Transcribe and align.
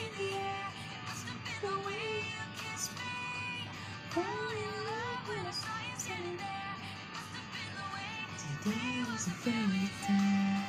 Today 0.00 0.32
was 9.04 9.28
a 9.28 9.34
fairy 9.44 9.84
tale. 10.00 10.64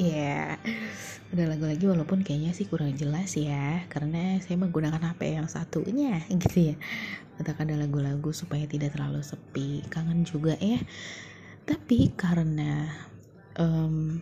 Ya, 0.00 0.56
ada 1.36 1.44
lagu 1.44 1.68
lagi 1.68 1.84
walaupun 1.84 2.24
kayaknya 2.24 2.56
sih 2.56 2.64
kurang 2.64 2.96
jelas 2.96 3.36
ya 3.36 3.84
Karena 3.92 4.40
saya 4.40 4.56
menggunakan 4.56 5.04
HP 5.04 5.36
yang 5.36 5.52
satunya 5.52 6.24
gitu 6.32 6.72
ya. 6.72 6.80
Untuk 7.36 7.60
ada 7.60 7.76
lagu-lagu 7.76 8.32
supaya 8.32 8.64
tidak 8.64 8.96
terlalu 8.96 9.20
sepi. 9.20 9.84
Kangen 9.92 10.24
juga 10.24 10.56
ya 10.64 10.80
Tapi 11.64 12.12
karena 12.12 12.92
um, 13.56 14.20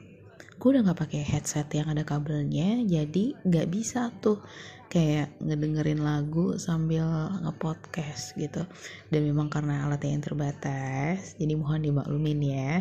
gue 0.62 0.68
udah 0.70 0.86
gak 0.86 1.10
pakai 1.10 1.26
headset 1.26 1.66
yang 1.74 1.90
ada 1.90 2.06
kabelnya 2.06 2.86
Jadi 2.86 3.34
gak 3.42 3.66
bisa 3.66 4.14
tuh 4.22 4.38
kayak 4.86 5.34
ngedengerin 5.42 6.06
lagu 6.06 6.54
sambil 6.54 7.34
ngepodcast 7.42 8.38
gitu 8.38 8.62
Dan 9.10 9.26
memang 9.26 9.50
karena 9.50 9.90
alatnya 9.90 10.14
yang 10.14 10.22
terbatas 10.22 11.34
Jadi 11.34 11.52
mohon 11.58 11.82
dimaklumin 11.82 12.40
ya 12.46 12.78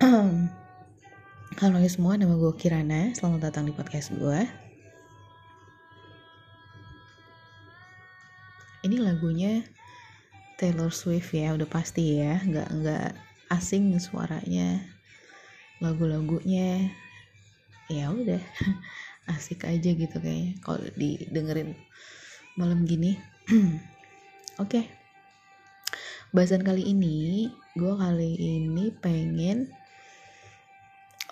Halo 1.54 1.78
ya 1.78 1.86
semua, 1.86 2.18
nama 2.18 2.34
gue 2.34 2.50
Kirana. 2.58 3.14
Selamat 3.14 3.48
datang 3.48 3.64
di 3.64 3.72
podcast 3.72 4.10
gue. 4.10 4.42
Ini 8.84 8.98
lagunya 8.98 9.62
Taylor 10.54 10.90
Swift 10.94 11.34
ya, 11.34 11.54
udah 11.54 11.66
pasti 11.66 12.18
ya, 12.22 12.38
nggak 12.42 12.68
nggak 12.70 13.08
asing 13.50 13.94
suaranya, 13.98 14.82
lagu-lagunya, 15.82 16.90
ya 17.90 18.10
udah 18.10 18.40
asik 19.34 19.66
aja 19.66 19.90
gitu 19.94 20.16
kayaknya 20.20 20.60
kalau 20.62 20.80
didengerin 20.94 21.74
malam 22.54 22.86
gini. 22.86 23.18
Oke, 24.62 24.78
okay. 24.78 24.84
bahasan 26.30 26.62
kali 26.62 26.86
ini, 26.86 27.50
gue 27.74 27.94
kali 27.98 28.38
ini 28.38 28.94
pengen 29.02 29.68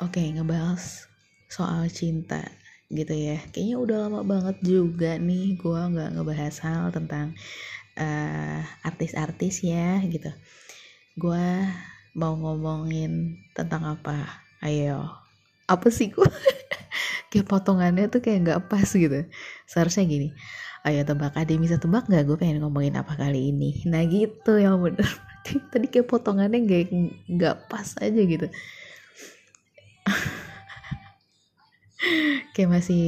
Oke, 0.03 0.19
okay, 0.19 0.35
ngebahas 0.35 1.07
soal 1.47 1.87
cinta 1.87 2.43
gitu 2.91 3.15
ya. 3.15 3.39
Kayaknya 3.55 3.77
udah 3.77 3.97
lama 4.09 4.21
banget 4.25 4.57
juga 4.65 5.15
nih 5.15 5.55
gue 5.55 5.81
nggak 5.93 6.19
ngebahas 6.19 6.57
hal 6.65 6.85
tentang 6.91 7.37
uh, 7.99 8.61
artis-artis 8.85 9.65
ya 9.65 9.99
gitu. 10.07 10.31
Gue 11.17 11.67
mau 12.17 12.37
ngomongin 12.37 13.41
tentang 13.57 13.99
apa? 13.99 14.45
Ayo, 14.63 15.11
apa 15.67 15.89
sih 15.91 16.13
gue? 16.13 16.25
kayak 17.33 17.49
potongannya 17.49 18.13
tuh 18.13 18.21
kayak 18.21 18.47
nggak 18.47 18.61
pas 18.69 18.87
gitu. 18.87 19.27
Seharusnya 19.67 20.05
gini. 20.07 20.31
Ayo 20.83 21.07
tebak, 21.07 21.39
ada 21.39 21.47
yang 21.47 21.63
bisa 21.63 21.79
tebak 21.79 22.11
nggak? 22.11 22.27
Gue 22.27 22.37
pengen 22.39 22.63
ngomongin 22.63 22.99
apa 22.99 23.15
kali 23.15 23.55
ini. 23.55 23.83
Nah 23.87 24.03
gitu 24.07 24.59
ya 24.59 24.75
bener. 24.75 25.07
Tadi 25.73 25.87
kayak 25.91 26.07
potongannya 26.07 26.59
nggak 26.63 26.83
nggak 27.27 27.57
pas 27.67 27.99
aja 27.99 28.23
gitu 28.23 28.47
kayak 32.55 32.71
masih 32.71 33.07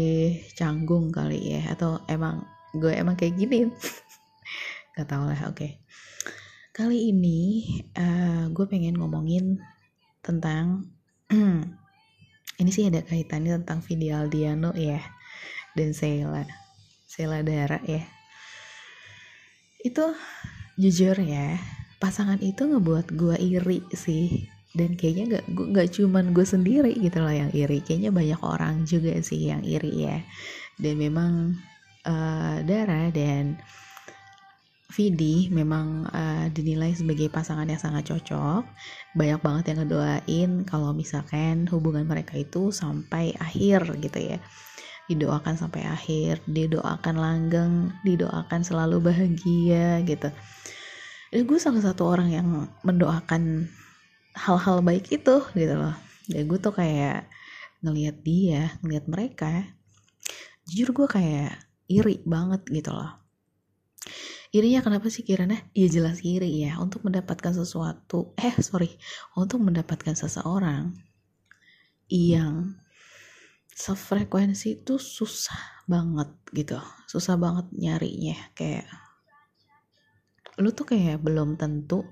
canggung 0.54 1.10
kali 1.10 1.58
ya 1.58 1.74
atau 1.74 1.98
emang 2.06 2.46
gue 2.74 2.90
emang 2.90 3.14
kayak 3.14 3.38
gini 3.38 3.70
gak 4.94 5.10
tau 5.10 5.26
lah 5.26 5.50
oke 5.50 5.58
okay. 5.58 5.82
kali 6.70 7.10
ini 7.10 7.66
uh, 7.98 8.46
gue 8.54 8.66
pengen 8.70 8.94
ngomongin 8.94 9.58
tentang 10.22 10.86
ini 12.62 12.70
sih 12.70 12.86
ada 12.86 13.02
kaitannya 13.02 13.58
tentang 13.62 13.82
Vidi 13.82 14.14
Aldiano 14.14 14.70
ya 14.78 15.02
dan 15.74 15.90
Sheila 15.90 16.46
Sheila 17.10 17.42
Dara 17.42 17.82
ya 17.82 18.06
itu 19.82 20.14
jujur 20.78 21.18
ya 21.18 21.58
pasangan 21.98 22.38
itu 22.38 22.64
ngebuat 22.64 23.12
gue 23.18 23.36
iri 23.38 23.82
sih 23.90 24.46
dan 24.74 24.98
kayaknya 24.98 25.38
gak 25.38 25.44
gak 25.74 25.88
cuman 25.94 26.34
gue 26.34 26.46
sendiri 26.46 26.94
gitu 26.98 27.18
loh 27.22 27.30
yang 27.30 27.50
iri 27.54 27.78
kayaknya 27.82 28.10
banyak 28.10 28.40
orang 28.42 28.86
juga 28.86 29.14
sih 29.22 29.50
yang 29.50 29.62
iri 29.62 30.06
ya 30.06 30.18
dan 30.78 30.94
memang 30.98 31.58
uh, 32.06 32.58
Dara 32.66 33.10
dan 33.14 33.58
Vidi 34.92 35.48
memang 35.48 36.04
uh, 36.12 36.46
dinilai 36.52 36.92
sebagai 36.92 37.32
pasangan 37.32 37.64
yang 37.64 37.80
sangat 37.80 38.12
cocok. 38.12 38.68
Banyak 39.16 39.40
banget 39.40 39.64
yang 39.72 39.78
ngedoain 39.82 40.50
kalau 40.68 40.92
misalkan 40.92 41.64
hubungan 41.72 42.04
mereka 42.04 42.36
itu 42.36 42.68
sampai 42.68 43.32
akhir 43.40 43.96
gitu 44.04 44.18
ya. 44.20 44.38
Didoakan 45.08 45.56
sampai 45.56 45.88
akhir 45.88 46.44
didoakan 46.44 47.16
langgeng 47.16 47.72
didoakan 48.04 48.60
selalu 48.60 49.00
bahagia 49.00 50.04
gitu. 50.04 50.28
Dan 51.32 51.40
gue 51.48 51.58
salah 51.58 51.82
satu 51.82 52.04
orang 52.04 52.28
yang 52.30 52.48
mendoakan 52.84 53.66
hal-hal 54.36 54.84
baik 54.84 55.08
itu 55.08 55.42
gitu 55.56 55.74
loh. 55.74 55.96
Dan 56.28 56.44
gue 56.44 56.58
tuh 56.60 56.76
kayak 56.76 57.26
ngelihat 57.84 58.16
dia 58.24 58.72
ngelihat 58.80 59.04
mereka 59.08 59.52
jujur 60.64 60.96
gue 60.96 61.08
kayak 61.08 61.52
iri 61.84 62.24
banget 62.24 62.64
gitu 62.72 62.96
loh 62.96 63.23
irinya 64.54 64.80
kenapa 64.86 65.10
sih 65.10 65.26
kiranya 65.26 65.58
ya 65.74 65.90
jelas 65.90 66.22
iri 66.22 66.62
ya. 66.62 66.78
Untuk 66.78 67.02
mendapatkan 67.02 67.50
sesuatu 67.50 68.32
eh 68.38 68.54
sorry. 68.62 68.94
Untuk 69.34 69.58
mendapatkan 69.58 70.14
seseorang 70.14 70.94
yang 72.06 72.78
sefrekuensi 73.74 74.86
itu 74.86 75.02
susah 75.02 75.82
banget 75.90 76.30
gitu. 76.54 76.78
Susah 77.10 77.34
banget 77.34 77.66
nyarinya. 77.74 78.38
Kayak 78.54 78.86
lu 80.62 80.70
tuh 80.70 80.86
kayak 80.86 81.18
belum 81.18 81.58
tentu 81.58 82.06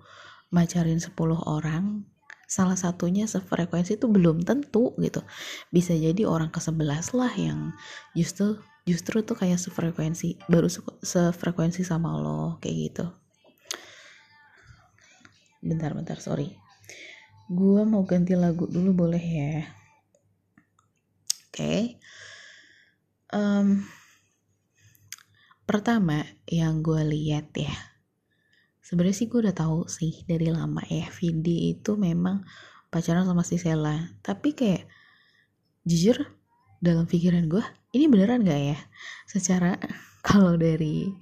macarin 0.50 0.98
10 0.98 1.14
orang 1.46 2.02
salah 2.50 2.76
satunya 2.76 3.24
sefrekuensi 3.24 3.96
itu 3.96 4.10
belum 4.10 4.42
tentu 4.42 4.92
gitu. 4.98 5.22
Bisa 5.70 5.94
jadi 5.94 6.26
orang 6.26 6.50
ke 6.50 6.58
sebelas 6.58 7.14
lah 7.16 7.32
yang 7.38 7.72
justru 8.12 8.60
justru 8.82 9.22
tuh 9.22 9.38
kayak 9.38 9.62
sefrekuensi 9.62 10.42
baru 10.50 10.66
sefrekuensi 11.02 11.86
sama 11.86 12.18
lo 12.18 12.58
kayak 12.58 12.76
gitu. 12.90 13.06
Bentar 15.62 15.94
bentar 15.94 16.18
sorry. 16.18 16.58
Gue 17.46 17.86
mau 17.86 18.02
ganti 18.02 18.34
lagu 18.34 18.66
dulu 18.66 19.06
boleh 19.06 19.22
ya? 19.22 19.54
Oke. 21.52 21.52
Okay. 21.52 21.80
um, 23.36 23.84
pertama 25.68 26.24
yang 26.48 26.80
gue 26.80 27.00
lihat 27.06 27.52
ya 27.54 27.92
sebenarnya 28.92 29.16
sih 29.24 29.28
gue 29.30 29.40
udah 29.40 29.56
tahu 29.56 29.88
sih 29.88 30.20
dari 30.28 30.52
lama 30.52 30.84
ya 30.84 31.08
Vindi 31.08 31.72
itu 31.72 31.96
memang 31.96 32.44
pacaran 32.92 33.24
sama 33.24 33.40
si 33.40 33.56
Sela. 33.56 34.12
Tapi 34.20 34.52
kayak 34.52 34.84
jujur 35.88 36.28
dalam 36.82 37.08
pikiran 37.08 37.48
gue 37.48 37.64
ini 37.92 38.04
beneran 38.08 38.42
gak 38.44 38.60
ya? 38.72 38.78
Secara 39.28 39.76
kalau 40.26 40.56
dari 40.56 41.12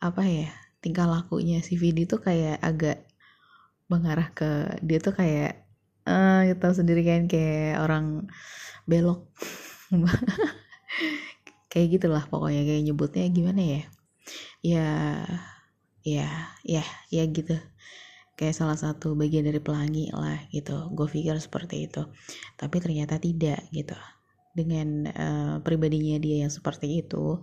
apa 0.00 0.24
ya 0.24 0.48
tingkah 0.80 1.04
lakunya 1.04 1.60
si 1.60 1.76
Vindi 1.76 2.08
tuh 2.08 2.24
kayak 2.24 2.56
agak 2.64 3.04
mengarah 3.92 4.32
ke 4.32 4.80
dia 4.80 4.96
tuh 4.96 5.12
kayak 5.12 5.68
ah 6.08 6.48
uh, 6.48 6.56
tahu 6.56 6.72
sendiri 6.72 7.04
kan 7.04 7.28
kayak 7.28 7.84
orang 7.84 8.26
belok. 8.88 9.28
Kayak 11.70 12.02
gitulah 12.02 12.26
pokoknya 12.26 12.66
kayak 12.66 12.82
nyebutnya 12.82 13.30
gimana 13.30 13.62
ya? 13.62 13.82
Ya 14.58 14.88
ya 16.02 16.26
ya 16.66 16.82
ya 17.14 17.22
gitu. 17.30 17.54
Kayak 18.34 18.58
salah 18.58 18.74
satu 18.74 19.14
bagian 19.14 19.46
dari 19.46 19.62
pelangi 19.62 20.10
lah 20.10 20.50
gitu. 20.50 20.90
Gue 20.90 21.06
pikir 21.06 21.38
seperti 21.38 21.86
itu. 21.86 22.10
Tapi 22.58 22.76
ternyata 22.82 23.22
tidak 23.22 23.70
gitu 23.70 23.94
dengan 24.56 24.88
uh, 25.10 25.56
pribadinya 25.62 26.18
dia 26.18 26.46
yang 26.46 26.52
seperti 26.52 27.02
itu 27.06 27.40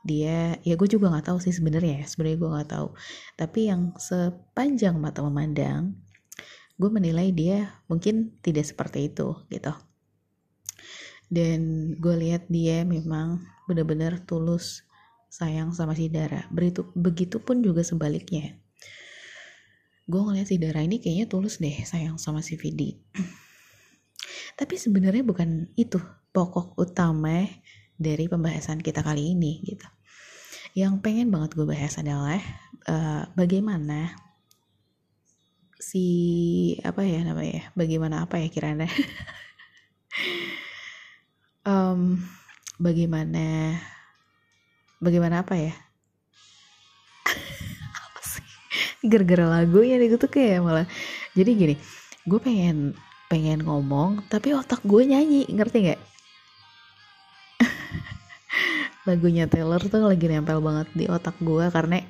dia 0.00 0.56
ya 0.64 0.74
gue 0.80 0.88
juga 0.88 1.12
nggak 1.12 1.28
tahu 1.28 1.38
sih 1.44 1.52
sebenarnya 1.52 2.04
ya 2.04 2.06
sebenarnya 2.08 2.38
gue 2.40 2.50
nggak 2.56 2.70
tahu 2.72 2.88
tapi 3.36 3.60
yang 3.68 3.92
sepanjang 4.00 4.96
mata 4.96 5.20
memandang 5.20 5.96
gue 6.80 6.90
menilai 6.92 7.28
dia 7.36 7.68
mungkin 7.84 8.32
tidak 8.40 8.64
seperti 8.64 9.12
itu 9.12 9.36
gitu 9.52 9.72
dan 11.30 11.92
gue 12.00 12.14
lihat 12.18 12.50
dia 12.50 12.82
memang 12.82 13.44
benar-benar 13.70 14.18
tulus 14.26 14.82
sayang 15.30 15.70
sama 15.70 15.94
si 15.94 16.10
Dara. 16.10 16.50
Begitu, 16.50 16.90
begitupun 16.98 17.62
juga 17.62 17.86
sebaliknya. 17.86 18.58
Gue 20.10 20.20
ngeliat 20.26 20.50
si 20.50 20.58
Dara 20.58 20.82
ini 20.82 20.98
kayaknya 20.98 21.30
tulus 21.30 21.62
deh 21.62 21.86
sayang 21.86 22.18
sama 22.18 22.42
si 22.42 22.58
Vidi. 22.58 22.98
Tapi 24.56 24.74
sebenarnya 24.76 25.22
bukan 25.26 25.70
itu 25.76 25.98
pokok 26.30 26.78
utama 26.78 27.46
dari 28.00 28.30
pembahasan 28.30 28.80
kita 28.80 29.04
kali 29.04 29.36
ini 29.36 29.60
gitu. 29.66 29.86
Yang 30.72 31.02
pengen 31.02 31.28
banget 31.28 31.58
gue 31.58 31.66
bahas 31.66 31.98
adalah 31.98 32.40
uh, 32.86 33.26
bagaimana 33.34 34.14
si 35.80 36.76
apa 36.84 37.02
ya 37.02 37.24
namanya 37.24 37.72
bagaimana 37.76 38.24
apa 38.24 38.40
ya 38.40 38.48
kiranya? 38.48 38.88
Um, 41.60 42.16
bagaimana 42.80 43.76
bagaimana 44.96 45.44
apa 45.44 45.60
ya? 45.60 45.76
Gara-gara 49.12 49.60
lagunya 49.60 50.00
nih 50.00 50.08
gue 50.08 50.18
tuh 50.18 50.32
kayak 50.32 50.64
malah 50.64 50.88
jadi 51.36 51.52
gini 51.52 51.74
gue 52.26 52.40
pengen 52.40 52.96
pengen 53.30 53.62
ngomong 53.62 54.26
tapi 54.26 54.50
otak 54.50 54.82
gue 54.82 55.06
nyanyi 55.06 55.46
ngerti 55.46 55.86
nggak? 55.86 56.00
Lagunya 59.06 59.46
Taylor 59.46 59.78
tuh 59.78 60.02
lagi 60.02 60.26
nempel 60.26 60.58
banget 60.58 60.90
di 60.98 61.06
otak 61.06 61.38
gue 61.38 61.70
karena 61.70 62.02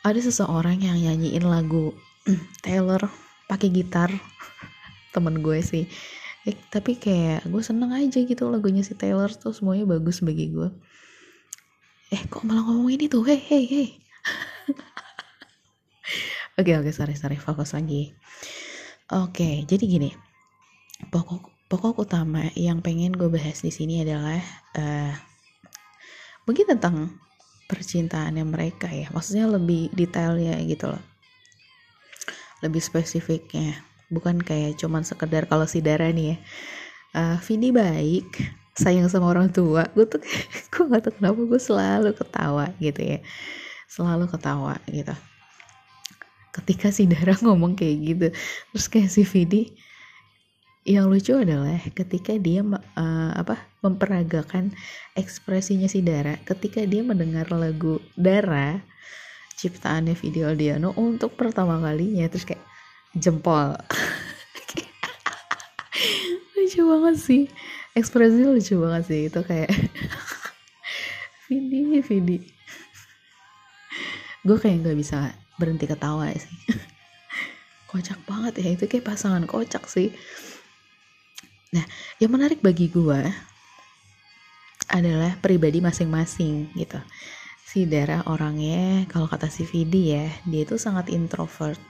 ada 0.00 0.20
seseorang 0.20 0.80
yang 0.80 0.96
nyanyiin 0.96 1.44
lagu 1.44 1.92
Taylor 2.64 3.04
pakai 3.52 3.68
gitar. 3.68 4.08
Temen 5.12 5.44
gue 5.44 5.60
sih. 5.60 5.84
Eh, 6.48 6.56
tapi 6.72 6.96
kayak 6.96 7.44
gue 7.44 7.60
seneng 7.60 7.92
aja 7.92 8.16
gitu 8.16 8.48
lagunya 8.48 8.80
si 8.80 8.96
Taylor 8.96 9.28
tuh 9.28 9.52
semuanya 9.52 9.84
bagus 9.84 10.24
bagi 10.24 10.48
gue. 10.48 10.72
Eh 12.08 12.24
kok 12.32 12.48
malah 12.48 12.64
ngomong 12.64 12.96
ini 12.96 13.12
tuh? 13.12 13.28
Hei 13.28 13.40
hei 13.40 13.64
hei 13.68 13.88
oke 16.60 16.72
oke 16.80 16.90
sorry 16.92 17.14
sorry 17.16 17.36
fokus 17.36 17.76
lagi 17.76 18.16
oke 19.12 19.68
jadi 19.68 19.84
gini. 19.84 20.10
Pokok 21.10 21.68
pokok 21.68 22.06
utama 22.06 22.48
yang 22.54 22.80
pengen 22.80 23.12
gue 23.12 23.28
bahas 23.28 23.60
di 23.60 23.72
sini 23.74 24.06
adalah 24.06 24.40
uh, 24.78 25.12
mungkin 26.48 26.70
tentang 26.70 27.12
percintaannya 27.68 28.44
mereka 28.46 28.88
ya. 28.88 29.10
Maksudnya 29.12 29.50
lebih 29.50 29.92
detailnya 29.92 30.56
gitu 30.64 30.92
loh. 30.92 31.02
Lebih 32.62 32.80
spesifiknya. 32.80 33.82
Bukan 34.12 34.40
kayak 34.40 34.78
cuman 34.78 35.02
sekedar 35.02 35.48
kalau 35.50 35.66
si 35.66 35.82
Dara 35.82 36.08
nih 36.08 36.26
ya. 36.32 36.36
Uh, 37.14 37.36
Vini 37.44 37.70
baik 37.74 38.28
sayang 38.78 39.10
sama 39.10 39.28
orang 39.28 39.50
tua. 39.50 39.88
Gue 39.92 40.06
tuh 40.06 40.22
gue 40.72 40.84
gak 40.88 41.10
tau 41.10 41.12
kenapa 41.12 41.40
gue 41.42 41.60
selalu 41.60 42.10
ketawa 42.16 42.72
gitu 42.80 43.00
ya. 43.02 43.18
Selalu 43.90 44.30
ketawa 44.30 44.80
gitu 44.88 45.12
ketika 46.54 46.94
si 46.94 47.10
Dara 47.10 47.34
ngomong 47.44 47.74
kayak 47.74 47.96
gitu. 48.06 48.26
Terus 48.70 48.86
kayak 48.86 49.10
si 49.10 49.26
Vidi 49.26 49.62
yang 50.84 51.08
lucu 51.08 51.32
adalah 51.32 51.80
ketika 51.96 52.36
dia 52.36 52.60
uh, 52.60 53.32
apa 53.32 53.56
memperagakan 53.80 54.76
ekspresinya 55.16 55.88
si 55.88 56.04
Dara 56.04 56.36
ketika 56.44 56.84
dia 56.84 57.00
mendengar 57.00 57.48
lagu 57.48 58.04
Dara 58.12 58.84
ciptaannya 59.56 60.12
video 60.12 60.52
Aldiano 60.52 60.92
untuk 61.00 61.40
pertama 61.40 61.80
kalinya 61.80 62.28
terus 62.28 62.44
kayak 62.44 62.60
jempol. 63.16 63.72
Lucu 66.54 66.82
banget 66.84 67.16
sih. 67.16 67.42
Ekspresinya 67.94 68.50
lucu 68.50 68.74
banget 68.74 69.02
sih 69.06 69.20
itu 69.30 69.40
kayak 69.46 69.70
Vidi 71.46 72.02
Vidi. 72.02 72.38
Gue 74.44 74.58
kayak 74.60 74.84
nggak 74.84 74.98
bisa 74.98 75.32
berhenti 75.60 75.86
ketawa 75.86 76.30
sih 76.34 76.58
kocak 77.90 78.18
banget 78.26 78.54
ya 78.58 78.68
itu 78.74 78.84
kayak 78.90 79.06
pasangan 79.06 79.46
kocak 79.46 79.86
sih 79.86 80.10
Nah, 81.74 81.82
yang 82.22 82.30
menarik 82.30 82.62
bagi 82.62 82.86
gue 82.86 83.18
adalah 84.94 85.34
pribadi 85.42 85.82
masing-masing 85.82 86.70
gitu. 86.78 87.02
Si 87.66 87.82
Dara 87.90 88.22
orangnya, 88.30 89.02
kalau 89.10 89.26
kata 89.26 89.50
si 89.50 89.66
Vidi 89.66 90.14
ya, 90.14 90.30
dia 90.46 90.62
itu 90.62 90.78
sangat 90.78 91.10
introvert. 91.10 91.82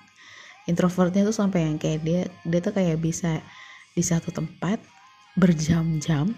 Introvertnya 0.64 1.28
tuh 1.28 1.36
sampai 1.36 1.68
yang 1.68 1.76
kayak 1.76 2.00
dia, 2.00 2.24
dia 2.48 2.60
tuh 2.64 2.72
kayak 2.72 2.96
bisa 2.96 3.44
di 3.92 4.00
satu 4.00 4.32
tempat 4.32 4.80
berjam-jam 5.36 6.32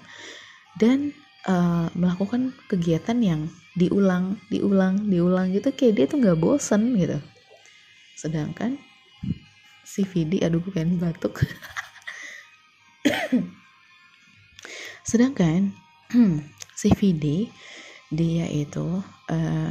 dan 0.74 1.14
uh, 1.46 1.86
melakukan 1.94 2.50
kegiatan 2.66 3.22
yang 3.22 3.46
diulang, 3.76 4.40
diulang, 4.48 5.06
diulang 5.06 5.52
gitu 5.52 5.70
kayak 5.76 5.94
dia 6.00 6.06
tuh 6.08 6.18
nggak 6.18 6.40
bosen 6.40 6.96
gitu. 6.96 7.20
Sedangkan 8.16 8.80
si 9.84 10.02
Vidi, 10.08 10.40
aduh 10.40 10.64
gue 10.64 10.72
pengen 10.72 10.96
batuk. 10.96 11.44
sedangkan 15.06 15.70
si 16.80 16.90
VD 16.90 17.46
dia 18.10 18.46
itu 18.50 19.02
uh, 19.30 19.70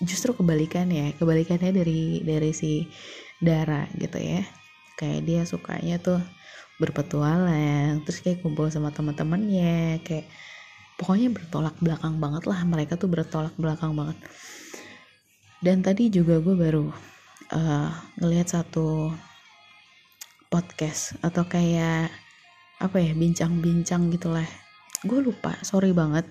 justru 0.00 0.32
kebalikannya 0.32 1.18
kebalikannya 1.18 1.74
dari 1.74 2.22
dari 2.22 2.50
si 2.54 2.86
Dara 3.42 3.84
gitu 3.98 4.16
ya 4.16 4.46
kayak 4.94 5.26
dia 5.26 5.42
sukanya 5.42 5.98
tuh 5.98 6.22
berpetualang 6.80 8.00
terus 8.06 8.22
kayak 8.22 8.40
kumpul 8.40 8.70
sama 8.72 8.94
teman-temannya 8.94 10.00
kayak 10.06 10.30
pokoknya 11.00 11.32
bertolak 11.32 11.72
belakang 11.80 12.20
banget 12.20 12.44
lah. 12.44 12.60
Mereka 12.68 13.00
tuh 13.00 13.08
bertolak 13.08 13.56
belakang 13.56 13.96
banget. 13.96 14.20
Dan 15.64 15.80
tadi 15.80 16.12
juga 16.12 16.36
gue 16.44 16.52
baru 16.52 16.92
uh, 17.56 17.90
ngelihat 18.20 18.60
satu 18.60 19.08
podcast 20.52 21.16
atau 21.24 21.48
kayak 21.48 22.12
apa 22.76 22.96
ya 23.00 23.16
bincang-bincang 23.16 24.12
gitulah. 24.12 24.44
Gue 25.00 25.24
lupa 25.24 25.56
sorry 25.64 25.96
banget. 25.96 26.28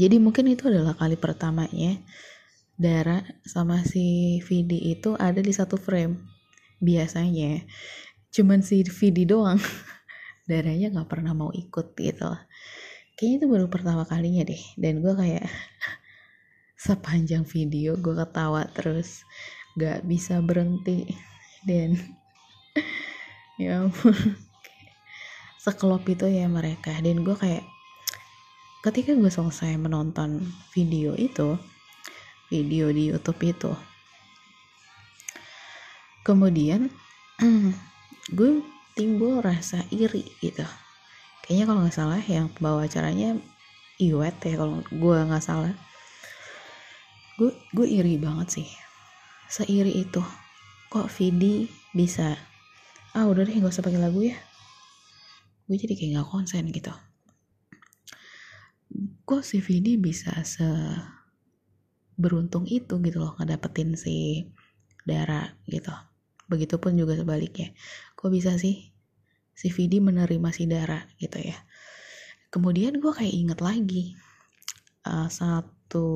Jadi 0.00 0.16
mungkin 0.16 0.48
itu 0.48 0.72
adalah 0.72 0.96
kali 0.96 1.20
pertamanya 1.20 2.00
Dara 2.72 3.20
sama 3.44 3.84
si 3.84 4.40
Vidi 4.48 4.96
itu 4.96 5.12
ada 5.20 5.44
di 5.44 5.52
satu 5.52 5.76
frame 5.76 6.16
biasanya. 6.80 7.60
Cuman 8.32 8.64
si 8.64 8.80
Vidi 8.88 9.28
doang. 9.28 9.60
Daranya 10.48 10.88
nggak 10.96 11.08
pernah 11.12 11.36
mau 11.36 11.52
ikut 11.52 11.92
gitu 12.00 12.32
kayaknya 13.18 13.36
itu 13.42 13.46
baru 13.48 13.66
pertama 13.68 14.02
kalinya 14.08 14.46
deh. 14.46 14.62
Dan 14.78 15.02
gue 15.02 15.14
kayak 15.14 15.46
sepanjang 16.86 17.46
video 17.46 17.94
gue 18.00 18.14
ketawa 18.16 18.66
terus 18.72 19.24
gak 19.78 20.04
bisa 20.06 20.38
berhenti. 20.42 21.08
Dan 21.62 21.98
ya 23.62 23.86
ampun. 23.86 24.16
Sekelop 25.62 26.02
itu 26.10 26.26
ya 26.26 26.50
mereka. 26.50 26.92
Dan 27.00 27.22
gue 27.22 27.36
kayak 27.38 27.62
ketika 28.82 29.14
gue 29.14 29.30
selesai 29.30 29.78
menonton 29.78 30.42
video 30.74 31.14
itu 31.14 31.54
video 32.50 32.90
di 32.90 33.14
YouTube 33.14 33.38
itu 33.46 33.72
kemudian 36.26 36.90
gue 38.36 38.50
timbul 38.94 39.42
rasa 39.42 39.86
iri 39.90 40.26
gitu 40.42 40.66
kayaknya 41.52 41.68
kalau 41.68 41.84
nggak 41.84 41.92
salah 42.00 42.22
yang 42.24 42.48
pembawa 42.48 42.88
acaranya 42.88 43.36
Iwet 44.00 44.40
ya 44.40 44.56
kalau 44.56 44.80
gue 44.88 45.16
nggak 45.20 45.44
salah. 45.44 45.76
Gue 47.36 47.52
gue 47.76 47.84
iri 47.92 48.16
banget 48.16 48.48
sih. 48.56 48.68
Seiri 49.52 50.00
itu. 50.00 50.24
Kok 50.88 51.12
Vidi 51.12 51.68
bisa? 51.92 52.32
Ah 53.12 53.28
udah 53.28 53.44
deh 53.44 53.52
gak 53.52 53.68
usah 53.68 53.84
pakai 53.84 54.00
lagu 54.00 54.24
ya. 54.24 54.32
Gue 55.68 55.76
jadi 55.76 55.92
kayak 55.92 56.24
gak 56.24 56.28
konsen 56.32 56.72
gitu. 56.72 56.88
Kok 59.28 59.44
si 59.44 59.60
Vini 59.60 60.00
bisa 60.00 60.32
se 60.48 60.64
beruntung 62.16 62.64
itu 62.64 62.96
gitu 62.96 63.20
loh 63.20 63.36
ngedapetin 63.36 63.92
si 63.92 64.48
Dara 65.04 65.52
gitu. 65.68 65.92
Begitupun 66.48 66.96
juga 66.96 67.12
sebaliknya. 67.12 67.76
Kok 68.16 68.32
bisa 68.32 68.56
sih 68.56 68.91
si 69.62 69.70
Vidi 69.70 70.02
menerima 70.02 70.50
si 70.50 70.66
Dara 70.66 70.98
gitu 71.22 71.38
ya 71.38 71.54
kemudian 72.50 72.98
gue 72.98 73.12
kayak 73.14 73.30
inget 73.30 73.60
lagi 73.62 74.18
uh, 75.06 75.30
satu 75.30 76.10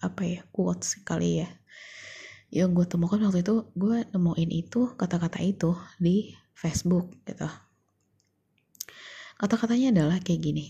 apa 0.00 0.22
ya 0.24 0.40
quotes 0.48 1.04
kali 1.04 1.44
ya 1.44 1.48
yang 2.48 2.72
gue 2.72 2.88
temukan 2.88 3.20
waktu 3.20 3.44
itu 3.44 3.68
gue 3.76 4.08
nemuin 4.16 4.50
itu 4.56 4.96
kata-kata 4.96 5.44
itu 5.44 5.76
di 6.00 6.32
Facebook 6.56 7.12
gitu 7.28 7.44
Kata-katanya 9.36 9.92
adalah 9.92 10.18
kayak 10.24 10.40
gini. 10.40 10.66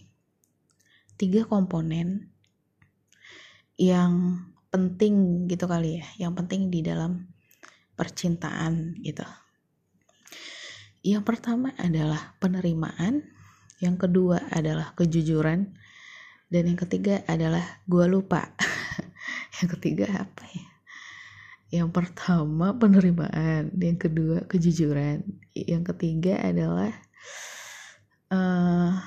Tiga 1.14 1.46
komponen 1.46 2.34
yang 3.78 4.42
penting 4.74 5.46
gitu 5.46 5.70
kali 5.70 6.02
ya, 6.02 6.26
yang 6.26 6.32
penting 6.34 6.66
di 6.66 6.82
dalam 6.82 7.30
percintaan 7.94 8.98
gitu. 9.06 9.22
Yang 11.06 11.22
pertama 11.22 11.70
adalah 11.78 12.34
penerimaan, 12.42 13.22
yang 13.78 13.94
kedua 13.94 14.42
adalah 14.50 14.90
kejujuran, 14.98 15.70
dan 16.50 16.62
yang 16.66 16.74
ketiga 16.74 17.22
adalah 17.30 17.62
gua 17.86 18.10
lupa. 18.10 18.50
yang 19.62 19.70
ketiga 19.78 20.10
apa 20.26 20.42
ya? 20.50 20.66
Yang 21.78 21.94
pertama 21.94 22.74
penerimaan, 22.74 23.70
yang 23.78 23.94
kedua 24.02 24.50
kejujuran, 24.50 25.22
yang 25.54 25.86
ketiga 25.86 26.42
adalah 26.42 26.90
uh, 28.34 28.98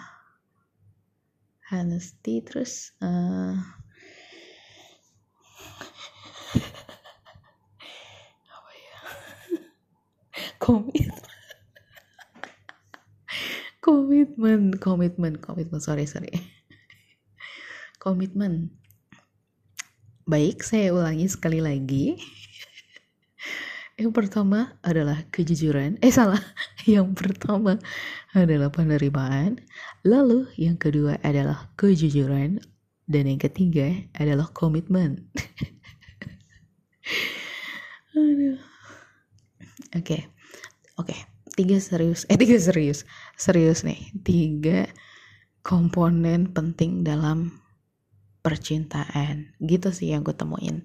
honesty 1.68 2.40
terus 2.40 2.96
uh, 3.04 3.60
apa 10.64 10.92
ya 10.96 11.09
komitmen 14.00 14.80
komitmen 14.80 15.36
komitmen. 15.36 15.84
Sorry 15.84 16.08
sorry. 16.08 16.32
Komitmen. 18.04 18.72
Baik 20.24 20.64
saya 20.64 20.96
ulangi 20.96 21.28
sekali 21.28 21.60
lagi. 21.60 22.16
Yang 24.00 24.16
pertama 24.16 24.80
adalah 24.80 25.28
kejujuran. 25.36 26.00
Eh 26.00 26.16
salah. 26.16 26.40
Yang 26.88 27.12
pertama 27.20 27.76
adalah 28.32 28.72
penerimaan. 28.72 29.60
Lalu 30.08 30.48
yang 30.56 30.80
kedua 30.80 31.20
adalah 31.20 31.68
kejujuran. 31.76 32.64
Dan 33.10 33.26
yang 33.28 33.42
ketiga 33.42 33.92
adalah 34.16 34.48
komitmen. 34.56 35.28
Aduh. 38.16 38.56
Oke. 39.98 40.00
Okay. 40.00 40.22
oke. 40.96 41.12
Okay. 41.12 41.20
tiga 41.60 41.76
serius. 41.84 42.24
Eh 42.32 42.40
tiga 42.40 42.56
serius 42.56 43.04
serius 43.40 43.88
nih 43.88 44.12
tiga 44.20 44.92
komponen 45.64 46.52
penting 46.52 47.08
dalam 47.08 47.56
percintaan. 48.44 49.56
Gitu 49.64 49.96
sih 49.96 50.12
yang 50.12 50.28
gue 50.28 50.36
temuin. 50.36 50.84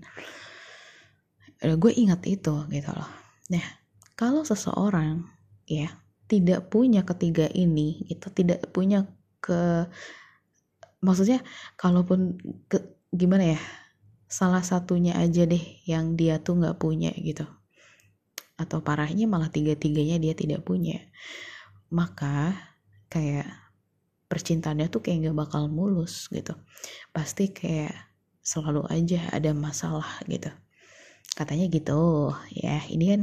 Gue 1.59 1.93
ingat 1.99 2.23
itu 2.31 2.55
gitu 2.71 2.91
loh. 2.95 3.11
Nah 3.51 3.67
kalau 4.15 4.47
seseorang 4.47 5.27
ya 5.67 5.91
tidak 6.31 6.71
punya 6.71 7.03
ketiga 7.03 7.51
ini 7.51 8.07
itu 8.07 8.31
tidak 8.31 8.71
punya 8.71 9.11
ke 9.43 9.91
maksudnya 11.05 11.45
kalaupun 11.77 12.39
ke, 12.71 12.81
gimana 13.13 13.59
ya 13.59 13.61
salah 14.31 14.65
satunya 14.65 15.19
aja 15.21 15.45
deh 15.45 15.63
yang 15.85 16.15
dia 16.15 16.39
tuh 16.39 16.63
nggak 16.63 16.79
punya 16.79 17.11
gitu. 17.19 17.45
Atau 18.55 18.87
parahnya 18.87 19.27
malah 19.27 19.51
tiga-tiganya 19.51 20.23
dia 20.23 20.39
tidak 20.39 20.63
punya 20.63 21.03
maka 21.95 22.59
kayak 23.07 23.47
percintaannya 24.27 24.91
tuh 24.91 24.99
kayak 24.99 25.31
nggak 25.31 25.39
bakal 25.47 25.71
mulus 25.71 26.27
gitu. 26.35 26.59
Pasti 27.15 27.55
kayak 27.55 27.95
selalu 28.43 28.83
aja 28.91 29.31
ada 29.31 29.55
masalah 29.55 30.19
gitu. 30.27 30.51
Katanya 31.39 31.71
gitu 31.71 32.35
ya 32.51 32.83
ini 32.91 33.05
kan 33.15 33.23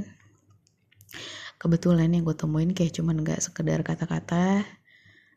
kebetulan 1.60 2.10
yang 2.16 2.24
gue 2.24 2.34
temuin 2.34 2.72
kayak 2.74 2.98
cuman 2.98 3.22
gak 3.22 3.38
sekedar 3.38 3.86
kata-kata 3.86 4.66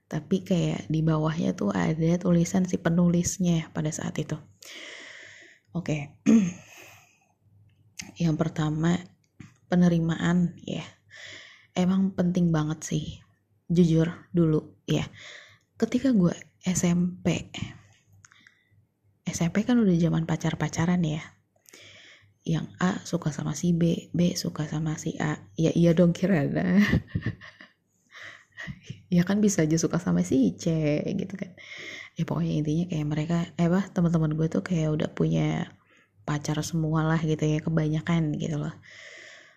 tapi 0.09 0.41
kayak 0.41 0.89
di 0.89 1.05
bawahnya 1.05 1.53
tuh 1.53 1.69
ada 1.75 2.17
tulisan 2.17 2.65
si 2.65 2.81
penulisnya 2.81 3.69
pada 3.75 3.91
saat 3.93 4.17
itu. 4.17 4.39
Oke. 5.75 6.15
Okay. 6.23 6.55
yang 8.25 8.39
pertama 8.39 8.95
penerimaan 9.67 10.55
ya. 10.63 10.87
Emang 11.75 12.15
penting 12.15 12.55
banget 12.55 12.81
sih 12.87 13.24
jujur 13.71 14.13
dulu 14.31 14.77
ya 14.85 15.09
ketika 15.81 16.13
gue 16.13 16.35
SMP 16.65 17.49
SMP 19.25 19.65
kan 19.65 19.81
udah 19.81 19.97
zaman 19.97 20.29
pacar-pacaran 20.29 21.01
ya 21.01 21.25
yang 22.45 22.69
A 22.77 23.01
suka 23.09 23.33
sama 23.33 23.57
si 23.57 23.73
B, 23.73 24.13
B 24.13 24.37
suka 24.37 24.69
sama 24.69 25.01
si 25.01 25.17
A. 25.17 25.49
Ya 25.57 25.73
iya 25.73 25.97
dong 25.97 26.13
Kirana. 26.13 26.77
ya 29.17 29.25
kan 29.25 29.41
bisa 29.41 29.65
aja 29.65 29.81
suka 29.81 29.97
sama 29.97 30.21
si 30.21 30.53
C 30.61 31.01
gitu 31.09 31.41
kan. 31.41 31.57
Ya 32.21 32.29
pokoknya 32.29 32.53
intinya 32.61 32.85
kayak 32.93 33.07
mereka, 33.09 33.37
eh 33.57 33.69
bah 33.73 33.89
teman-teman 33.89 34.37
gue 34.37 34.47
tuh 34.53 34.61
kayak 34.61 34.93
udah 34.93 35.09
punya 35.17 35.73
pacar 36.29 36.61
semua 36.61 37.05
lah 37.05 37.21
gitu 37.25 37.49
ya 37.49 37.65
kebanyakan 37.65 38.37
gitu 38.37 38.61
loh. 38.61 38.77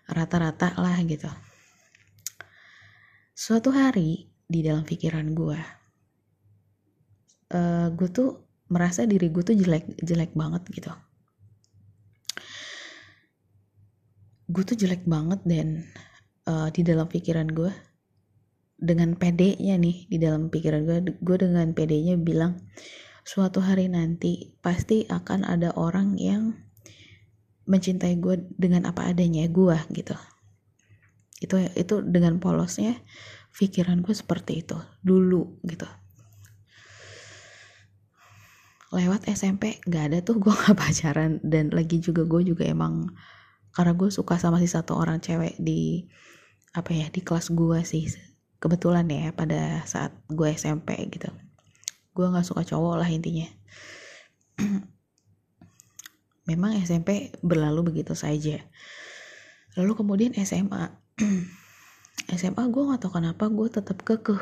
Rata-rata 0.08 0.72
lah 0.80 0.96
gitu. 1.04 1.28
Suatu 3.38 3.70
hari 3.70 4.26
di 4.50 4.66
dalam 4.66 4.82
pikiran 4.82 5.30
gue, 5.30 5.60
uh, 7.54 7.86
gue 7.94 8.08
tuh 8.10 8.34
merasa 8.66 9.06
diri 9.06 9.30
gue 9.30 9.46
tuh 9.46 9.54
jelek 9.54 9.94
jelek 10.02 10.34
banget 10.34 10.66
gitu. 10.74 10.90
Gue 14.50 14.66
tuh 14.66 14.74
jelek 14.74 15.06
banget 15.06 15.38
dan 15.46 15.86
uh, 16.50 16.66
di 16.74 16.82
dalam 16.82 17.06
pikiran 17.06 17.46
gue 17.54 17.70
dengan 18.74 19.14
PD-nya 19.14 19.78
nih 19.78 20.10
di 20.10 20.18
dalam 20.18 20.50
pikiran 20.50 20.82
gue 20.82 20.98
gue 21.22 21.36
dengan 21.38 21.70
PD-nya 21.70 22.18
bilang 22.18 22.58
suatu 23.22 23.62
hari 23.62 23.86
nanti 23.86 24.50
pasti 24.58 25.06
akan 25.06 25.46
ada 25.46 25.70
orang 25.78 26.18
yang 26.18 26.58
mencintai 27.70 28.18
gue 28.18 28.50
dengan 28.58 28.90
apa 28.90 29.14
adanya 29.14 29.46
gue 29.46 29.78
gitu 29.94 30.18
itu 31.38 31.54
itu 31.78 32.02
dengan 32.02 32.42
polosnya 32.42 32.98
pikiran 33.54 34.02
gue 34.02 34.14
seperti 34.14 34.66
itu 34.66 34.78
dulu 35.02 35.62
gitu. 35.66 35.86
Lewat 38.88 39.28
SMP 39.28 39.84
gak 39.84 40.12
ada 40.12 40.18
tuh 40.24 40.40
gue 40.40 40.54
gak 40.54 40.78
pacaran. 40.82 41.38
Dan 41.44 41.70
lagi 41.70 42.00
juga 42.00 42.24
gue 42.24 42.42
juga 42.42 42.64
emang 42.64 43.10
karena 43.74 43.92
gue 43.94 44.08
suka 44.10 44.40
sama 44.40 44.58
si 44.58 44.66
satu 44.66 44.96
orang 44.96 45.20
cewek 45.20 45.54
di 45.60 46.08
apa 46.72 46.90
ya 46.94 47.06
di 47.12 47.20
kelas 47.22 47.52
gue 47.52 47.84
sih. 47.84 48.08
Kebetulan 48.58 49.06
ya 49.06 49.30
pada 49.30 49.86
saat 49.86 50.16
gue 50.26 50.48
SMP 50.56 50.98
gitu. 51.12 51.30
Gue 52.16 52.26
nggak 52.26 52.46
suka 52.46 52.66
cowok 52.66 53.04
lah 53.04 53.08
intinya. 53.10 53.46
Memang 56.48 56.80
SMP 56.80 57.36
berlalu 57.44 57.92
begitu 57.92 58.16
saja. 58.16 58.56
Lalu 59.76 59.92
kemudian 59.94 60.32
SMA 60.42 61.07
SMA 62.38 62.64
gue 62.70 62.82
nggak 62.82 63.00
tahu 63.02 63.12
kenapa 63.18 63.50
gue 63.50 63.68
tetap 63.70 63.98
kekeh 64.06 64.38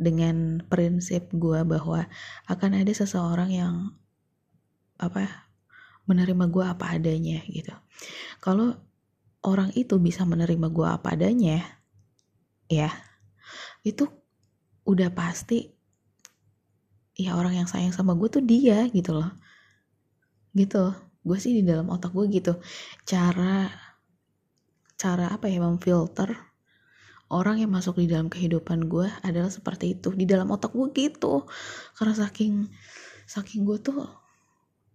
dengan 0.00 0.64
prinsip 0.66 1.30
gue 1.30 1.60
bahwa 1.62 2.08
akan 2.50 2.70
ada 2.82 2.92
seseorang 2.92 3.50
yang 3.52 3.74
apa 4.98 5.46
menerima 6.04 6.44
gue 6.48 6.64
apa 6.64 6.84
adanya 6.96 7.40
gitu. 7.48 7.72
Kalau 8.40 8.76
orang 9.44 9.72
itu 9.76 10.00
bisa 10.00 10.24
menerima 10.24 10.68
gue 10.72 10.86
apa 10.88 11.12
adanya 11.12 11.60
ya 12.68 12.88
itu 13.84 14.08
udah 14.88 15.12
pasti 15.12 15.68
ya 17.14 17.36
orang 17.36 17.62
yang 17.62 17.68
sayang 17.68 17.92
sama 17.92 18.16
gue 18.16 18.28
tuh 18.32 18.44
dia 18.44 18.88
gitu 18.90 19.12
loh. 19.16 19.30
Gitu 20.56 20.84
gue 21.24 21.38
sih 21.40 21.56
di 21.56 21.62
dalam 21.64 21.88
otak 21.88 22.12
gue 22.12 22.28
gitu. 22.32 22.60
Cara 23.08 23.68
cara 24.94 25.30
apa 25.30 25.50
ya 25.50 25.58
memfilter 25.60 26.54
orang 27.32 27.58
yang 27.62 27.72
masuk 27.72 27.98
di 27.98 28.06
dalam 28.06 28.30
kehidupan 28.30 28.86
gue 28.86 29.10
adalah 29.26 29.50
seperti 29.50 29.98
itu. 29.98 30.14
Di 30.14 30.28
dalam 30.28 30.50
otak 30.54 30.70
gue 30.70 30.88
gitu. 30.94 31.48
Karena 31.96 32.14
saking 32.14 32.68
saking 33.24 33.64
gue 33.64 33.78
tuh 33.80 34.04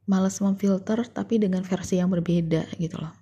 males 0.09 0.37
memfilter 0.41 1.03
tapi 1.09 1.37
dengan 1.37 1.61
versi 1.65 1.99
yang 1.99 2.09
berbeda 2.09 2.79
gitu 2.79 2.97
loh. 2.97 3.13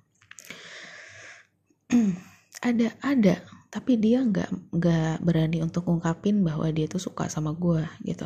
Ada 2.57 2.89
ada 3.05 3.37
tapi 3.69 4.01
dia 4.01 4.17
nggak 4.25 4.73
nggak 4.73 5.21
berani 5.21 5.61
untuk 5.61 5.85
ngungkapin 5.85 6.41
bahwa 6.41 6.65
dia 6.73 6.89
tuh 6.89 6.97
suka 6.97 7.29
sama 7.29 7.53
gue 7.53 7.85
gitu. 8.01 8.25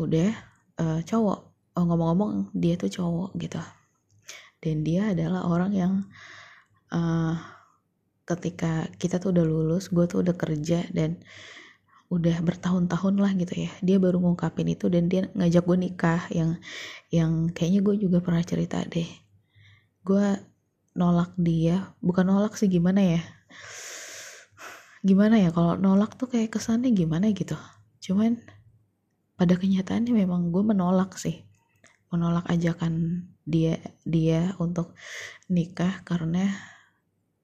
Udah 0.00 0.32
uh, 0.80 1.04
cowok 1.04 1.38
oh, 1.76 1.84
ngomong-ngomong 1.84 2.56
dia 2.56 2.80
tuh 2.80 2.88
cowok 2.88 3.36
gitu 3.36 3.60
dan 4.62 4.86
dia 4.86 5.10
adalah 5.10 5.42
orang 5.50 5.72
yang 5.74 5.92
uh, 6.94 7.34
ketika 8.22 8.86
kita 8.96 9.18
tuh 9.18 9.34
udah 9.34 9.42
lulus 9.44 9.90
gue 9.90 10.06
tuh 10.06 10.22
udah 10.22 10.38
kerja 10.38 10.86
dan 10.94 11.18
udah 12.12 12.44
bertahun-tahun 12.44 13.14
lah 13.18 13.32
gitu 13.34 13.66
ya. 13.66 13.72
Dia 13.80 13.96
baru 13.96 14.20
ngungkapin 14.20 14.68
itu 14.70 14.86
dan 14.92 15.08
dia 15.08 15.26
ngajak 15.32 15.64
gue 15.64 15.78
nikah 15.80 16.22
yang 16.30 16.60
yang 17.08 17.50
kayaknya 17.50 17.80
gue 17.80 17.94
juga 18.06 18.18
pernah 18.20 18.44
cerita 18.44 18.84
deh. 18.84 19.08
Gue 20.04 20.38
nolak 20.92 21.32
dia 21.40 21.96
bukan 22.04 22.28
nolak 22.28 22.54
sih 22.54 22.68
gimana 22.68 23.00
ya? 23.00 23.22
Gimana 25.02 25.40
ya 25.40 25.50
kalau 25.50 25.74
nolak 25.74 26.14
tuh 26.14 26.30
kayak 26.30 26.52
kesannya 26.52 26.92
gimana 26.94 27.32
gitu. 27.32 27.56
Cuman 27.98 28.38
pada 29.34 29.58
kenyataannya 29.58 30.12
memang 30.12 30.52
gue 30.52 30.62
menolak 30.62 31.16
sih. 31.18 31.42
Menolak 32.12 32.44
ajakan 32.52 33.24
dia 33.42 33.78
dia 34.06 34.54
untuk 34.62 34.94
nikah 35.50 36.02
karena 36.06 36.46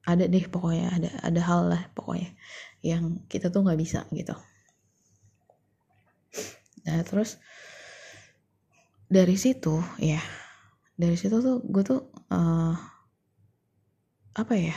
ada 0.06 0.24
deh 0.24 0.46
pokoknya 0.48 0.88
ada 0.88 1.10
ada 1.20 1.40
hal 1.44 1.60
lah 1.68 1.82
pokoknya 1.92 2.32
yang 2.80 3.20
kita 3.28 3.50
tuh 3.52 3.66
nggak 3.66 3.80
bisa 3.80 4.06
gitu. 4.14 4.32
Nah 6.86 7.04
terus 7.04 7.36
dari 9.10 9.36
situ 9.36 9.82
ya 10.00 10.22
dari 10.96 11.18
situ 11.18 11.42
tuh 11.42 11.60
gue 11.60 11.84
tuh 11.84 12.00
uh, 12.32 12.72
apa 14.38 14.54
ya? 14.56 14.76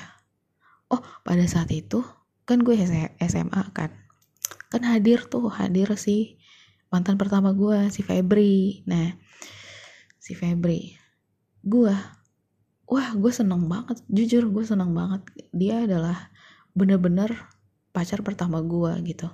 Oh 0.91 0.99
pada 1.23 1.45
saat 1.47 1.71
itu 1.71 2.03
kan 2.43 2.59
gue 2.65 2.75
SMA 3.21 3.63
kan. 3.71 3.93
Kan 4.67 4.83
hadir 4.83 5.29
tuh 5.29 5.47
hadir 5.47 5.87
si 5.95 6.41
mantan 6.91 7.15
pertama 7.15 7.55
gue 7.55 7.87
si 7.87 8.03
Febri. 8.03 8.83
Nah 8.83 9.15
si 10.19 10.35
Febri 10.35 11.00
gue 11.61 11.95
wah 12.91 13.09
gue 13.15 13.31
seneng 13.31 13.71
banget 13.71 14.03
jujur 14.11 14.51
gue 14.51 14.63
seneng 14.67 14.91
banget. 14.91 15.21
Dia 15.55 15.87
adalah 15.87 16.31
bener-bener 16.75 17.31
pacar 17.95 18.19
pertama 18.23 18.59
gue 18.63 18.91
gitu. 19.07 19.31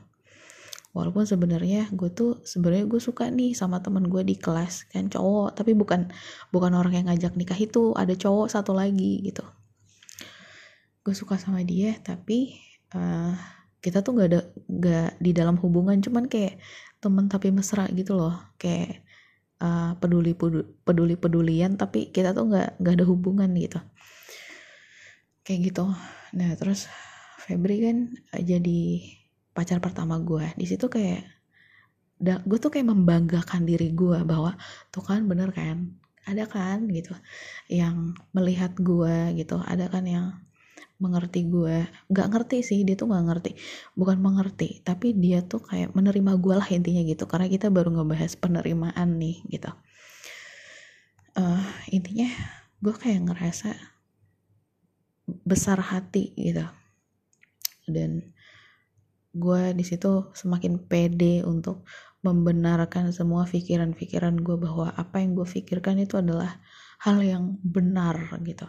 Walaupun 0.93 1.29
sebenarnya 1.29 1.89
gue 1.93 2.09
tuh 2.09 2.41
sebenarnya 2.41 2.89
gue 2.89 2.97
suka 2.97 3.29
nih 3.29 3.53
sama 3.53 3.81
temen 3.85 4.09
gue 4.09 4.21
di 4.25 4.37
kelas 4.37 4.89
kan 4.89 5.09
cowok. 5.09 5.57
Tapi 5.57 5.77
bukan 5.77 6.09
bukan 6.49 6.73
orang 6.73 6.93
yang 7.01 7.05
ngajak 7.09 7.37
nikah 7.37 7.57
itu 7.57 7.93
ada 7.93 8.13
cowok 8.17 8.49
satu 8.49 8.73
lagi 8.73 9.21
gitu. 9.25 9.45
Gue 11.05 11.13
suka 11.13 11.37
sama 11.37 11.61
dia 11.61 11.97
tapi 12.01 12.57
uh, 12.97 13.33
kita 13.77 14.01
tuh 14.01 14.17
gak 14.17 14.27
ada 14.33 14.41
gak 14.69 15.21
di 15.21 15.31
dalam 15.37 15.57
hubungan. 15.61 16.01
Cuman 16.01 16.25
kayak 16.25 16.57
temen 16.97 17.29
tapi 17.29 17.53
mesra 17.53 17.85
gitu 17.93 18.17
loh. 18.17 18.33
Kayak 18.57 19.05
uh, 19.61 19.97
peduli 19.97 20.33
peduli 20.85 21.15
pedulian 21.17 21.77
tapi 21.77 22.09
kita 22.13 22.33
tuh 22.33 22.49
nggak 22.49 22.81
nggak 22.81 22.93
ada 22.97 23.05
hubungan 23.05 23.49
gitu. 23.57 23.79
Kayak 25.45 25.59
gitu. 25.73 25.85
Nah 26.35 26.51
terus 26.59 26.89
Febri 27.41 27.79
kan 27.79 27.97
jadi 28.35 28.81
pacar 29.55 29.79
pertama 29.79 30.19
gue 30.19 30.53
di 30.59 30.65
situ 30.67 30.85
kayak 30.91 31.23
gue 32.19 32.57
tuh 32.57 32.73
kayak 32.73 32.89
membanggakan 32.91 33.63
diri 33.63 33.93
gue 33.93 34.19
bahwa 34.25 34.57
tuh 34.89 35.05
kan 35.05 35.25
bener 35.29 35.53
kan? 35.53 35.95
Ada 36.27 36.43
kan? 36.49 36.89
gitu. 36.91 37.15
Yang 37.71 38.17
melihat 38.35 38.75
gue 38.75 39.37
gitu. 39.37 39.61
Ada 39.63 39.87
kan 39.87 40.03
yang 40.03 40.25
mengerti 40.97 41.45
gue. 41.45 41.85
Nggak 42.09 42.27
ngerti 42.33 42.57
sih 42.65 42.79
dia 42.81 42.97
tuh 42.97 43.09
nggak 43.09 43.25
ngerti. 43.29 43.51
Bukan 43.93 44.17
mengerti 44.21 44.81
tapi 44.81 45.13
dia 45.13 45.45
tuh 45.45 45.61
kayak 45.61 45.93
menerima 45.93 46.31
gue 46.41 46.55
lah 46.57 46.67
intinya 46.69 47.01
gitu. 47.05 47.25
Karena 47.29 47.47
kita 47.49 47.69
baru 47.69 47.93
ngebahas 47.93 48.33
penerimaan 48.37 49.17
nih 49.21 49.37
gitu. 49.49 49.71
Uh, 51.37 51.61
intinya 51.93 52.29
gue 52.81 52.93
kayak 52.93 53.29
ngerasa 53.29 53.77
besar 55.45 55.79
hati 55.81 56.33
gitu. 56.33 56.65
Dan 57.87 58.33
gue 59.37 59.63
di 59.77 59.85
situ 59.85 60.33
semakin 60.33 60.81
pede 60.89 61.45
untuk 61.45 61.85
membenarkan 62.25 63.13
semua 63.13 63.45
pikiran-pikiran 63.45 64.41
gue 64.41 64.57
bahwa 64.57 64.89
apa 64.97 65.21
yang 65.21 65.37
gue 65.37 65.45
pikirkan 65.45 66.01
itu 66.01 66.17
adalah 66.17 66.57
hal 67.05 67.21
yang 67.21 67.61
benar 67.61 68.33
gitu 68.41 68.65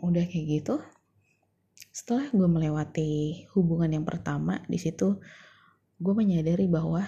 udah 0.00 0.24
kayak 0.28 0.46
gitu 0.60 0.76
setelah 1.92 2.28
gue 2.28 2.48
melewati 2.48 3.12
hubungan 3.56 3.88
yang 4.00 4.04
pertama 4.04 4.60
di 4.68 4.76
situ 4.76 5.16
gue 5.96 6.12
menyadari 6.12 6.68
bahwa 6.68 7.04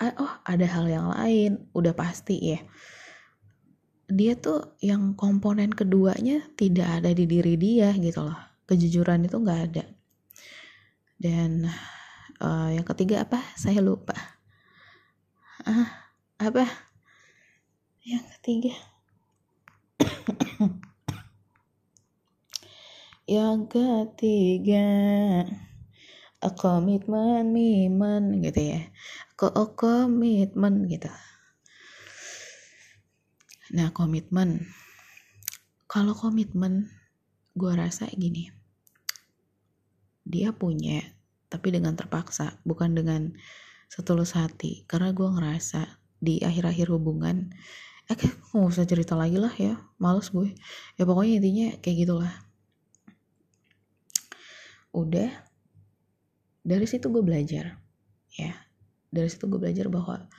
oh 0.00 0.34
ada 0.44 0.66
hal 0.66 0.86
yang 0.90 1.06
lain. 1.14 1.70
Udah 1.72 1.94
pasti 1.94 2.36
ya. 2.54 2.60
Dia 4.10 4.36
tuh 4.36 4.76
yang 4.84 5.16
komponen 5.16 5.72
keduanya 5.72 6.44
tidak 6.58 7.00
ada 7.00 7.10
di 7.14 7.24
diri 7.24 7.54
dia 7.56 7.94
gitu 7.96 8.26
loh. 8.26 8.38
Kejujuran 8.68 9.24
itu 9.24 9.36
nggak 9.38 9.60
ada. 9.72 9.84
Dan 11.16 11.64
uh, 12.42 12.68
yang 12.74 12.84
ketiga 12.84 13.24
apa? 13.24 13.40
Saya 13.56 13.80
lupa. 13.80 14.16
Ah 15.64 16.12
apa? 16.36 16.68
Yang 18.04 18.24
ketiga 18.36 18.74
yang 23.24 23.68
ketiga. 23.68 24.84
Komitmen 26.44 27.56
miman 27.56 28.44
gitu 28.44 28.76
ya. 28.76 28.92
Ko 29.32 29.48
komitmen 29.72 30.84
gitu. 30.92 31.08
Nah 33.72 33.88
komitmen 33.96 34.68
kalau 35.88 36.12
komitmen 36.12 36.92
gue 37.56 37.72
rasa 37.72 38.12
gini. 38.12 38.52
Dia 40.28 40.52
punya 40.52 41.00
tapi 41.48 41.72
dengan 41.72 41.96
terpaksa 41.96 42.60
bukan 42.68 42.92
dengan 42.92 43.32
setulus 43.88 44.36
hati. 44.36 44.84
Karena 44.84 45.16
gue 45.16 45.24
ngerasa 45.24 45.96
di 46.20 46.44
akhir-akhir 46.44 46.92
hubungan 46.92 47.56
eh 48.04 48.20
kayak 48.20 48.36
nggak 48.52 48.68
usah 48.68 48.84
cerita 48.84 49.16
lagi 49.16 49.40
lah 49.40 49.54
ya. 49.56 49.80
Males 49.96 50.28
gue. 50.28 50.52
Ya 51.00 51.08
pokoknya 51.08 51.40
intinya 51.40 51.68
kayak 51.80 52.04
gitulah 52.04 52.43
udah. 54.94 55.30
Dari 56.64 56.86
situ 56.86 57.10
gue 57.10 57.20
belajar. 57.20 57.82
Ya. 58.38 58.54
Dari 59.10 59.28
situ 59.28 59.50
gue 59.50 59.60
belajar 59.60 59.90
bahwa 59.90 60.30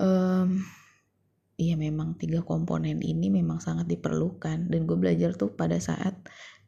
um, 0.00 0.64
iya 1.60 1.76
memang 1.76 2.16
tiga 2.16 2.42
komponen 2.42 3.04
ini 3.04 3.28
memang 3.28 3.60
sangat 3.60 3.86
diperlukan. 3.86 4.72
Dan 4.72 4.88
gue 4.88 4.96
belajar 4.96 5.36
tuh 5.36 5.52
pada 5.52 5.76
saat 5.76 6.16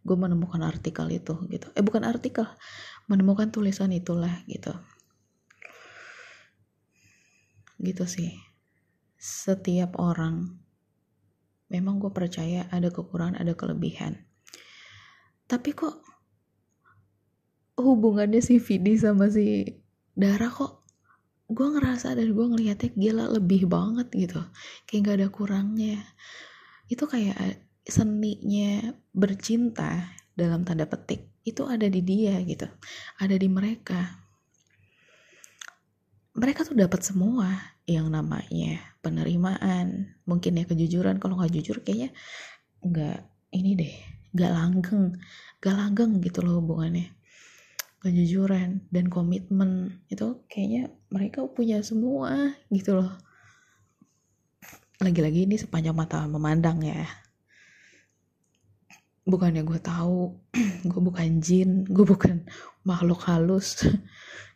gue 0.04 0.16
menemukan 0.18 0.60
artikel 0.62 1.08
itu 1.10 1.34
gitu. 1.48 1.72
Eh 1.74 1.82
bukan 1.82 2.04
artikel. 2.04 2.46
Menemukan 3.08 3.50
tulisan 3.50 3.90
itulah 3.90 4.44
gitu. 4.46 4.76
Gitu 7.82 8.04
sih. 8.06 8.36
Setiap 9.18 9.98
orang 9.98 10.62
memang 11.72 11.96
gue 11.98 12.12
percaya 12.12 12.68
ada 12.68 12.92
kekurangan 12.92 13.40
ada 13.40 13.56
kelebihan. 13.56 14.28
Tapi 15.48 15.72
kok 15.72 16.11
hubungannya 17.82 18.38
si 18.38 18.62
Vidi 18.62 18.94
sama 18.96 19.28
si 19.28 19.66
Dara 20.14 20.48
kok 20.48 20.86
gue 21.52 21.66
ngerasa 21.68 22.16
dan 22.16 22.32
gue 22.32 22.46
ngelihatnya 22.48 22.90
gila 22.96 23.24
lebih 23.36 23.68
banget 23.68 24.08
gitu. 24.14 24.40
Kayak 24.88 25.00
gak 25.04 25.16
ada 25.20 25.28
kurangnya. 25.28 26.00
Itu 26.88 27.04
kayak 27.10 27.60
seninya 27.82 28.94
bercinta 29.12 30.14
dalam 30.32 30.62
tanda 30.62 30.86
petik 30.88 31.28
itu 31.42 31.66
ada 31.66 31.90
di 31.90 32.00
dia 32.00 32.38
gitu. 32.46 32.70
Ada 33.18 33.36
di 33.36 33.48
mereka. 33.50 34.00
Mereka 36.32 36.64
tuh 36.64 36.78
dapat 36.78 37.04
semua 37.04 37.52
yang 37.84 38.08
namanya 38.08 38.80
penerimaan 39.04 40.16
mungkin 40.24 40.56
ya 40.56 40.64
kejujuran. 40.64 41.20
Kalau 41.20 41.36
nggak 41.36 41.52
jujur 41.52 41.84
kayaknya 41.84 42.14
nggak 42.80 43.18
ini 43.52 43.70
deh 43.76 43.94
nggak 44.32 44.52
langgeng 44.52 45.04
nggak 45.60 45.76
langgeng 45.76 46.12
gitu 46.24 46.40
loh 46.40 46.58
hubungannya 46.58 47.12
kejujuran 48.02 48.82
dan 48.90 49.06
komitmen. 49.06 50.02
Itu 50.10 50.42
kayaknya 50.50 50.90
mereka 51.08 51.46
punya 51.46 51.78
semua 51.86 52.58
gitu 52.68 52.98
loh. 52.98 53.14
Lagi-lagi 54.98 55.46
ini 55.46 55.54
sepanjang 55.54 55.94
mata 55.94 56.26
memandang 56.26 56.82
ya. 56.82 57.06
Bukannya 59.22 59.62
gue 59.62 59.78
tahu 59.78 60.34
gue 60.90 61.00
bukan 61.00 61.38
jin 61.38 61.86
gue 61.86 62.02
bukan 62.02 62.42
makhluk 62.82 63.22
halus. 63.30 63.78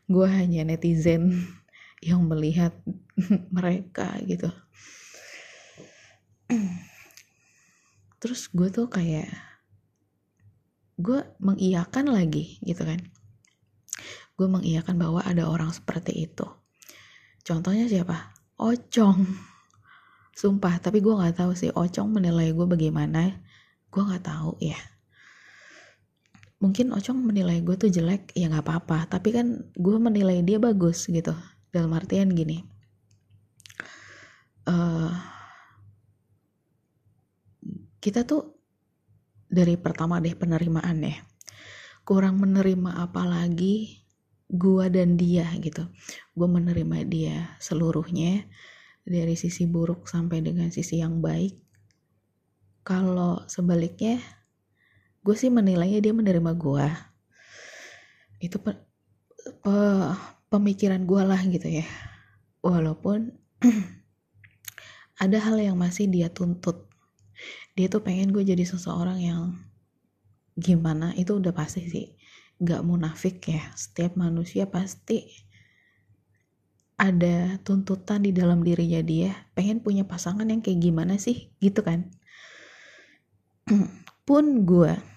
Gue 0.06 0.30
hanya 0.30 0.62
netizen 0.62 1.50
yang 1.98 2.22
melihat 2.30 2.70
mereka 3.56 4.14
gitu. 4.22 4.46
Terus 8.22 8.46
gue 8.54 8.70
tuh 8.70 8.86
kayak 8.86 9.26
gue 10.94 11.26
mengiyakan 11.42 12.06
lagi 12.06 12.62
gitu 12.62 12.86
kan 12.86 13.02
gue 14.36 14.48
mengiyakan 14.48 15.00
bahwa 15.00 15.24
ada 15.24 15.48
orang 15.48 15.72
seperti 15.72 16.28
itu. 16.28 16.44
Contohnya 17.40 17.88
siapa? 17.88 18.36
Ocong. 18.60 19.24
Sumpah 20.36 20.76
tapi 20.76 21.00
gue 21.00 21.16
nggak 21.16 21.40
tahu 21.40 21.56
sih 21.56 21.72
Ocong 21.72 22.12
menilai 22.12 22.52
gue 22.52 22.68
bagaimana. 22.68 23.40
Gue 23.88 24.02
nggak 24.04 24.28
tahu 24.28 24.60
ya. 24.60 24.76
Mungkin 26.60 26.92
Ocong 26.92 27.16
menilai 27.24 27.64
gue 27.64 27.76
tuh 27.80 27.88
jelek 27.88 28.36
ya 28.36 28.52
nggak 28.52 28.64
apa-apa. 28.64 29.08
Tapi 29.08 29.28
kan 29.32 29.46
gue 29.72 29.96
menilai 29.96 30.44
dia 30.44 30.60
bagus 30.60 31.08
gitu. 31.08 31.32
Dalam 31.72 31.96
artian 31.96 32.28
gini. 32.36 32.60
Uh, 34.68 35.14
kita 38.04 38.28
tuh 38.28 38.60
dari 39.48 39.80
pertama 39.80 40.20
deh 40.20 40.36
penerimaan 40.36 41.00
ya. 41.00 41.16
Kurang 42.04 42.36
menerima 42.38 43.00
apa 43.00 43.24
lagi 43.24 44.05
gua 44.46 44.86
dan 44.86 45.18
dia 45.18 45.46
gitu. 45.58 45.90
Gue 46.32 46.48
menerima 46.48 46.98
dia 47.06 47.36
seluruhnya 47.58 48.46
dari 49.06 49.38
sisi 49.38 49.66
buruk 49.66 50.10
sampai 50.10 50.42
dengan 50.42 50.70
sisi 50.70 51.02
yang 51.02 51.22
baik. 51.22 51.58
Kalau 52.86 53.42
sebaliknya 53.50 54.22
gue 55.26 55.34
sih 55.34 55.50
menilainya 55.50 55.98
dia 55.98 56.14
menerima 56.14 56.54
gue 56.54 56.86
itu 58.38 58.62
pe, 58.62 58.78
pe, 59.62 59.78
pemikiran 60.46 61.02
gue 61.02 61.22
lah 61.26 61.40
gitu 61.46 61.66
ya. 61.66 61.86
Walaupun 62.62 63.34
ada 65.22 65.38
hal 65.42 65.58
yang 65.58 65.74
masih 65.74 66.06
dia 66.06 66.30
tuntut. 66.30 66.86
Dia 67.74 67.90
tuh 67.90 68.06
pengen 68.06 68.30
gue 68.30 68.46
jadi 68.46 68.62
seseorang 68.62 69.18
yang 69.18 69.42
gimana 70.56 71.12
itu 71.18 71.36
udah 71.36 71.52
pasti 71.52 71.84
sih 71.84 72.15
gak 72.60 72.82
munafik 72.84 73.40
ya. 73.48 73.62
Setiap 73.76 74.16
manusia 74.16 74.68
pasti 74.70 75.26
ada 76.96 77.60
tuntutan 77.60 78.24
di 78.24 78.32
dalam 78.32 78.64
dirinya 78.64 79.00
dia. 79.04 79.32
Pengen 79.52 79.84
punya 79.84 80.08
pasangan 80.08 80.48
yang 80.48 80.64
kayak 80.64 80.80
gimana 80.80 81.20
sih? 81.20 81.52
Gitu 81.60 81.84
kan. 81.84 82.08
Pun 84.28 84.64
gue 84.66 85.16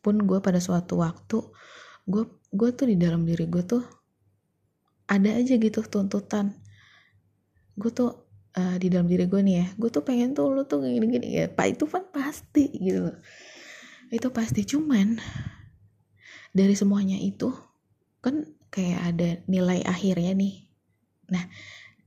pun 0.00 0.16
gue 0.16 0.40
pada 0.40 0.56
suatu 0.56 1.00
waktu 1.00 1.38
gue 2.08 2.24
gue 2.50 2.70
tuh 2.72 2.86
di 2.88 2.96
dalam 2.96 3.22
diri 3.22 3.44
gue 3.46 3.62
tuh 3.62 3.84
ada 5.10 5.36
aja 5.36 5.54
gitu 5.58 5.84
tuntutan. 5.84 6.54
Gue 7.76 7.90
tuh 7.92 8.10
uh, 8.56 8.76
di 8.80 8.88
dalam 8.88 9.06
diri 9.10 9.28
gue 9.28 9.40
nih 9.42 9.56
ya 9.60 9.66
gue 9.76 9.90
tuh 9.92 10.02
pengen 10.06 10.32
tuh 10.32 10.54
lu 10.54 10.62
tuh 10.64 10.86
gini 10.86 11.06
gini 11.06 11.28
ya 11.34 11.46
pak 11.50 11.76
itu 11.76 11.84
kan 11.86 12.08
pasti 12.08 12.70
gitu. 12.80 13.12
Itu 14.10 14.32
pasti. 14.32 14.64
Cuman 14.64 15.20
dari 16.50 16.74
semuanya 16.74 17.16
itu 17.16 17.54
kan 18.20 18.46
kayak 18.70 19.00
ada 19.14 19.28
nilai 19.46 19.82
akhirnya 19.86 20.34
nih. 20.34 20.66
Nah 21.30 21.44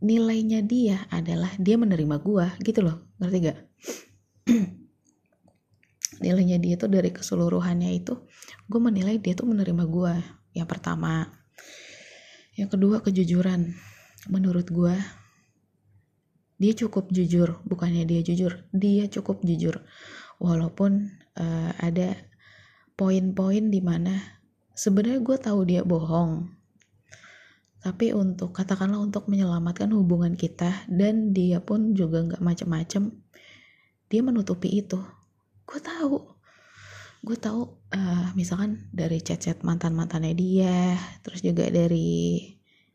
nilainya 0.03 0.59
dia 0.63 1.07
adalah 1.07 1.51
dia 1.55 1.79
menerima 1.79 2.19
gue 2.19 2.45
gitu 2.63 2.83
loh. 2.83 3.07
Ngerti 3.19 3.37
gak 3.39 3.59
nilainya 6.23 6.59
dia 6.59 6.75
tuh 6.75 6.91
dari 6.91 7.11
keseluruhannya 7.11 7.91
itu 7.95 8.15
gue 8.67 8.79
menilai 8.79 9.19
dia 9.19 9.35
tuh 9.35 9.47
menerima 9.47 9.83
gue 9.87 10.13
yang 10.59 10.67
pertama. 10.67 11.27
Yang 12.53 12.77
kedua 12.77 13.01
kejujuran. 13.01 13.73
Menurut 14.31 14.67
gue 14.71 14.95
dia 16.59 16.73
cukup 16.75 17.11
jujur. 17.11 17.59
Bukannya 17.63 18.03
dia 18.03 18.19
jujur 18.23 18.67
dia 18.75 19.07
cukup 19.07 19.43
jujur. 19.43 19.83
Walaupun 20.39 21.11
uh, 21.39 21.71
ada 21.79 22.19
poin-poin 23.03 23.67
di 23.67 23.83
mana 23.83 24.15
sebenarnya 24.71 25.19
gue 25.19 25.35
tahu 25.35 25.59
dia 25.67 25.83
bohong. 25.83 26.47
Tapi 27.83 28.15
untuk 28.15 28.55
katakanlah 28.55 29.03
untuk 29.03 29.27
menyelamatkan 29.27 29.91
hubungan 29.91 30.39
kita 30.39 30.87
dan 30.87 31.35
dia 31.35 31.59
pun 31.59 31.91
juga 31.91 32.23
nggak 32.23 32.39
macem-macem 32.39 33.11
dia 34.07 34.23
menutupi 34.23 34.71
itu. 34.71 35.03
Gue 35.67 35.83
tahu. 35.83 36.31
Gue 37.27 37.35
tahu 37.35 37.75
uh, 37.91 38.31
misalkan 38.39 38.87
dari 38.95 39.19
chat-chat 39.19 39.67
mantan 39.67 39.99
mantannya 39.99 40.31
dia 40.31 40.95
terus 41.27 41.43
juga 41.43 41.67
dari 41.67 42.39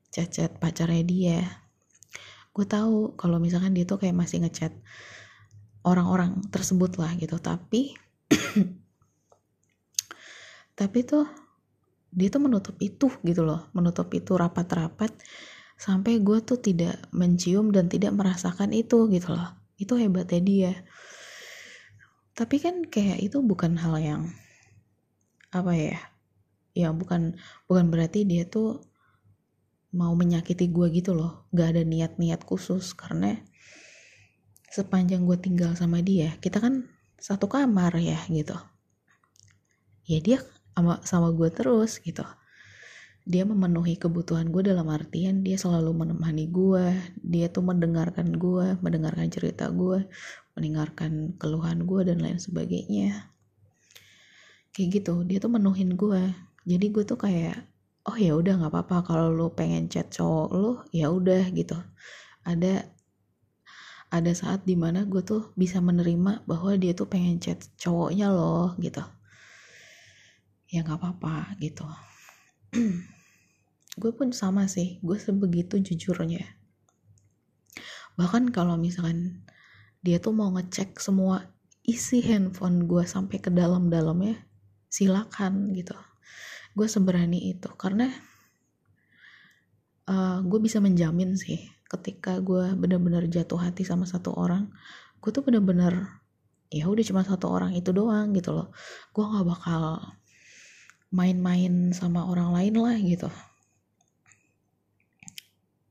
chat-chat 0.08 0.56
pacarnya 0.56 1.04
dia. 1.04 1.44
Gue 2.56 2.64
tahu 2.64 3.12
kalau 3.20 3.36
misalkan 3.36 3.76
dia 3.76 3.84
tuh 3.84 4.00
kayak 4.00 4.16
masih 4.16 4.40
ngechat 4.40 4.72
orang-orang 5.84 6.40
tersebut 6.48 6.96
lah 6.96 7.12
gitu. 7.20 7.36
Tapi 7.36 7.92
tapi 10.78 11.02
tuh 11.02 11.26
dia 12.14 12.30
tuh 12.30 12.40
menutup 12.40 12.78
itu 12.78 13.10
gitu 13.26 13.42
loh 13.42 13.66
menutup 13.74 14.08
itu 14.14 14.38
rapat-rapat 14.38 15.10
sampai 15.78 16.18
gue 16.18 16.42
tuh 16.42 16.58
tidak 16.58 16.98
mencium 17.14 17.70
dan 17.70 17.86
tidak 17.86 18.10
merasakan 18.12 18.74
itu 18.74 19.06
gitu 19.14 19.30
loh. 19.30 19.54
Itu 19.78 19.94
hebatnya 19.94 20.42
dia. 20.42 20.72
Tapi 22.34 22.58
kan 22.58 22.82
kayak 22.90 23.22
itu 23.22 23.38
bukan 23.38 23.78
hal 23.78 23.94
yang 24.02 24.22
apa 25.48 25.72
ya 25.72 25.96
ya 26.76 26.92
bukan 26.92 27.40
bukan 27.64 27.88
berarti 27.88 28.28
dia 28.28 28.44
tuh 28.44 28.84
mau 29.94 30.12
menyakiti 30.18 30.66
gue 30.68 30.90
gitu 30.90 31.14
loh. 31.14 31.46
Gak 31.54 31.78
ada 31.78 31.82
niat-niat 31.86 32.42
khusus 32.42 32.90
karena 32.98 33.38
sepanjang 34.68 35.24
gue 35.24 35.38
tinggal 35.38 35.72
sama 35.78 36.02
dia 36.04 36.36
kita 36.42 36.58
kan 36.58 36.90
satu 37.22 37.46
kamar 37.46 37.94
ya 38.02 38.18
gitu. 38.26 38.58
Ya 40.10 40.18
dia 40.18 40.38
sama 40.78 41.02
sama 41.02 41.28
gue 41.34 41.50
terus 41.50 41.98
gitu. 41.98 42.22
Dia 43.28 43.44
memenuhi 43.44 43.98
kebutuhan 43.98 44.48
gue 44.54 44.62
dalam 44.62 44.86
artian 44.88 45.42
dia 45.42 45.58
selalu 45.58 45.90
menemani 46.06 46.48
gue 46.48 46.94
dia 47.18 47.50
tuh 47.50 47.66
mendengarkan 47.66 48.38
gue 48.38 48.78
mendengarkan 48.80 49.28
cerita 49.28 49.68
gue 49.74 50.06
mendengarkan 50.54 51.34
keluhan 51.36 51.82
gue 51.82 52.00
dan 52.06 52.22
lain 52.22 52.38
sebagainya. 52.38 53.34
Kayak 54.70 55.02
gitu 55.02 55.26
dia 55.26 55.42
tuh 55.42 55.50
menuhin 55.50 55.98
gue 55.98 56.22
jadi 56.62 56.86
gue 56.94 57.04
tuh 57.04 57.18
kayak 57.18 57.58
oh 58.06 58.16
ya 58.16 58.38
udah 58.38 58.62
nggak 58.62 58.72
apa-apa. 58.72 59.02
Kalau 59.02 59.34
lu 59.34 59.50
pengen 59.50 59.90
chat 59.90 60.08
cowok 60.14 60.48
lu 60.54 60.72
ya 60.94 61.10
udah 61.10 61.42
gitu. 61.52 61.76
Ada 62.46 62.86
ada 64.08 64.32
saat 64.32 64.64
di 64.64 64.72
mana 64.72 65.04
gue 65.04 65.20
tuh 65.20 65.52
bisa 65.52 65.84
menerima 65.84 66.48
bahwa 66.48 66.72
dia 66.80 66.96
tuh 66.96 67.10
pengen 67.10 67.42
chat 67.42 67.60
cowoknya 67.76 68.32
loh 68.32 68.72
gitu 68.80 69.04
ya 70.68 70.84
nggak 70.84 71.00
apa-apa 71.00 71.56
gitu. 71.60 71.88
Gue 74.00 74.12
pun 74.14 74.30
sama 74.30 74.70
sih 74.70 75.02
gue 75.02 75.18
sebegitu 75.18 75.82
jujurnya. 75.82 76.46
Bahkan 78.14 78.54
kalau 78.54 78.78
misalkan 78.78 79.42
dia 80.06 80.22
tuh 80.22 80.30
mau 80.30 80.54
ngecek 80.54 81.02
semua 81.02 81.50
isi 81.82 82.22
handphone 82.22 82.86
gue 82.86 83.02
sampai 83.02 83.42
ke 83.42 83.50
dalam-dalamnya 83.50 84.38
silakan 84.86 85.74
gitu. 85.74 85.98
Gue 86.78 86.86
seberani 86.86 87.50
itu 87.50 87.66
karena 87.74 88.06
uh, 90.06 90.46
gue 90.46 90.60
bisa 90.62 90.78
menjamin 90.78 91.34
sih 91.34 91.58
ketika 91.90 92.38
gue 92.38 92.78
benar-benar 92.78 93.26
jatuh 93.26 93.58
hati 93.58 93.82
sama 93.82 94.06
satu 94.06 94.30
orang 94.36 94.70
gue 95.18 95.30
tuh 95.34 95.42
benar-benar 95.42 96.22
ya 96.68 96.84
udah 96.84 97.00
cuma 97.00 97.24
satu 97.24 97.48
orang 97.50 97.74
itu 97.74 97.90
doang 97.90 98.30
gitu 98.36 98.54
loh. 98.54 98.70
Gue 99.10 99.24
nggak 99.26 99.46
bakal 99.48 99.82
main-main 101.08 101.92
sama 101.96 102.28
orang 102.28 102.52
lain 102.52 102.74
lah 102.76 102.96
gitu. 103.00 103.30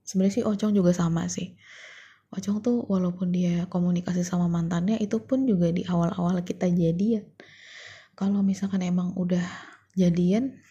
Sebenarnya 0.07 0.41
sih 0.41 0.45
Ocong 0.45 0.71
juga 0.71 0.95
sama 0.95 1.27
sih. 1.27 1.57
Ocong 2.31 2.63
tuh 2.63 2.83
walaupun 2.87 3.31
dia 3.31 3.65
komunikasi 3.67 4.23
sama 4.23 4.47
mantannya 4.51 4.99
itu 4.99 5.19
pun 5.23 5.43
juga 5.47 5.71
di 5.73 5.83
awal-awal 5.87 6.43
kita 6.45 6.69
jadian. 6.69 7.25
Kalau 8.17 8.41
misalkan 8.41 8.81
emang 8.85 9.13
udah 9.17 9.43
jadian 9.97 10.61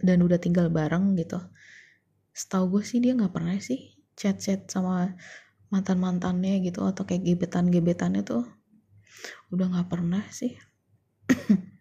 dan 0.00 0.24
udah 0.24 0.40
tinggal 0.40 0.72
bareng 0.72 1.16
gitu 1.16 1.40
setahu 2.30 2.78
gue 2.78 2.82
sih 2.86 2.98
dia 3.02 3.12
nggak 3.12 3.34
pernah 3.34 3.56
sih 3.60 4.00
chat-chat 4.16 4.68
sama 4.70 5.12
mantan-mantannya 5.70 6.64
gitu 6.64 6.82
atau 6.86 7.04
kayak 7.04 7.26
gebetan-gebetannya 7.26 8.24
tuh 8.24 8.46
udah 9.52 9.66
nggak 9.76 9.88
pernah 9.90 10.24
sih 10.32 10.56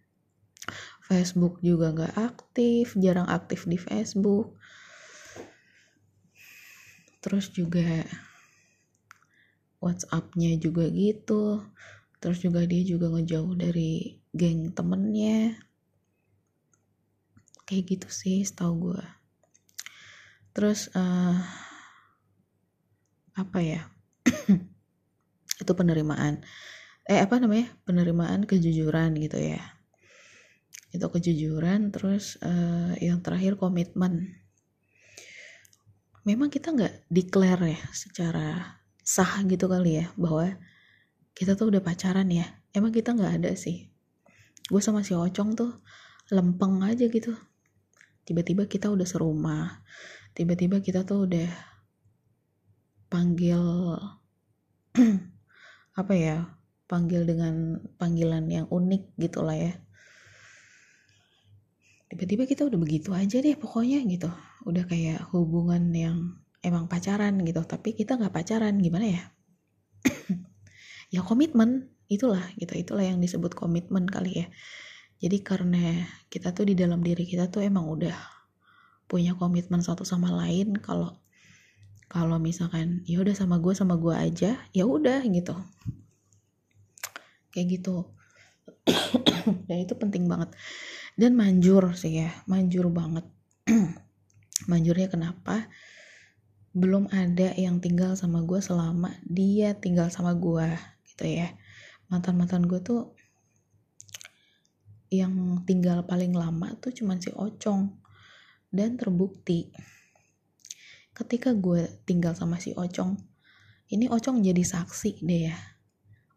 Facebook 1.09 1.57
juga 1.65 1.89
nggak 1.89 2.13
aktif 2.21 2.93
jarang 2.93 3.25
aktif 3.25 3.65
di 3.65 3.81
Facebook. 3.81 4.53
Terus 7.17 7.49
juga 7.49 8.05
WhatsAppnya 9.81 10.53
juga 10.61 10.85
gitu. 10.93 11.65
Terus 12.21 12.45
juga 12.45 12.61
dia 12.69 12.85
juga 12.85 13.09
ngejauh 13.09 13.57
dari 13.57 14.21
geng 14.37 14.69
temennya. 14.69 15.57
Kayak 17.65 17.97
gitu 17.97 18.07
sih 18.13 18.45
setahu 18.45 18.93
gue 18.93 19.05
terus 20.59 20.91
uh, 20.91 21.39
apa 23.31 23.59
ya? 23.63 23.87
Itu 25.61 25.71
penerimaan. 25.71 26.43
Eh 27.07 27.23
apa 27.23 27.39
namanya? 27.39 27.71
Penerimaan 27.87 28.43
kejujuran 28.43 29.15
gitu 29.23 29.39
ya 29.39 29.78
itu 30.89 31.05
kejujuran 31.05 31.93
terus 31.93 32.41
uh, 32.41 32.97
yang 32.97 33.21
terakhir 33.21 33.57
komitmen. 33.61 34.41
Memang 36.25 36.49
kita 36.49 36.73
nggak 36.73 37.09
declare 37.09 37.77
ya 37.77 37.81
secara 37.93 38.77
sah 39.01 39.41
gitu 39.45 39.65
kali 39.69 40.01
ya 40.01 40.05
bahwa 40.17 40.57
kita 41.37 41.53
tuh 41.53 41.69
udah 41.73 41.81
pacaran 41.81 42.29
ya. 42.29 42.45
Emang 42.73 42.93
kita 42.93 43.13
nggak 43.13 43.41
ada 43.41 43.51
sih. 43.53 43.89
Gue 44.69 44.81
sama 44.81 45.01
si 45.01 45.17
Ocong 45.17 45.57
tuh 45.57 45.81
lempeng 46.29 46.81
aja 46.85 47.09
gitu. 47.09 47.33
Tiba-tiba 48.25 48.69
kita 48.69 48.93
udah 48.93 49.05
serumah. 49.05 49.81
Tiba-tiba 50.37 50.81
kita 50.81 51.01
tuh 51.05 51.25
udah 51.25 51.49
panggil 53.09 53.61
apa 55.99 56.13
ya 56.13 56.45
panggil 56.85 57.25
dengan 57.25 57.81
panggilan 57.97 58.45
yang 58.49 58.65
unik 58.69 59.17
gitu 59.17 59.41
lah 59.41 59.57
ya 59.57 59.73
tiba-tiba 62.09 62.49
kita 62.49 62.65
udah 62.65 62.79
begitu 62.81 63.13
aja 63.13 63.37
deh 63.37 63.53
pokoknya 63.53 64.01
gitu. 64.09 64.29
Udah 64.65 64.83
kayak 64.89 65.29
hubungan 65.29 65.93
yang 65.93 66.41
emang 66.65 66.89
pacaran 66.89 67.37
gitu. 67.45 67.61
Tapi 67.61 67.93
kita 67.93 68.17
nggak 68.17 68.33
pacaran 68.33 68.75
gimana 68.81 69.05
ya? 69.05 69.23
Ya 71.09 71.25
komitmen 71.25 71.89
itulah 72.05 72.45
gitu. 72.57 72.77
Itulah 72.77 73.01
yang 73.01 73.17
disebut 73.17 73.57
komitmen 73.57 74.05
kali 74.05 74.45
ya. 74.45 74.47
Jadi 75.17 75.41
karena 75.41 76.05
kita 76.29 76.53
tuh 76.53 76.69
di 76.69 76.77
dalam 76.77 77.01
diri 77.01 77.25
kita 77.25 77.49
tuh 77.49 77.65
emang 77.65 77.89
udah 77.89 78.13
punya 79.09 79.33
komitmen 79.33 79.81
satu 79.81 80.05
sama 80.05 80.29
lain 80.29 80.77
kalau 80.77 81.17
kalau 82.05 82.37
misalkan 82.37 83.01
ya 83.09 83.25
udah 83.25 83.33
sama 83.33 83.57
gue 83.57 83.73
sama 83.73 83.97
gue 83.97 84.13
aja 84.13 84.61
ya 84.69 84.83
udah 84.85 85.25
gitu. 85.25 85.57
Kayak 87.49 87.81
gitu. 87.81 88.13
Dan 89.65 89.77
itu 89.81 89.97
penting 89.97 90.29
banget 90.29 90.53
dan 91.19 91.35
manjur 91.35 91.91
sih 91.99 92.23
ya 92.23 92.31
manjur 92.47 92.87
banget. 92.87 93.27
Manjurnya 94.71 95.11
kenapa? 95.11 95.67
Belum 96.71 97.11
ada 97.11 97.51
yang 97.59 97.83
tinggal 97.83 98.15
sama 98.15 98.39
gue 98.47 98.63
selama 98.63 99.11
dia 99.27 99.75
tinggal 99.75 100.07
sama 100.07 100.31
gue 100.31 100.79
gitu 101.11 101.27
ya. 101.27 101.51
Mantan 102.07 102.39
mantan 102.39 102.63
gue 102.63 102.79
tuh 102.79 103.11
yang 105.11 105.59
tinggal 105.67 106.07
paling 106.07 106.31
lama 106.31 106.71
tuh 106.79 106.95
cuman 106.95 107.19
si 107.19 107.35
Ocong. 107.35 107.99
Dan 108.71 108.95
terbukti 108.95 109.75
ketika 111.11 111.51
gue 111.51 111.99
tinggal 112.07 112.31
sama 112.31 112.63
si 112.63 112.71
Ocong 112.71 113.17
ini 113.91 114.07
Ocong 114.07 114.39
jadi 114.39 114.63
saksi 114.63 115.19
deh 115.19 115.51
ya. 115.51 115.57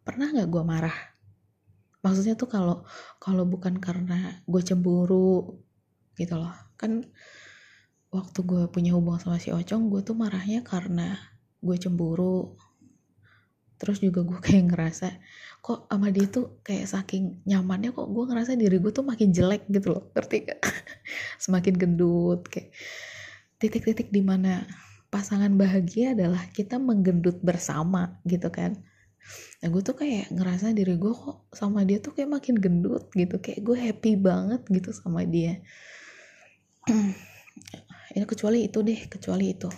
Pernah 0.02 0.34
nggak 0.34 0.48
gue 0.50 0.62
marah 0.66 1.11
maksudnya 2.02 2.34
tuh 2.34 2.50
kalau 2.50 2.82
kalau 3.22 3.46
bukan 3.46 3.78
karena 3.78 4.42
gue 4.44 4.62
cemburu 4.62 5.62
gitu 6.18 6.34
loh. 6.36 6.52
Kan 6.76 7.06
waktu 8.12 8.38
gue 8.44 8.62
punya 8.68 8.92
hubungan 8.92 9.22
sama 9.22 9.38
si 9.40 9.54
Ocong 9.54 9.88
gue 9.88 10.02
tuh 10.04 10.18
marahnya 10.18 10.60
karena 10.66 11.16
gue 11.62 11.76
cemburu. 11.78 12.58
Terus 13.78 14.02
juga 14.02 14.26
gue 14.26 14.38
kayak 14.44 14.74
ngerasa 14.74 15.08
kok 15.62 15.86
sama 15.86 16.10
dia 16.10 16.26
tuh 16.26 16.58
kayak 16.66 16.90
saking 16.90 17.46
nyamannya 17.46 17.94
kok 17.94 18.10
gue 18.10 18.24
ngerasa 18.26 18.58
diri 18.58 18.82
gue 18.82 18.90
tuh 18.90 19.06
makin 19.06 19.30
jelek 19.30 19.70
gitu 19.70 19.94
loh. 19.94 20.10
Ngerti 20.12 20.36
gak 20.50 20.60
semakin 21.44 21.74
gendut 21.78 22.42
kayak 22.50 22.74
titik-titik 23.62 24.10
di 24.10 24.26
mana 24.26 24.66
pasangan 25.06 25.54
bahagia 25.54 26.18
adalah 26.18 26.50
kita 26.50 26.82
menggendut 26.82 27.38
bersama 27.46 28.18
gitu 28.26 28.50
kan 28.50 28.74
nah 29.62 29.70
gue 29.70 29.82
tuh 29.86 29.94
kayak 29.94 30.34
ngerasa 30.34 30.74
diri 30.74 30.98
gue 30.98 31.14
kok 31.14 31.46
sama 31.54 31.86
dia 31.86 32.02
tuh 32.02 32.10
kayak 32.12 32.30
makin 32.42 32.58
gendut 32.58 33.06
gitu. 33.14 33.38
Kayak 33.38 33.60
gue 33.62 33.76
happy 33.78 34.12
banget 34.18 34.62
gitu 34.66 34.90
sama 34.90 35.22
dia. 35.22 35.62
Ini 38.12 38.26
kecuali 38.30 38.66
itu 38.66 38.82
deh 38.82 39.00
kecuali 39.06 39.54
itu. 39.54 39.70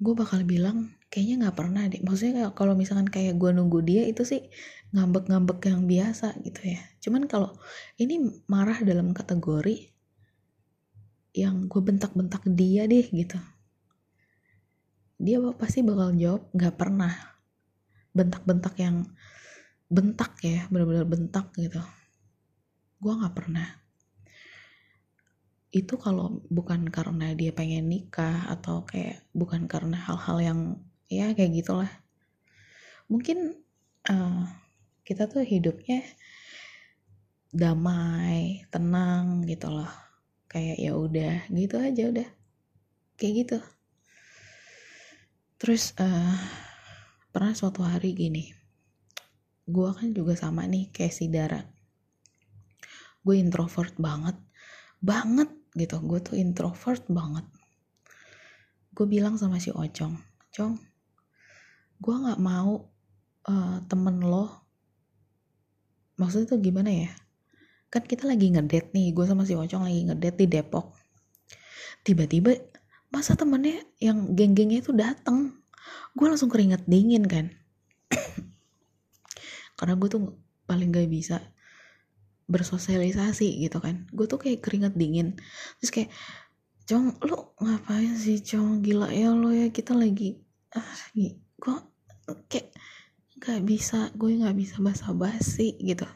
Gue 0.00 0.16
bakal 0.16 0.48
bilang 0.48 0.96
kayaknya 1.12 1.44
nggak 1.44 1.56
pernah 1.60 1.84
deh. 1.84 2.00
Maksudnya 2.00 2.48
kalau 2.56 2.72
misalkan 2.72 3.12
kayak 3.12 3.36
gue 3.36 3.50
nunggu 3.52 3.84
dia 3.84 4.08
itu 4.08 4.24
sih 4.24 4.48
ngambek-ngambek 4.96 5.60
yang 5.68 5.84
biasa 5.84 6.40
gitu 6.40 6.72
ya. 6.72 6.80
Cuman 7.04 7.28
kalau 7.28 7.52
ini 8.00 8.40
marah 8.48 8.80
dalam 8.80 9.12
kategori 9.12 9.92
yang 11.36 11.68
gue 11.68 11.80
bentak-bentak 11.84 12.42
dia 12.48 12.88
deh 12.88 13.06
gitu. 13.12 13.36
Dia 15.20 15.36
pasti 15.52 15.84
bakal 15.84 16.16
jawab 16.16 16.48
nggak 16.56 16.74
pernah 16.80 17.12
bentak-bentak 18.10 18.74
yang 18.80 19.06
bentak 19.90 20.38
ya 20.46 20.70
benar-benar 20.70 21.06
bentak 21.06 21.50
gitu. 21.58 21.82
Gue 23.02 23.12
nggak 23.18 23.34
pernah. 23.34 23.66
Itu 25.70 25.98
kalau 25.98 26.42
bukan 26.50 26.90
karena 26.90 27.34
dia 27.34 27.50
pengen 27.54 27.90
nikah 27.90 28.46
atau 28.50 28.86
kayak 28.86 29.26
bukan 29.34 29.66
karena 29.66 29.98
hal-hal 29.98 30.38
yang 30.42 30.60
ya 31.10 31.34
kayak 31.34 31.54
gitulah. 31.58 31.90
Mungkin 33.10 33.58
uh, 34.06 34.46
kita 35.02 35.26
tuh 35.26 35.42
hidupnya 35.42 36.06
damai 37.50 38.62
tenang 38.70 39.42
gitu 39.42 39.66
loh 39.74 39.90
kayak 40.46 40.78
ya 40.78 40.94
udah 40.94 41.50
gitu 41.50 41.76
aja 41.82 42.02
udah. 42.10 42.28
Kayak 43.18 43.34
gitu. 43.46 43.58
Terus 45.58 45.92
uh, 45.98 46.38
pernah 47.30 47.54
suatu 47.54 47.86
hari 47.86 48.14
gini 48.14 48.60
gue 49.70 49.90
kan 49.94 50.10
juga 50.10 50.34
sama 50.34 50.66
nih 50.66 50.90
kayak 50.90 51.14
si 51.14 51.30
Dara. 51.30 51.62
Gue 53.22 53.38
introvert 53.38 53.94
banget 53.96 54.34
banget 54.98 55.48
gitu. 55.78 56.02
Gue 56.02 56.18
tuh 56.18 56.34
introvert 56.34 57.06
banget. 57.06 57.46
Gue 58.90 59.06
bilang 59.06 59.38
sama 59.38 59.62
si 59.62 59.70
Ocong 59.70 60.18
Cong 60.50 60.74
gue 62.00 62.14
nggak 62.16 62.40
mau 62.40 62.90
uh, 63.46 63.78
temen 63.86 64.16
lo. 64.24 64.48
Maksudnya 66.16 66.56
tuh 66.56 66.60
gimana 66.64 66.90
ya? 66.90 67.12
Kan 67.92 68.08
kita 68.08 68.24
lagi 68.24 68.50
ngedet 68.50 68.90
nih 68.96 69.12
gue 69.12 69.24
sama 69.28 69.44
si 69.46 69.54
Ocong 69.54 69.86
lagi 69.86 70.08
ngedet 70.08 70.34
di 70.40 70.46
Depok. 70.48 70.96
Tiba-tiba 72.02 72.56
masa 73.12 73.36
temennya 73.36 73.84
yang 74.00 74.32
geng-gengnya 74.32 74.80
itu 74.80 74.96
datang 74.96 75.59
gue 76.16 76.26
langsung 76.26 76.50
keringet 76.50 76.84
dingin 76.86 77.24
kan. 77.26 77.50
Karena 79.78 79.94
gue 79.96 80.08
tuh 80.10 80.36
paling 80.68 80.92
gak 80.92 81.08
bisa 81.10 81.40
bersosialisasi 82.50 83.62
gitu 83.62 83.78
kan. 83.78 84.10
Gue 84.10 84.26
tuh 84.26 84.42
kayak 84.42 84.60
keringet 84.62 84.94
dingin. 84.98 85.38
Terus 85.78 85.90
kayak 85.94 86.10
cong 86.86 87.14
lu 87.22 87.38
ngapain 87.62 88.14
sih 88.18 88.42
cong? 88.42 88.82
Gila 88.82 89.14
ya 89.14 89.30
lo 89.30 89.54
ya 89.54 89.70
kita 89.70 89.94
lagi 89.94 90.42
ah 90.70 90.86
gue 91.14 91.76
kayak 92.46 92.70
nggak 93.42 93.60
bisa 93.66 94.14
gue 94.14 94.38
nggak 94.38 94.54
bisa 94.54 94.78
basa 94.78 95.10
basi 95.14 95.74
gitu. 95.82 96.06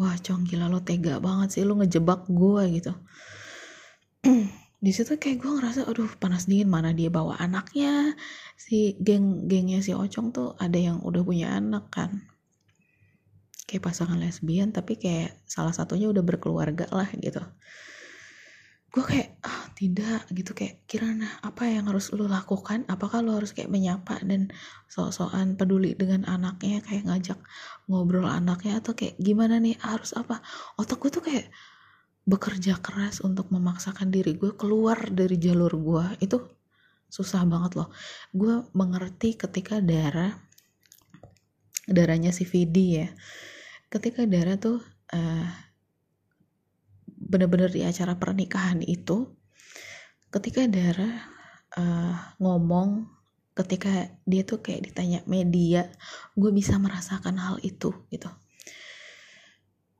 Wah 0.00 0.16
cong 0.16 0.48
gila 0.48 0.72
lo 0.72 0.80
tega 0.80 1.20
banget 1.20 1.60
sih 1.60 1.62
lo 1.68 1.76
ngejebak 1.76 2.26
gue 2.32 2.64
gitu 2.80 2.92
di 4.82 4.90
situ 4.90 5.14
kayak 5.14 5.38
gue 5.38 5.50
ngerasa 5.62 5.86
aduh 5.86 6.10
panas 6.18 6.50
dingin 6.50 6.66
mana 6.66 6.90
dia 6.90 7.06
bawa 7.06 7.38
anaknya? 7.38 8.18
Si 8.58 8.98
geng 8.98 9.46
gengnya 9.46 9.78
si 9.78 9.94
Ocong 9.94 10.34
tuh 10.34 10.58
ada 10.58 10.74
yang 10.74 10.98
udah 11.06 11.22
punya 11.22 11.54
anak 11.54 11.86
kan. 11.94 12.26
Kayak 13.70 13.86
pasangan 13.86 14.18
lesbian 14.18 14.74
tapi 14.74 14.98
kayak 14.98 15.38
salah 15.46 15.70
satunya 15.70 16.10
udah 16.10 16.26
berkeluarga 16.26 16.90
lah 16.90 17.06
gitu. 17.14 17.38
Gue 18.90 19.06
kayak 19.06 19.38
ah 19.46 19.70
tidak 19.78 20.26
gitu. 20.34 20.50
Kayak 20.50 20.82
kirana 20.90 21.30
apa 21.46 21.62
yang 21.70 21.86
harus 21.86 22.10
lo 22.10 22.26
lakukan? 22.26 22.82
Apakah 22.90 23.22
lo 23.22 23.38
harus 23.38 23.54
kayak 23.54 23.70
menyapa 23.70 24.18
dan 24.26 24.50
sok-sokan 24.90 25.54
peduli 25.54 25.94
dengan 25.94 26.26
anaknya? 26.26 26.82
Kayak 26.82 27.06
ngajak 27.06 27.38
ngobrol 27.86 28.26
anaknya 28.26 28.82
atau 28.82 28.98
kayak 28.98 29.14
gimana 29.22 29.62
nih? 29.62 29.78
Harus 29.78 30.10
apa? 30.18 30.42
Otak 30.74 30.98
gue 30.98 31.10
tuh 31.14 31.22
kayak 31.22 31.46
bekerja 32.22 32.78
keras 32.78 33.18
untuk 33.20 33.50
memaksakan 33.50 34.10
diri 34.10 34.38
gue 34.38 34.54
keluar 34.54 35.10
dari 35.10 35.36
jalur 35.38 35.74
gue 35.74 36.04
itu 36.22 36.38
susah 37.10 37.44
banget 37.44 37.82
loh. 37.82 37.88
Gue 38.30 38.62
mengerti 38.72 39.34
ketika 39.36 39.82
darah 39.82 40.32
darahnya 41.86 42.30
si 42.30 42.46
Vidi 42.46 43.02
ya 43.02 43.10
ketika 43.92 44.24
Dara 44.24 44.56
tuh 44.56 44.80
uh, 45.12 45.48
bener-bener 47.06 47.68
di 47.68 47.84
acara 47.84 48.16
pernikahan 48.16 48.80
itu 48.80 49.28
ketika 50.32 50.64
Dara 50.64 51.12
uh, 51.76 52.16
ngomong 52.40 53.04
ketika 53.52 54.08
dia 54.24 54.48
tuh 54.48 54.64
kayak 54.64 54.88
ditanya 54.88 55.20
media 55.28 55.92
gue 56.32 56.50
bisa 56.56 56.80
merasakan 56.80 57.36
hal 57.36 57.60
itu 57.60 57.92
gitu. 58.08 58.32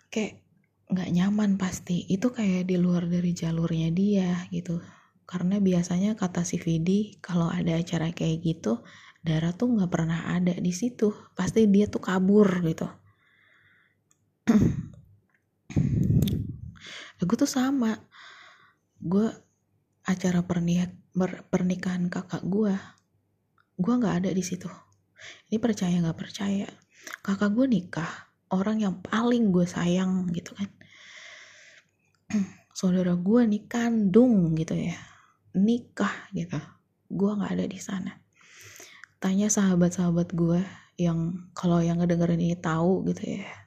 Kayak 0.09 0.42
nggak 0.93 1.11
nyaman 1.11 1.57
pasti. 1.57 2.05
Itu 2.07 2.31
kayak 2.31 2.69
di 2.69 2.77
luar 2.77 3.09
dari 3.09 3.33
jalurnya 3.33 3.89
dia 3.89 4.45
gitu. 4.53 4.85
Karena 5.25 5.57
biasanya 5.57 6.13
kata 6.13 6.45
si 6.45 6.61
Vidi 6.61 7.17
kalau 7.25 7.49
ada 7.49 7.81
acara 7.81 8.13
kayak 8.13 8.45
gitu 8.45 8.85
Dara 9.23 9.55
tuh 9.55 9.79
nggak 9.79 9.87
pernah 9.91 10.35
ada 10.35 10.51
di 10.59 10.75
situ. 10.75 11.15
Pasti 11.39 11.71
dia 11.71 11.87
tuh 11.87 12.03
kabur 12.03 12.47
gitu. 12.67 12.91
Gue 17.23 17.37
tuh 17.39 17.47
sama. 17.47 17.95
Gue 18.99 19.31
acara 20.03 20.43
pernik 20.43 20.91
pernikahan 21.49 22.11
kakak 22.11 22.43
gue 22.43 22.75
gue 23.79 23.95
nggak 23.95 24.27
ada 24.27 24.31
di 24.35 24.43
situ. 24.43 24.67
Ini 25.49 25.63
percaya 25.63 26.03
nggak 26.03 26.19
percaya? 26.19 26.67
Kakak 27.23 27.55
gue 27.55 27.71
nikah 27.71 28.11
orang 28.51 28.83
yang 28.83 28.99
paling 29.01 29.55
gue 29.55 29.65
sayang 29.65 30.29
gitu 30.35 30.53
kan 30.59 30.69
saudara 32.79 33.13
gue 33.17 33.41
nih 33.49 33.65
kandung 33.69 34.57
gitu 34.57 34.77
ya. 34.77 34.97
Nikah 35.57 36.33
gitu. 36.33 36.59
Gue 37.13 37.31
nggak 37.37 37.53
ada 37.61 37.67
di 37.69 37.81
sana. 37.81 38.13
Tanya 39.23 39.53
sahabat-sahabat 39.53 40.35
gue 40.35 40.61
yang 41.01 41.51
kalau 41.57 41.81
yang 41.81 42.01
ngedengerin 42.01 42.41
ini 42.43 42.57
tahu 42.59 43.07
gitu 43.09 43.41
ya 43.41 43.63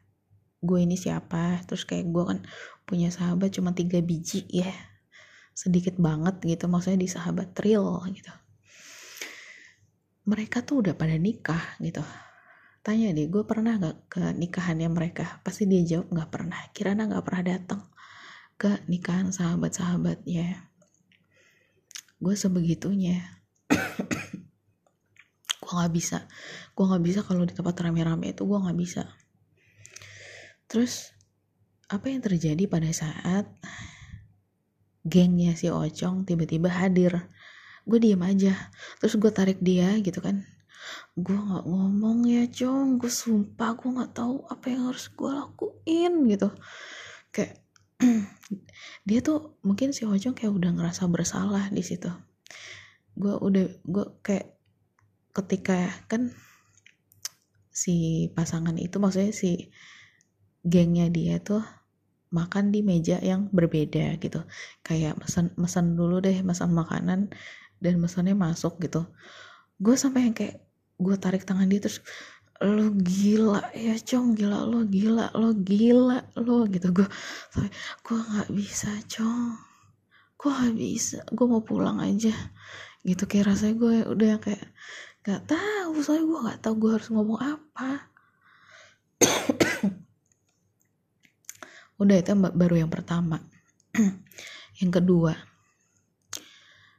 gue 0.66 0.80
ini 0.82 0.98
siapa? 0.98 1.62
Terus 1.70 1.86
kayak 1.86 2.10
gue 2.10 2.24
kan 2.26 2.40
punya 2.84 3.14
sahabat 3.14 3.54
cuma 3.54 3.72
tiga 3.78 4.02
biji 4.02 4.50
ya. 4.50 4.74
Sedikit 5.56 5.96
banget 6.02 6.42
gitu 6.44 6.66
maksudnya 6.68 7.00
di 7.06 7.10
sahabat 7.10 7.54
real 7.62 8.02
gitu. 8.12 8.34
Mereka 10.26 10.66
tuh 10.66 10.82
udah 10.82 10.98
pada 10.98 11.16
nikah 11.16 11.78
gitu. 11.80 12.02
Tanya 12.82 13.14
deh 13.14 13.30
gue 13.30 13.46
pernah 13.46 13.78
gak 13.78 13.98
ke 14.10 14.22
nikahannya 14.34 14.90
mereka? 14.90 15.42
Pasti 15.46 15.70
dia 15.70 15.86
jawab 15.86 16.10
gak 16.12 16.30
pernah. 16.34 16.60
Kirana 16.74 17.06
gak 17.10 17.26
pernah 17.26 17.44
datang 17.46 17.82
ke 18.56 18.80
nikahan 18.88 19.36
sahabat-sahabatnya. 19.36 20.72
Gue 22.24 22.36
sebegitunya. 22.40 23.20
Gue 25.66 25.74
nggak 25.76 25.94
bisa. 25.98 26.30
Gue 26.72 26.86
nggak 26.88 27.04
bisa 27.04 27.20
kalau 27.26 27.44
di 27.44 27.52
tempat 27.52 27.76
rame-rame 27.82 28.32
itu 28.32 28.46
gue 28.46 28.54
nggak 28.54 28.78
bisa. 28.78 29.10
Terus 30.70 31.10
apa 31.90 32.06
yang 32.10 32.22
terjadi 32.22 32.70
pada 32.70 32.86
saat 32.94 33.50
gengnya 35.02 35.58
si 35.58 35.68
Ocong 35.74 36.24
tiba-tiba 36.24 36.70
hadir? 36.70 37.28
Gue 37.84 37.98
diem 37.98 38.22
aja. 38.22 38.54
Terus 39.02 39.18
gue 39.18 39.32
tarik 39.34 39.60
dia 39.60 39.98
gitu 40.00 40.22
kan. 40.22 40.46
Gue 41.18 41.34
nggak 41.34 41.66
ngomong 41.66 42.30
ya 42.30 42.46
cong. 42.46 43.02
Gue 43.02 43.10
sumpah 43.10 43.74
gue 43.74 43.90
nggak 43.90 44.14
tahu 44.16 44.46
apa 44.46 44.66
yang 44.70 44.94
harus 44.94 45.10
gue 45.12 45.32
lakuin 45.34 46.14
gitu. 46.30 46.54
Kayak 47.34 47.65
dia 49.08 49.20
tuh 49.24 49.60
mungkin 49.64 49.96
si 49.96 50.04
Ocong 50.04 50.36
kayak 50.36 50.54
udah 50.54 50.72
ngerasa 50.76 51.08
bersalah 51.08 51.72
di 51.72 51.84
situ. 51.84 52.12
Gue 53.16 53.36
udah 53.40 53.66
gue 53.84 54.06
kayak 54.20 54.56
ketika 55.36 55.92
kan 56.08 56.32
si 57.76 58.28
pasangan 58.32 58.76
itu 58.80 58.96
maksudnya 59.00 59.36
si 59.36 59.72
gengnya 60.64 61.12
dia 61.12 61.44
tuh 61.44 61.62
makan 62.32 62.72
di 62.72 62.84
meja 62.84 63.20
yang 63.24 63.48
berbeda 63.52 64.20
gitu. 64.20 64.44
Kayak 64.84 65.20
mesen 65.20 65.52
mesen 65.56 65.96
dulu 65.96 66.20
deh 66.20 66.40
mesen 66.44 66.72
makanan 66.76 67.32
dan 67.80 67.94
mesennya 68.00 68.36
masuk 68.36 68.80
gitu. 68.84 69.08
Gue 69.80 69.96
sampai 69.96 70.32
yang 70.32 70.36
kayak 70.36 70.64
gue 70.96 71.16
tarik 71.20 71.44
tangan 71.44 71.68
dia 71.68 71.84
terus 71.84 72.00
lo 72.64 72.88
gila 72.96 73.60
ya 73.76 74.00
cong 74.00 74.32
gila 74.32 74.64
lo 74.64 74.88
gila 74.88 75.28
lo 75.36 75.52
gila 75.52 76.24
lo 76.40 76.64
gitu. 76.72 76.88
Gue 76.96 77.08
gue 78.06 78.20
nggak 78.20 78.50
bisa 78.56 78.92
cong 79.12 79.60
gue 80.36 80.52
nggak 80.52 80.76
bisa 80.78 81.20
gue 81.28 81.46
mau 81.48 81.64
pulang 81.64 82.00
aja. 82.00 82.32
Gitu 83.04 83.24
kayak 83.28 83.56
rasanya 83.56 83.76
gue 83.76 83.96
udah 84.08 84.28
yang 84.38 84.42
kayak 84.44 84.72
nggak 85.26 85.42
tahu 85.52 85.94
soalnya 86.00 86.26
gue 86.30 86.40
nggak 86.48 86.60
tahu 86.64 86.74
gue 86.80 86.92
harus 86.96 87.10
ngomong 87.12 87.40
apa. 87.44 87.92
Udah 92.02 92.16
itu 92.20 92.32
baru 92.36 92.76
yang 92.86 92.92
pertama. 92.92 93.40
Yang 94.84 94.92
kedua 95.00 95.34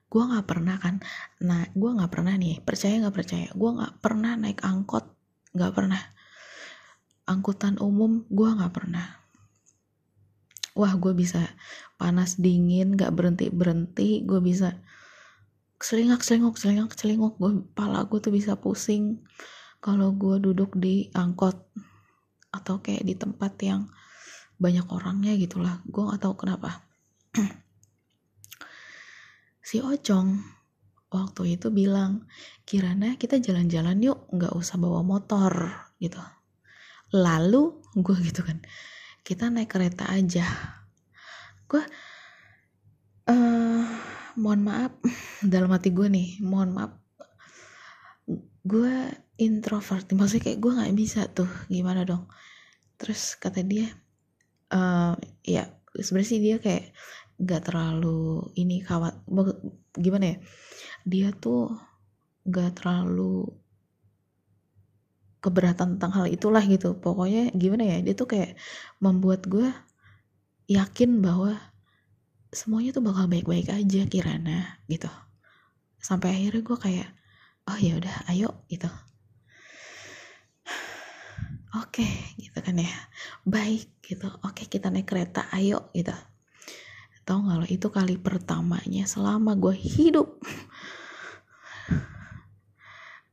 gue 0.06 0.22
nggak 0.22 0.46
pernah 0.48 0.76
kan 0.80 0.96
nah 1.44 1.66
gue 1.74 1.90
nggak 1.92 2.08
pernah 2.08 2.34
nih 2.38 2.62
percaya 2.64 3.04
nggak 3.04 3.16
percaya 3.20 3.48
gue 3.52 3.70
nggak 3.76 3.94
pernah 4.00 4.32
naik 4.38 4.64
angkot 4.64 5.15
nggak 5.56 5.72
pernah. 5.72 6.02
Angkutan 7.26 7.80
umum 7.80 8.28
gue 8.28 8.46
nggak 8.46 8.72
pernah. 8.76 9.24
Wah 10.76 10.92
gue 11.00 11.16
bisa 11.16 11.40
panas 11.96 12.36
dingin 12.36 12.94
nggak 12.94 13.16
berhenti 13.16 13.48
berhenti 13.48 14.20
gue 14.28 14.38
bisa 14.44 14.76
selingak 15.80 16.20
selinguk 16.20 16.60
selingak 16.60 16.92
selinguk. 16.92 17.40
Gue 17.40 17.64
pala 17.72 18.04
gue 18.04 18.20
tuh 18.20 18.30
bisa 18.30 18.60
pusing 18.60 19.24
kalau 19.80 20.12
gue 20.12 20.36
duduk 20.38 20.76
di 20.76 21.08
angkot 21.16 21.56
atau 22.52 22.80
kayak 22.84 23.04
di 23.04 23.16
tempat 23.16 23.52
yang 23.64 23.88
banyak 24.60 24.84
orangnya 24.92 25.32
gitulah. 25.40 25.80
Gue 25.88 26.04
nggak 26.04 26.20
tahu 26.20 26.34
kenapa. 26.36 26.84
Si 29.66 29.82
Ocong 29.82 30.55
waktu 31.10 31.58
itu 31.58 31.70
bilang 31.70 32.26
Kirana 32.66 33.14
kita 33.14 33.38
jalan-jalan 33.38 33.98
yuk 34.02 34.26
nggak 34.34 34.52
usah 34.54 34.76
bawa 34.78 35.06
motor 35.06 35.70
gitu. 36.02 36.18
Lalu 37.14 37.78
gue 37.94 38.16
gitu 38.26 38.42
kan 38.42 38.58
kita 39.22 39.50
naik 39.50 39.70
kereta 39.70 40.10
aja. 40.10 40.46
Gue 41.66 41.82
uh, 43.30 43.82
mohon 44.38 44.60
maaf 44.66 44.92
dalam 45.52 45.70
hati 45.70 45.94
gue 45.94 46.10
nih 46.10 46.42
mohon 46.42 46.74
maaf. 46.74 46.92
Gue 48.66 48.94
introvert 49.38 50.10
maksudnya 50.10 50.50
kayak 50.50 50.58
gue 50.58 50.72
nggak 50.74 50.96
bisa 50.98 51.20
tuh 51.30 51.48
gimana 51.70 52.02
dong? 52.02 52.26
Terus 52.98 53.38
kata 53.38 53.62
dia 53.62 53.86
uh, 54.74 55.14
ya 55.46 55.70
sebenarnya 55.94 56.30
sih 56.34 56.40
dia 56.42 56.56
kayak 56.58 56.90
nggak 57.36 57.62
terlalu 57.68 58.48
ini 58.56 58.80
kawat 58.80 59.20
gimana 59.92 60.36
ya 60.36 60.38
dia 61.06 61.30
tuh 61.30 61.70
nggak 62.42 62.82
terlalu 62.82 63.46
keberatan 65.38 65.94
tentang 65.94 66.10
hal 66.10 66.26
itulah 66.26 66.66
gitu. 66.66 66.98
Pokoknya 66.98 67.54
gimana 67.54 67.86
ya 67.86 68.02
dia 68.02 68.18
tuh 68.18 68.26
kayak 68.26 68.58
membuat 68.98 69.46
gue 69.46 69.70
yakin 70.66 71.22
bahwa 71.22 71.54
semuanya 72.50 72.90
tuh 72.90 73.06
bakal 73.06 73.30
baik-baik 73.30 73.70
aja 73.70 74.02
Kirana 74.10 74.82
gitu. 74.90 75.06
Sampai 76.02 76.34
akhirnya 76.34 76.66
gue 76.66 76.78
kayak 76.78 77.08
oh 77.70 77.78
ya 77.78 78.02
udah 78.02 78.16
ayo 78.34 78.66
gitu. 78.66 78.90
Oke 81.78 82.02
okay, 82.02 82.10
gitu 82.42 82.58
kan 82.58 82.82
ya. 82.82 82.90
Baik 83.46 84.02
gitu. 84.02 84.26
Oke 84.42 84.50
okay, 84.50 84.66
kita 84.66 84.90
naik 84.90 85.06
kereta 85.06 85.46
ayo 85.54 85.94
gitu. 85.94 86.14
Tau 87.26 87.42
gak 87.42 87.58
lo 87.58 87.66
itu 87.66 87.90
kali 87.90 88.22
pertamanya 88.22 89.02
selama 89.06 89.58
gue 89.58 89.74
hidup 89.74 90.38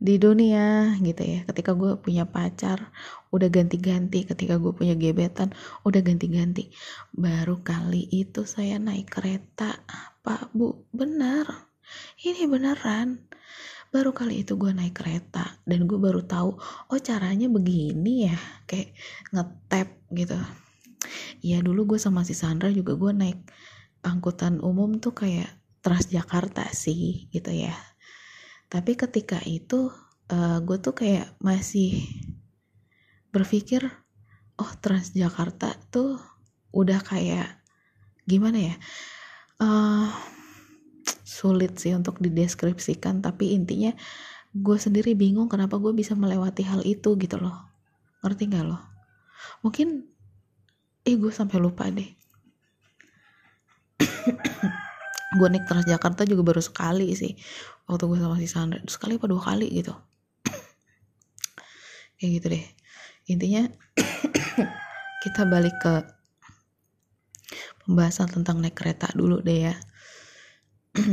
di 0.03 0.19
dunia 0.19 0.99
gitu 0.99 1.23
ya. 1.23 1.39
Ketika 1.47 1.71
gue 1.71 1.95
punya 1.95 2.27
pacar 2.27 2.91
udah 3.31 3.47
ganti-ganti. 3.47 4.27
Ketika 4.27 4.59
gue 4.59 4.75
punya 4.75 4.99
gebetan 4.99 5.55
udah 5.87 6.03
ganti-ganti. 6.03 6.75
Baru 7.15 7.63
kali 7.63 8.11
itu 8.11 8.43
saya 8.43 8.75
naik 8.83 9.07
kereta. 9.07 9.79
Pak 10.19 10.51
bu 10.51 10.83
benar. 10.91 11.71
Ini 12.19 12.51
beneran. 12.51 13.23
Baru 13.95 14.11
kali 14.11 14.43
itu 14.43 14.59
gue 14.59 14.75
naik 14.75 14.99
kereta. 14.99 15.63
Dan 15.63 15.87
gue 15.87 15.95
baru 15.95 16.19
tahu 16.27 16.59
oh 16.91 16.99
caranya 16.99 17.47
begini 17.47 18.27
ya. 18.27 18.37
Kayak 18.67 18.91
ngetap 19.31 19.87
gitu. 20.11 20.35
Ya 21.39 21.63
dulu 21.63 21.95
gue 21.95 21.99
sama 21.99 22.27
si 22.27 22.35
Sandra 22.35 22.67
juga 22.75 22.99
gue 22.99 23.15
naik 23.15 23.39
angkutan 24.03 24.59
umum 24.59 24.99
tuh 24.99 25.15
kayak 25.15 25.47
Transjakarta 25.83 26.71
sih 26.71 27.27
gitu 27.27 27.51
ya 27.51 27.75
tapi 28.73 28.97
ketika 28.97 29.37
itu 29.45 29.93
uh, 30.33 30.57
gue 30.65 30.77
tuh 30.81 30.97
kayak 30.97 31.29
masih 31.37 32.01
berpikir 33.29 33.85
oh 34.57 34.71
Transjakarta 34.81 35.77
tuh 35.93 36.17
udah 36.73 36.97
kayak 37.05 37.61
gimana 38.25 38.73
ya? 38.73 38.75
Uh, 39.61 40.09
sulit 41.21 41.77
sih 41.77 41.93
untuk 41.93 42.17
dideskripsikan 42.17 43.21
tapi 43.21 43.53
intinya 43.53 43.93
gue 44.57 44.77
sendiri 44.81 45.13
bingung 45.13 45.45
kenapa 45.45 45.77
gue 45.77 45.93
bisa 45.93 46.17
melewati 46.17 46.65
hal 46.65 46.81
itu 46.81 47.13
gitu 47.21 47.37
loh. 47.37 47.69
Ngerti 48.25 48.49
gak 48.49 48.65
lo? 48.65 48.81
Mungkin 49.61 50.01
eh 51.05 51.13
gue 51.13 51.29
sampai 51.29 51.61
lupa 51.61 51.93
deh. 51.93 52.09
Gue 55.33 55.49
naik 55.49 55.65
Transjakarta 55.65 56.29
juga 56.29 56.45
baru 56.45 56.61
sekali 56.61 57.09
sih 57.17 57.33
waktu 57.87 58.03
gue 58.07 58.19
sama 58.19 58.35
si 58.39 58.47
Sandra 58.47 58.79
sekali 58.87 59.19
apa 59.19 59.27
dua 59.27 59.41
kali 59.43 59.67
gitu. 59.71 59.93
Kayak 62.19 62.31
gitu 62.39 62.47
deh. 62.55 62.65
Intinya 63.27 63.63
kita 65.23 65.47
balik 65.47 65.75
ke 65.79 66.03
pembahasan 67.83 68.31
tentang 68.31 68.63
naik 68.63 68.75
kereta 68.75 69.11
dulu 69.11 69.43
deh 69.43 69.71
ya. 69.71 69.75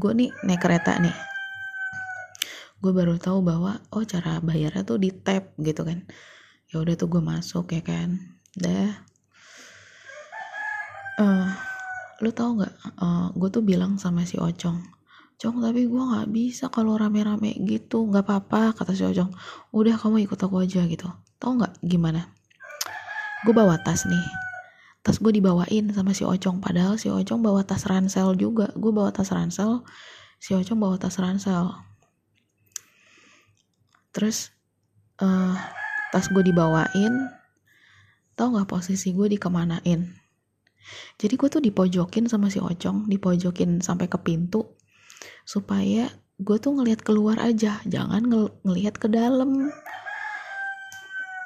Gue 0.00 0.12
nih 0.14 0.30
naik 0.44 0.62
kereta 0.62 1.00
nih. 1.00 1.16
Gue 2.80 2.92
baru 2.96 3.20
tahu 3.20 3.44
bahwa 3.44 3.80
oh 3.92 4.04
cara 4.04 4.40
bayarnya 4.40 4.84
tuh 4.84 5.00
di 5.00 5.12
tap 5.12 5.52
gitu 5.60 5.84
kan. 5.84 6.04
Ya 6.70 6.80
udah 6.80 6.94
tuh 6.96 7.08
gue 7.10 7.22
masuk 7.24 7.72
ya 7.74 7.82
kan. 7.82 8.20
Dah. 8.56 8.92
Uh, 11.20 11.50
lu 12.24 12.30
tau 12.32 12.56
nggak? 12.56 12.74
Uh, 12.96 13.28
gue 13.36 13.48
tuh 13.52 13.64
bilang 13.64 14.00
sama 14.00 14.24
si 14.24 14.40
Ocong 14.40 14.99
Cong 15.40 15.56
tapi 15.64 15.88
gue 15.88 16.02
nggak 16.04 16.28
bisa 16.28 16.68
kalau 16.68 17.00
rame-rame 17.00 17.56
gitu. 17.64 18.04
Nggak 18.04 18.28
apa-apa 18.28 18.76
kata 18.76 18.92
si 18.92 19.08
Ocong 19.08 19.32
udah 19.72 19.96
kamu 19.96 20.28
ikut 20.28 20.36
aku 20.36 20.60
aja 20.60 20.84
gitu. 20.84 21.08
Tau 21.40 21.56
nggak 21.56 21.80
gimana? 21.80 22.28
Gue 23.48 23.56
bawa 23.56 23.80
tas 23.80 24.04
nih. 24.04 24.26
Tas 25.00 25.16
gue 25.16 25.32
dibawain 25.32 25.88
sama 25.96 26.12
si 26.12 26.28
Ocong 26.28 26.60
padahal 26.60 27.00
si 27.00 27.08
Ocong 27.08 27.40
bawa 27.40 27.64
tas 27.64 27.88
ransel 27.88 28.36
juga. 28.36 28.68
Gue 28.76 28.92
bawa 28.92 29.08
tas 29.16 29.32
ransel. 29.32 29.80
Si 30.36 30.52
Ocong 30.52 30.76
bawa 30.76 31.00
tas 31.00 31.16
ransel. 31.16 31.72
Terus 34.12 34.52
uh, 35.24 35.56
tas 36.12 36.28
gue 36.28 36.44
dibawain. 36.44 37.32
Tau 38.36 38.52
nggak 38.52 38.68
posisi 38.68 39.16
gue 39.16 39.40
dikemanain? 39.40 40.04
Jadi 41.16 41.34
gue 41.40 41.48
tuh 41.48 41.64
dipojokin 41.64 42.28
sama 42.28 42.52
si 42.52 42.60
Ocong 42.60 43.08
dipojokin 43.08 43.80
sampai 43.80 44.04
ke 44.04 44.20
pintu 44.20 44.79
supaya 45.44 46.08
gue 46.40 46.56
tuh 46.56 46.72
ngelihat 46.72 47.04
keluar 47.04 47.36
aja 47.36 47.84
jangan 47.84 48.24
ngel 48.24 48.48
ngelihat 48.64 48.96
ke 48.96 49.12
dalam 49.12 49.68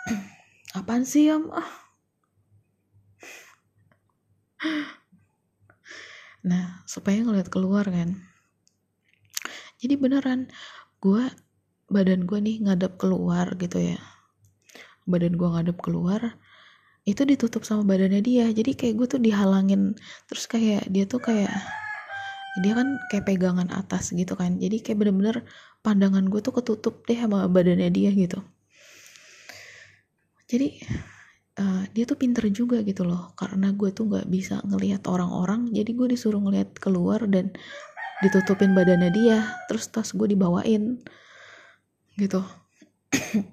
apaan 0.79 1.03
sih 1.03 1.31
om? 1.35 1.51
Ah. 1.51 1.71
Nah 6.45 6.85
supaya 6.85 7.25
ngeliat 7.25 7.49
keluar 7.49 7.89
kan. 7.89 8.21
Jadi 9.81 9.97
beneran 9.97 10.53
gue 11.01 11.25
badan 11.89 12.29
gue 12.29 12.37
nih 12.37 12.61
ngadep 12.69 13.01
keluar 13.01 13.57
gitu 13.57 13.81
ya. 13.81 14.01
Badan 15.09 15.41
gue 15.41 15.49
ngadep 15.49 15.81
keluar 15.81 16.37
itu 17.09 17.25
ditutup 17.25 17.65
sama 17.65 17.89
badannya 17.89 18.21
dia. 18.21 18.53
Jadi 18.53 18.77
kayak 18.77 18.95
gue 19.01 19.07
tuh 19.09 19.21
dihalangin 19.25 19.97
terus 20.29 20.45
kayak 20.45 20.85
dia 20.93 21.09
tuh 21.09 21.25
kayak 21.25 21.53
dia 22.55 22.73
kan 22.79 23.03
kayak 23.11 23.27
pegangan 23.27 23.67
atas 23.75 24.15
gitu 24.15 24.39
kan. 24.39 24.63
Jadi 24.63 24.79
kayak 24.79 24.99
bener-bener 25.03 25.43
pandangan 25.83 26.23
gue 26.31 26.39
tuh 26.39 26.55
ketutup 26.55 27.03
deh 27.03 27.19
sama 27.19 27.51
badannya 27.51 27.91
dia 27.91 28.15
gitu. 28.15 28.39
Jadi 30.47 30.79
uh, 31.59 31.83
dia 31.91 32.05
tuh 32.07 32.15
pinter 32.15 32.47
juga 32.55 32.79
gitu 32.87 33.03
loh. 33.03 33.35
Karena 33.35 33.75
gue 33.75 33.91
tuh 33.91 34.07
nggak 34.07 34.31
bisa 34.31 34.63
ngelihat 34.63 35.03
orang-orang 35.11 35.75
jadi 35.75 35.91
gue 35.91 36.15
disuruh 36.15 36.39
ngelihat 36.39 36.79
keluar 36.79 37.27
dan 37.27 37.51
ditutupin 38.23 38.71
badannya 38.71 39.11
dia. 39.11 39.39
Terus 39.67 39.91
tas 39.91 40.15
gue 40.15 40.31
dibawain 40.31 41.03
gitu. 42.15 42.39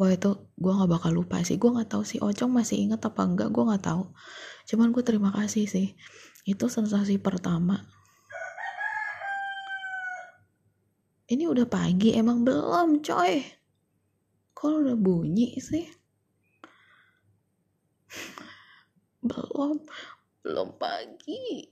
Wah 0.00 0.08
itu 0.16 0.32
gue 0.56 0.72
nggak 0.72 0.90
bakal 0.96 1.12
lupa 1.12 1.44
sih. 1.44 1.60
Gue 1.60 1.76
nggak 1.76 1.92
tahu 1.92 2.08
sih 2.08 2.24
Ocong 2.24 2.56
masih 2.56 2.88
inget 2.88 3.04
apa 3.04 3.20
enggak 3.20 3.52
gue 3.52 3.68
nggak 3.68 3.84
tahu. 3.84 4.08
Cuman 4.64 4.96
gue 4.96 5.04
terima 5.04 5.28
kasih 5.28 5.68
sih 5.68 5.92
itu 6.50 6.66
sensasi 6.66 7.22
pertama. 7.22 7.78
Ini 11.30 11.46
udah 11.46 11.62
pagi 11.70 12.18
emang 12.18 12.42
belum 12.42 13.06
coy. 13.06 13.38
Kalau 14.50 14.82
udah 14.82 14.98
bunyi 14.98 15.54
sih? 15.62 15.86
Belum 19.22 19.78
belum 20.42 20.74
pagi. 20.74 21.70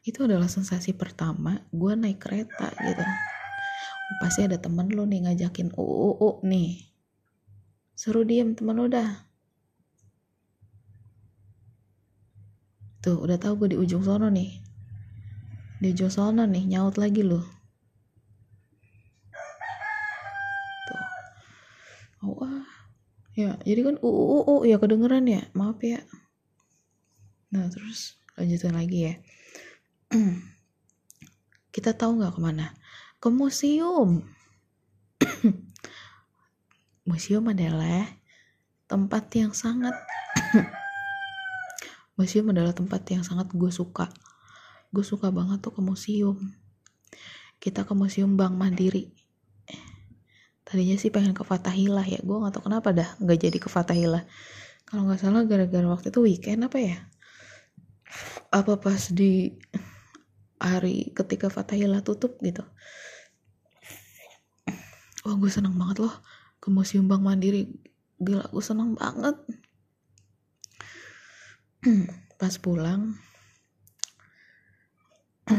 Itu 0.00 0.24
adalah 0.24 0.48
sensasi 0.48 0.96
pertama 0.96 1.60
gue 1.68 1.92
naik 1.92 2.24
kereta 2.24 2.72
gitu. 2.72 3.04
Pasti 4.16 4.48
ada 4.48 4.56
temen 4.56 4.88
lu 4.88 5.04
nih 5.04 5.28
ngajakin 5.28 5.76
uu 5.76 6.40
nih. 6.40 6.88
Suruh 7.92 8.24
diem 8.24 8.56
temen 8.56 8.80
lu 8.80 8.88
dah 8.88 9.25
tuh 13.06 13.22
udah 13.22 13.38
tahu 13.38 13.62
gue 13.62 13.68
di 13.70 13.78
ujung 13.78 14.02
sono 14.02 14.26
nih. 14.26 14.58
Di 15.78 15.94
ujung 15.94 16.10
sono 16.10 16.42
nih 16.42 16.66
nyaut 16.66 16.98
lagi 16.98 17.22
lu. 17.22 17.38
Tuh. 20.90 21.06
Oh 22.26 22.66
ya 23.38 23.54
jadi 23.62 23.86
kan 23.86 23.96
uu 24.02 24.66
ya 24.66 24.82
kedengeran 24.82 25.30
ya. 25.30 25.46
Maaf 25.54 25.78
ya. 25.86 26.02
Nah 27.54 27.70
terus 27.70 28.18
lanjutin 28.34 28.74
lagi 28.74 28.98
ya. 29.06 29.14
Kita 31.74 31.94
tahu 31.94 32.18
nggak 32.18 32.34
ke 32.34 32.40
mana? 32.42 32.74
Ke 33.22 33.30
museum. 33.30 34.26
Museum 37.06 37.46
adalah 37.46 38.18
tempat 38.90 39.30
yang 39.38 39.54
sangat 39.54 39.94
museum 42.16 42.48
adalah 42.52 42.72
tempat 42.72 43.04
yang 43.12 43.22
sangat 43.22 43.52
gue 43.52 43.70
suka. 43.70 44.08
Gue 44.90 45.04
suka 45.04 45.28
banget 45.28 45.60
tuh 45.60 45.72
ke 45.76 45.80
museum. 45.84 46.36
Kita 47.60 47.84
ke 47.84 47.92
museum 47.92 48.36
Bank 48.36 48.56
Mandiri. 48.56 49.12
Tadinya 50.66 50.98
sih 50.98 51.14
pengen 51.14 51.36
ke 51.36 51.44
Fatahillah 51.46 52.04
ya. 52.04 52.20
Gue 52.24 52.42
gak 52.42 52.58
tau 52.58 52.64
kenapa 52.66 52.90
dah 52.90 53.14
nggak 53.22 53.38
jadi 53.38 53.58
ke 53.62 53.68
Fatahillah 53.70 54.26
kalau 54.86 55.02
nggak 55.10 55.18
salah 55.18 55.42
gara-gara 55.42 55.86
waktu 55.90 56.14
itu 56.14 56.20
weekend 56.22 56.62
apa 56.62 56.78
ya? 56.78 56.98
Apa 58.54 58.78
pas 58.78 59.10
di 59.10 59.50
hari 60.62 61.10
ketika 61.10 61.50
Fatahillah 61.50 62.06
tutup 62.06 62.38
gitu. 62.38 62.62
Wah 65.26 65.34
gue 65.34 65.50
seneng 65.50 65.74
banget 65.74 66.06
loh 66.06 66.14
ke 66.62 66.70
museum 66.70 67.10
Bank 67.10 67.26
Mandiri. 67.26 67.66
Gila 68.22 68.46
gue 68.46 68.62
seneng 68.62 68.94
banget 68.94 69.34
pas 72.40 72.54
pulang 72.58 73.14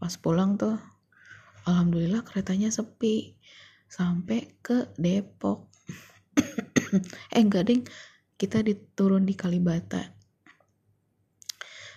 pas 0.00 0.14
pulang 0.20 0.60
tuh 0.60 0.76
alhamdulillah 1.64 2.24
keretanya 2.24 2.72
sepi. 2.72 3.36
Sampai 3.88 4.60
ke 4.60 4.92
Depok. 5.00 5.68
Eh 7.36 7.40
enggak 7.40 7.68
ding. 7.68 7.82
Kita 8.36 8.64
diturun 8.64 9.24
di 9.24 9.36
Kalibata. 9.36 10.00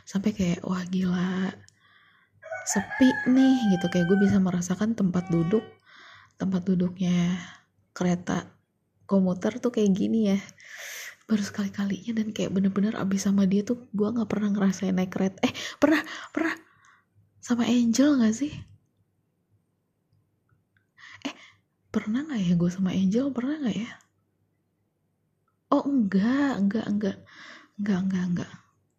Sampai 0.03 0.35
kayak 0.35 0.63
wah 0.67 0.83
gila. 0.87 1.51
Sepi 2.67 3.11
nih 3.31 3.75
gitu. 3.75 3.87
Kayak 3.91 4.07
gue 4.11 4.17
bisa 4.23 4.39
merasakan 4.39 4.95
tempat 4.95 5.27
duduk 5.31 5.63
tempat 6.39 6.65
duduknya 6.65 7.37
kereta 7.93 8.49
komuter 9.05 9.61
tuh 9.61 9.69
kayak 9.69 9.93
gini 9.93 10.33
ya 10.33 10.39
baru 11.31 11.43
sekali 11.47 11.71
kalinya 11.71 12.11
dan 12.19 12.35
kayak 12.35 12.51
bener-bener 12.51 12.91
abis 12.99 13.31
sama 13.31 13.47
dia 13.47 13.63
tuh 13.63 13.87
gue 13.95 14.03
nggak 14.03 14.27
pernah 14.27 14.51
ngerasain 14.51 14.91
naik 14.91 15.15
kereta 15.15 15.39
eh 15.47 15.53
pernah 15.79 16.03
pernah 16.35 16.51
sama 17.39 17.63
Angel 17.63 18.19
gak 18.19 18.35
sih 18.35 18.51
eh 21.23 21.35
pernah 21.87 22.27
nggak 22.27 22.41
ya 22.43 22.53
gue 22.59 22.69
sama 22.69 22.91
Angel 22.91 23.31
pernah 23.31 23.55
nggak 23.63 23.77
ya 23.79 23.91
oh 25.71 25.87
enggak 25.87 26.53
enggak 26.59 26.85
enggak 26.91 27.17
enggak 27.79 27.99
enggak 28.03 28.25
enggak 28.27 28.51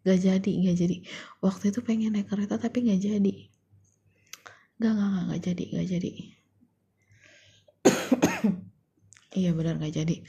Gak 0.03 0.19
jadi, 0.19 0.53
gak 0.67 0.77
jadi. 0.83 0.97
Waktu 1.39 1.71
itu 1.71 1.79
pengen 1.87 2.19
naik 2.19 2.27
kereta 2.27 2.59
tapi 2.59 2.91
gak 2.91 2.99
jadi. 2.99 3.35
Gak, 4.83 4.93
gak, 4.99 5.09
gak, 5.15 5.25
gak 5.31 5.43
jadi, 5.47 5.65
gak 5.79 5.87
jadi. 5.87 6.11
iya 9.39 9.51
benar 9.55 9.79
gak 9.79 9.95
jadi. 9.95 10.27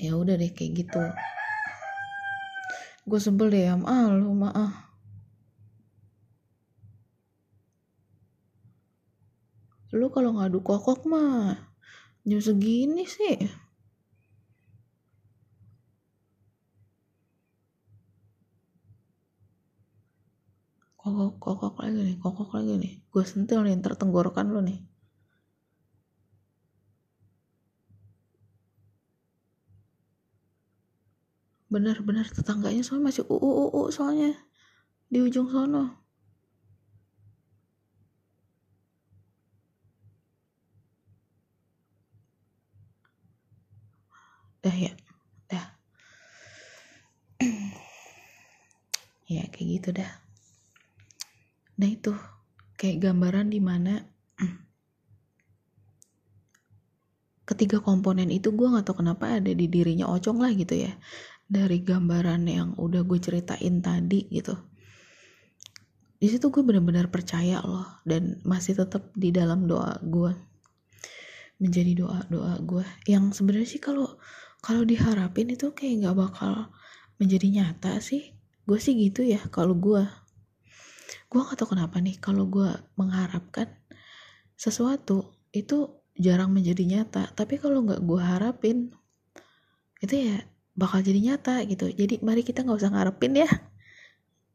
Ya 0.00 0.16
udah 0.16 0.34
deh 0.40 0.48
kayak 0.48 0.72
gitu. 0.80 1.02
Gue 3.04 3.20
sebel 3.20 3.52
deh 3.52 3.68
am, 3.68 3.84
ah 3.84 4.08
lu 4.08 4.32
maaf. 4.32 4.72
Lu 9.92 10.08
kalau 10.08 10.40
ngadu 10.40 10.64
kokok 10.64 11.04
mah 11.04 11.58
jam 12.24 12.40
segini 12.40 13.04
sih. 13.04 13.36
kokok 21.00 21.40
kokok 21.40 21.74
lagi 21.80 22.00
nih 22.12 22.16
kokok 22.20 22.50
lagi 22.52 22.74
nih 22.76 22.92
gue 23.08 23.24
sentil 23.24 23.64
nih 23.64 23.72
ntar 23.80 23.96
tenggorokan 23.96 24.52
lo 24.52 24.60
nih 24.60 24.84
benar-benar 31.70 32.26
tetangganya 32.26 32.82
soalnya 32.82 33.14
masih 33.14 33.24
uu 33.30 33.70
uu 33.70 33.86
soalnya 33.94 34.34
di 35.06 35.22
ujung 35.22 35.46
sono. 35.46 36.02
Dah 44.60 44.76
ya. 44.76 44.92
Dah. 45.48 45.66
Ya 49.30 49.46
kayak 49.46 49.68
gitu 49.78 49.88
dah. 49.94 50.10
Nah 51.78 51.86
itu. 51.86 52.10
Kayak 52.74 52.98
gambaran 53.12 53.46
di 53.54 53.62
mana 53.62 54.02
ketiga 57.48 57.78
komponen 57.78 58.26
itu 58.32 58.50
gue 58.50 58.66
gak 58.74 58.90
tau 58.90 58.98
kenapa 58.98 59.38
ada 59.38 59.52
di 59.54 59.70
dirinya 59.70 60.08
Ocong 60.10 60.42
lah 60.42 60.50
gitu 60.50 60.74
ya 60.74 60.96
dari 61.50 61.82
gambaran 61.82 62.46
yang 62.46 62.68
udah 62.78 63.02
gue 63.02 63.18
ceritain 63.18 63.82
tadi 63.82 64.30
gitu. 64.30 64.54
Di 66.20 66.30
situ 66.30 66.46
gue 66.54 66.62
benar-benar 66.62 67.10
percaya 67.10 67.58
loh 67.66 67.98
dan 68.06 68.38
masih 68.46 68.78
tetap 68.78 69.10
di 69.18 69.34
dalam 69.34 69.66
doa 69.66 69.98
gue. 69.98 70.30
Menjadi 71.58 71.92
doa 71.98 72.22
doa 72.30 72.54
gue 72.62 72.86
yang 73.10 73.34
sebenarnya 73.34 73.66
sih 73.66 73.82
kalau 73.82 74.14
kalau 74.62 74.86
diharapin 74.86 75.50
itu 75.50 75.74
kayak 75.74 76.06
nggak 76.06 76.16
bakal 76.16 76.70
menjadi 77.18 77.50
nyata 77.50 77.98
sih. 77.98 78.30
Gue 78.62 78.78
sih 78.78 78.94
gitu 78.94 79.26
ya 79.26 79.42
kalau 79.50 79.74
gue. 79.74 80.06
Gue 81.26 81.40
gak 81.42 81.58
tau 81.58 81.74
kenapa 81.74 81.98
nih 81.98 82.18
kalau 82.22 82.46
gue 82.46 82.70
mengharapkan 82.94 83.70
sesuatu 84.54 85.34
itu 85.50 85.98
jarang 86.14 86.54
menjadi 86.54 86.86
nyata. 86.86 87.34
Tapi 87.34 87.58
kalau 87.58 87.82
nggak 87.82 88.06
gue 88.06 88.20
harapin 88.22 88.78
itu 90.00 90.14
ya 90.16 90.49
bakal 90.80 91.04
jadi 91.04 91.20
nyata 91.20 91.60
gitu. 91.68 91.92
Jadi 91.92 92.24
mari 92.24 92.40
kita 92.40 92.64
nggak 92.64 92.80
usah 92.80 92.92
ngarepin 92.96 93.44
ya. 93.44 93.50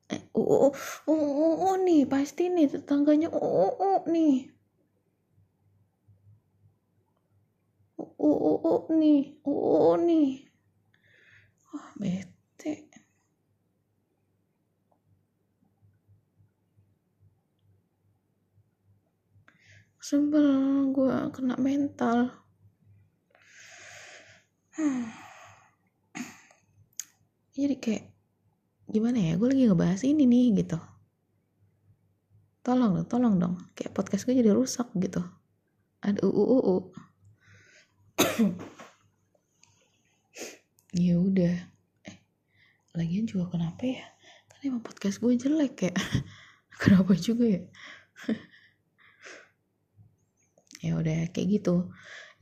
Uh, 0.05 0.69
uh, 0.69 0.71
uh, 1.09 1.13
uh, 1.13 1.55
uh, 1.69 1.75
nih 1.81 2.05
pasti 2.05 2.49
nih 2.49 2.69
tetangganya 2.69 3.29
uh, 3.29 3.41
uh, 3.41 3.73
uh, 3.77 4.01
nih. 4.09 4.49
Uh, 8.01 8.13
uh, 8.17 8.37
uh, 8.49 8.57
uh 8.65 8.81
nih 8.93 9.21
uh, 9.45 9.53
uh, 9.53 9.95
nih. 10.01 10.29
Oh 11.73 11.89
bete. 12.01 12.73
Sebel 20.05 20.93
gue 20.93 21.17
kena 21.33 21.57
mental 21.57 22.45
jadi 27.55 27.79
kayak 27.79 28.11
gimana 28.91 29.17
ya 29.17 29.39
gue 29.39 29.47
lagi 29.47 29.63
ngebahas 29.71 30.03
ini 30.03 30.27
nih 30.27 30.59
gitu. 30.59 30.75
Tolong 32.61 32.99
dong 32.99 33.07
tolong 33.07 33.39
dong 33.39 33.55
kayak 33.79 33.95
podcast 33.95 34.27
gue 34.27 34.35
jadi 34.35 34.51
rusak 34.51 34.91
gitu. 34.99 35.23
Ada 36.03 36.19
uu 36.19 36.35
uu 36.35 36.91
ya 40.99 41.15
udah. 41.15 41.55
Eh 42.03 42.17
lagian 42.91 43.23
juga 43.23 43.47
kenapa 43.55 43.87
ya? 43.87 44.03
Kan 44.51 44.59
emang 44.67 44.83
podcast 44.83 45.23
gue 45.23 45.31
jelek 45.39 45.87
ya 45.87 45.93
kenapa 46.83 47.15
juga 47.15 47.47
ya? 47.47 47.63
Ya 50.85 50.93
udah 51.01 51.33
kayak 51.33 51.49
gitu. 51.49 51.89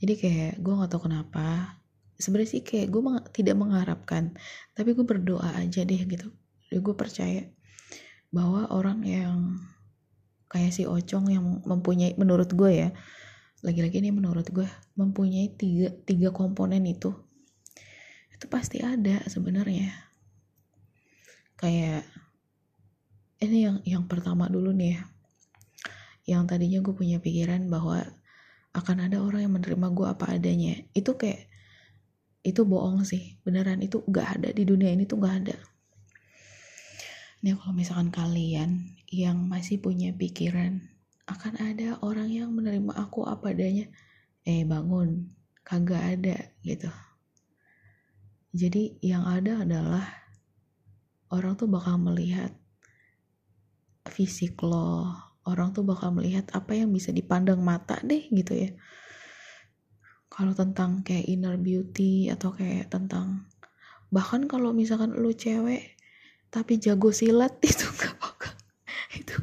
Jadi 0.04 0.14
kayak 0.20 0.60
gue 0.60 0.74
nggak 0.76 0.92
tahu 0.92 1.08
kenapa 1.08 1.80
sebenarnya 2.18 2.60
sih 2.60 2.64
kayak 2.66 2.94
gue 2.94 3.02
meng 3.02 3.20
tidak 3.34 3.56
mengharapkan 3.58 4.34
tapi 4.78 4.94
gue 4.94 5.06
berdoa 5.06 5.54
aja 5.58 5.82
deh 5.86 6.02
gitu. 6.06 6.30
Jadi 6.70 6.80
gue 6.82 6.96
percaya 6.96 7.42
bahwa 8.34 8.70
orang 8.74 9.00
yang 9.06 9.38
kayak 10.50 10.74
si 10.74 10.86
Ocong 10.86 11.30
yang 11.34 11.46
mempunyai 11.66 12.14
menurut 12.18 12.50
gue 12.54 12.72
ya 12.72 12.90
lagi-lagi 13.64 14.04
ini 14.04 14.12
menurut 14.12 14.50
gue 14.52 14.68
mempunyai 15.00 15.56
tiga 15.56 15.90
tiga 16.04 16.30
komponen 16.36 16.84
itu 16.84 17.16
itu 18.44 18.52
pasti 18.52 18.84
ada 18.84 19.24
sebenarnya. 19.32 19.88
Kayak 21.56 22.04
ini 23.40 23.58
yang 23.64 23.78
yang 23.88 24.04
pertama 24.04 24.52
dulu 24.52 24.76
nih 24.76 25.00
ya. 25.00 25.02
Yang 26.36 26.44
tadinya 26.52 26.80
gue 26.84 26.92
punya 26.92 27.18
pikiran 27.24 27.72
bahwa 27.72 28.04
akan 28.76 29.08
ada 29.08 29.24
orang 29.24 29.48
yang 29.48 29.56
menerima 29.56 29.88
gue 29.96 30.08
apa 30.12 30.26
adanya. 30.36 30.76
Itu 30.92 31.16
kayak 31.16 31.48
itu 32.44 32.62
bohong 32.68 33.08
sih 33.08 33.40
beneran. 33.42 33.80
Itu 33.80 34.04
gak 34.08 34.40
ada 34.40 34.50
di 34.52 34.64
dunia 34.68 34.92
ini 34.92 35.08
tuh 35.08 35.18
gak 35.24 35.36
ada. 35.44 35.58
Ini 37.44 37.56
kalau 37.60 37.76
misalkan 37.76 38.12
kalian 38.12 39.00
yang 39.12 39.40
masih 39.48 39.80
punya 39.80 40.16
pikiran 40.16 40.80
akan 41.28 41.54
ada 41.60 42.00
orang 42.04 42.28
yang 42.32 42.52
menerima 42.52 42.94
aku 42.96 43.24
apa 43.24 43.52
adanya 43.56 43.88
eh 44.44 44.68
bangun. 44.68 45.32
Kagak 45.64 46.20
ada 46.20 46.38
gitu. 46.68 46.92
Jadi 48.52 49.00
yang 49.00 49.24
ada 49.24 49.64
adalah 49.64 50.04
orang 51.32 51.56
tuh 51.56 51.72
bakal 51.72 51.96
melihat 51.98 52.52
fisik 54.12 54.60
lo 54.62 55.10
orang 55.44 55.76
tuh 55.76 55.84
bakal 55.84 56.12
melihat 56.16 56.48
apa 56.56 56.76
yang 56.76 56.92
bisa 56.92 57.10
dipandang 57.12 57.60
mata 57.60 58.00
deh 58.04 58.28
gitu 58.32 58.54
ya 58.56 58.70
kalau 60.34 60.58
tentang 60.58 61.06
kayak 61.06 61.30
inner 61.30 61.56
beauty 61.62 62.34
atau 62.34 62.50
kayak 62.58 62.90
tentang 62.90 63.46
bahkan 64.10 64.50
kalau 64.50 64.74
misalkan 64.74 65.14
lu 65.14 65.30
cewek 65.30 65.94
tapi 66.50 66.82
jago 66.82 67.14
silat 67.14 67.54
itu 67.70 67.86
gak 67.94 68.18
bakal 68.18 68.54
itu 69.14 69.38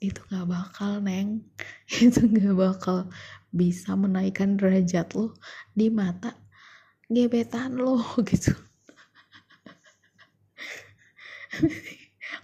itu 0.00 0.20
gak 0.28 0.46
bakal 0.46 1.00
neng. 1.00 1.42
Itu 2.04 2.28
gak 2.28 2.56
bakal 2.56 3.08
bisa 3.48 3.96
menaikkan 3.96 4.60
derajat 4.60 5.16
lo 5.16 5.32
di 5.72 5.88
mata 5.88 6.36
gebetan 7.08 7.80
lo 7.80 8.02
gitu. 8.28 8.52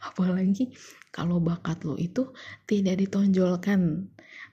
Apalagi 0.00 0.72
kalau 1.12 1.36
bakat 1.42 1.84
lo 1.84 2.00
itu 2.00 2.32
tidak 2.64 2.96
ditonjolkan 2.96 4.08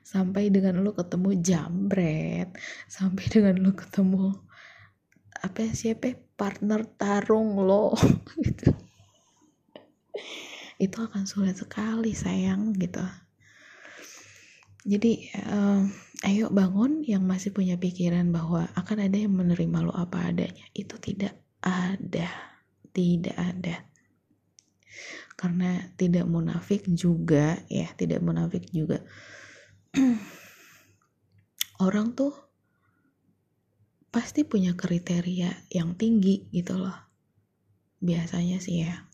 sampai 0.10 0.50
dengan 0.50 0.82
lo 0.82 0.98
ketemu 0.98 1.38
jambret. 1.38 2.50
Sampai 2.90 3.30
dengan 3.34 3.62
lo 3.62 3.78
ketemu 3.78 4.34
apa 5.46 5.70
siapa 5.70 6.18
partner 6.34 6.82
tarung 6.98 7.62
lo. 7.62 7.94
Gitu. 8.42 8.74
Itu 10.80 10.98
akan 11.04 11.28
sulit 11.28 11.60
sekali 11.60 12.16
sayang 12.16 12.72
gitu. 12.80 13.04
Jadi 14.88 15.28
uh, 15.44 15.84
ayo 16.24 16.48
bangun 16.48 17.04
yang 17.04 17.28
masih 17.28 17.52
punya 17.52 17.76
pikiran 17.76 18.32
bahwa 18.32 18.64
akan 18.80 19.04
ada 19.04 19.20
yang 19.20 19.36
menerima 19.36 19.84
lo 19.84 19.92
apa 19.92 20.32
adanya. 20.32 20.64
Itu 20.72 20.96
tidak 20.96 21.36
ada. 21.60 22.32
Tidak 22.96 23.36
ada. 23.36 23.76
Karena 25.36 25.84
tidak 26.00 26.24
munafik 26.32 26.88
juga 26.88 27.60
ya 27.68 27.92
tidak 28.00 28.24
munafik 28.24 28.72
juga 28.72 29.04
orang 31.86 32.14
tuh 32.14 32.34
pasti 34.10 34.46
punya 34.46 34.74
kriteria 34.74 35.70
yang 35.74 35.94
tinggi 35.98 36.50
gitu 36.54 36.78
loh. 36.78 36.96
Biasanya 38.02 38.58
sih 38.62 38.86
ya. 38.86 39.06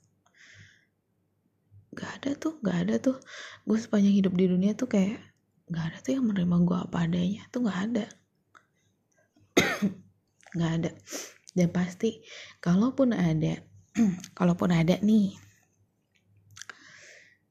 Gak 1.96 2.12
ada 2.22 2.32
tuh 2.36 2.60
gak 2.60 2.88
ada 2.88 2.96
tuh. 3.00 3.18
Gue 3.64 3.80
sepanjang 3.80 4.16
hidup 4.16 4.34
di 4.36 4.46
dunia 4.52 4.76
tuh 4.76 4.92
kayak 4.92 5.20
gak 5.72 5.86
ada 5.94 5.98
tuh 6.04 6.20
yang 6.20 6.26
menerima 6.28 6.58
gue 6.64 6.78
apa 6.80 6.98
adanya. 7.08 7.42
Tuh 7.52 7.62
gak 7.68 7.80
ada. 7.92 8.06
Gak 10.60 10.72
ada. 10.80 10.92
Dan 11.56 11.72
pasti 11.72 12.20
kalaupun 12.64 13.16
ada 13.16 13.60
kalaupun 14.38 14.76
ada 14.76 15.00
nih 15.00 15.40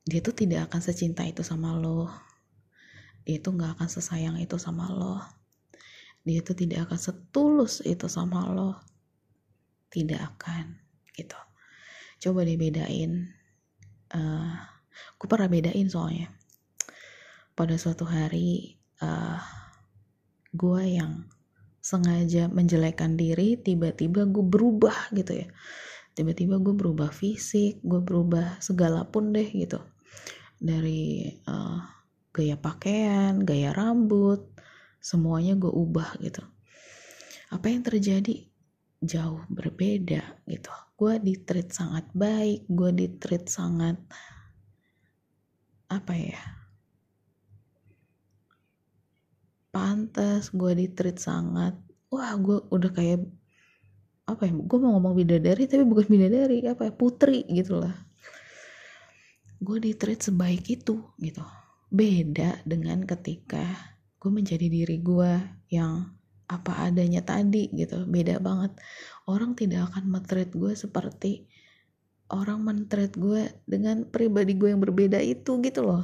dia 0.05 0.21
tuh 0.21 0.37
tidak 0.37 0.69
akan 0.69 0.81
secinta 0.85 1.25
itu 1.25 1.41
sama 1.41 1.73
lo 1.73 2.13
dia 3.25 3.41
tuh 3.41 3.57
gak 3.57 3.81
akan 3.81 3.89
sesayang 3.89 4.37
itu 4.37 4.61
sama 4.61 4.93
lo. 4.93 5.17
Dia 6.25 6.45
tuh 6.45 6.57
tidak 6.57 6.89
akan 6.89 7.01
setulus 7.01 7.81
itu 7.85 8.05
sama 8.09 8.49
lo. 8.53 8.77
Tidak 9.89 10.21
akan 10.21 10.77
gitu. 11.17 11.37
Coba 12.21 12.45
dibedain 12.45 13.33
uh, 14.13 14.21
eh, 14.21 14.55
gue 15.17 15.29
pernah 15.29 15.49
bedain 15.49 15.89
soalnya. 15.89 16.29
Pada 17.57 17.77
suatu 17.81 18.05
hari 18.05 18.77
uh, 19.01 19.41
gue 20.53 20.83
yang 20.85 21.25
sengaja 21.85 22.49
menjelekkan 22.49 23.17
diri 23.17 23.61
tiba-tiba 23.61 24.29
gue 24.29 24.45
berubah 24.45 25.13
gitu 25.17 25.45
ya. 25.45 25.49
Tiba-tiba 26.15 26.61
gue 26.61 26.75
berubah 26.77 27.09
fisik 27.09 27.81
gue 27.81 28.01
berubah 28.05 28.61
segala 28.61 29.09
pun 29.09 29.33
deh 29.33 29.49
gitu. 29.49 29.81
Dari 30.61 31.29
uh, 31.49 32.04
gaya 32.35 32.59
pakaian 32.59 33.47
gaya 33.47 33.71
rambut 33.71 34.43
semuanya 34.99 35.55
gue 35.55 35.71
ubah 35.71 36.19
gitu. 36.19 36.43
Apa 37.55 37.71
yang 37.71 37.87
terjadi? 37.87 38.51
Jauh 38.99 39.47
berbeda 39.47 40.43
gitu. 40.51 40.75
Gue 40.99 41.23
di 41.23 41.39
treat 41.39 41.71
sangat 41.71 42.11
baik 42.11 42.67
gue 42.67 42.91
di 42.91 43.07
treat 43.23 43.47
sangat 43.47 44.01
apa 45.87 46.15
ya 46.17 46.43
pantas 49.71 50.51
gue 50.51 50.73
di 50.75 50.91
treat 50.91 51.23
sangat. 51.23 51.79
Wah 52.11 52.35
gue 52.35 52.59
udah 52.75 52.91
kayak 52.91 53.23
apa 54.25 54.49
ya 54.49 54.53
gue 54.57 54.79
mau 54.81 54.97
ngomong 54.97 55.15
bidadari 55.21 55.69
tapi 55.69 55.85
bukan 55.85 56.09
bidadari 56.09 56.65
apa 56.65 56.89
ya 56.89 56.93
putri 56.97 57.45
gitu 57.45 57.77
lah 57.77 57.93
gue 59.61 59.77
di 59.85 59.93
treat 59.93 60.25
sebaik 60.25 60.65
itu 60.65 60.97
gitu 61.21 61.45
beda 61.95 62.59
dengan 62.67 63.07
ketika 63.07 63.95
gue 64.19 64.31
menjadi 64.35 64.67
diri 64.67 64.99
gue 64.99 65.33
yang 65.71 66.11
apa 66.51 66.91
adanya 66.91 67.23
tadi 67.23 67.71
gitu. 67.71 68.03
Beda 68.11 68.43
banget. 68.43 68.75
Orang 69.31 69.55
tidak 69.55 69.95
akan 69.95 70.11
mentreat 70.11 70.51
gue 70.51 70.75
seperti 70.75 71.47
orang 72.35 72.67
mentreat 72.67 73.15
gue 73.15 73.47
dengan 73.63 74.11
pribadi 74.11 74.59
gue 74.59 74.75
yang 74.75 74.83
berbeda 74.83 75.23
itu 75.23 75.63
gitu 75.63 75.81
loh. 75.87 76.03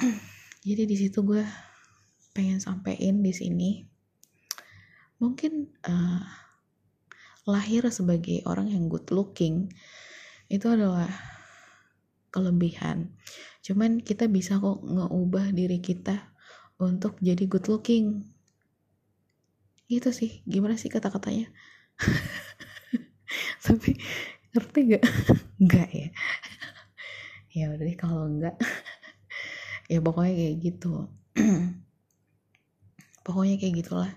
Jadi 0.68 0.82
di 0.88 0.96
situ 0.96 1.20
gue 1.20 1.44
pengen 2.32 2.62
sampein 2.62 3.18
di 3.18 3.34
sini 3.34 3.82
mungkin 5.18 5.66
uh, 5.82 6.22
lahir 7.50 7.82
sebagai 7.90 8.46
orang 8.46 8.70
yang 8.70 8.86
good 8.86 9.10
looking 9.10 9.66
itu 10.46 10.70
adalah 10.70 11.10
kelebihan 12.30 13.10
cuman 13.68 14.00
kita 14.00 14.32
bisa 14.32 14.56
kok 14.56 14.80
ngeubah 14.80 15.52
diri 15.52 15.76
kita 15.84 16.32
untuk 16.80 17.20
jadi 17.20 17.44
good 17.44 17.68
looking. 17.68 18.24
Gitu 19.92 20.08
sih. 20.08 20.40
Gimana 20.48 20.80
sih 20.80 20.88
kata-katanya? 20.88 21.52
Tapi 23.68 24.00
ngerti 24.56 24.96
gak 24.96 25.04
nggak 25.68 25.90
ya? 25.92 26.08
Ya 27.58 27.74
udah 27.74 27.80
deh 27.80 27.98
kalau 27.98 28.28
enggak 28.28 28.54
ya 29.90 29.98
pokoknya 29.98 30.36
kayak 30.36 30.56
gitu. 30.62 31.10
Pokoknya 33.26 33.58
kayak 33.58 33.82
gitulah. 33.82 34.12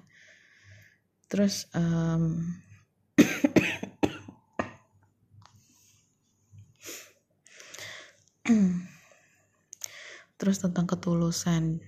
Terus 1.32 1.66
um, 1.74 2.54
terus 10.42 10.58
tentang 10.58 10.90
ketulusan. 10.90 11.86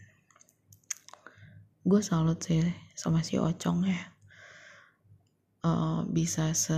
Gue 1.82 2.06
salut 2.06 2.38
sih 2.38 2.62
sama 2.93 3.26
si 3.26 3.41
Ocong 3.41 3.89
ya. 3.89 4.14
Uh, 5.66 6.06
bisa 6.06 6.54
se 6.54 6.78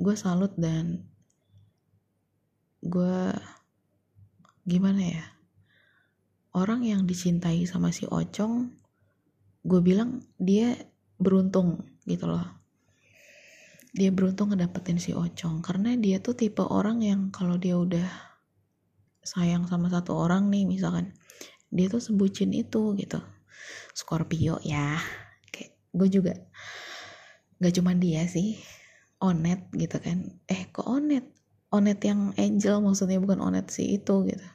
gue 0.00 0.16
salut 0.16 0.56
dan 0.56 1.04
gue 2.80 3.36
gimana 4.64 5.02
ya? 5.04 5.26
Orang 6.56 6.80
yang 6.88 7.04
dicintai 7.04 7.68
sama 7.68 7.92
si 7.92 8.08
Ocong 8.08 8.72
gue 9.60 9.80
bilang 9.84 10.24
dia 10.40 10.72
beruntung 11.20 11.84
gitu 12.08 12.32
loh. 12.32 12.48
Dia 13.92 14.08
beruntung 14.08 14.56
ngedapetin 14.56 14.96
si 14.96 15.12
Ocong 15.12 15.60
karena 15.60 15.92
dia 16.00 16.16
tuh 16.24 16.32
tipe 16.32 16.64
orang 16.64 17.04
yang 17.04 17.28
kalau 17.28 17.60
dia 17.60 17.76
udah 17.76 18.33
sayang 19.24 19.64
sama 19.64 19.88
satu 19.88 20.12
orang 20.14 20.52
nih 20.52 20.68
misalkan. 20.68 21.16
Dia 21.74 21.90
tuh 21.90 21.98
sebutin 21.98 22.54
itu 22.54 22.94
gitu. 22.94 23.18
Scorpio 23.96 24.60
ya. 24.62 25.00
Kayak 25.50 25.72
gue 25.96 26.08
juga 26.12 26.32
gak 27.58 27.74
cuma 27.80 27.96
dia 27.96 28.28
sih. 28.28 28.60
Onet 29.18 29.72
gitu 29.72 29.96
kan. 29.98 30.38
Eh 30.46 30.68
kok 30.70 30.84
onet? 30.84 31.24
Onet 31.72 31.98
yang 32.04 32.30
angel 32.38 32.84
maksudnya 32.84 33.18
bukan 33.18 33.40
onet 33.42 33.72
si 33.72 33.98
itu 33.98 34.28
gitu. 34.28 34.46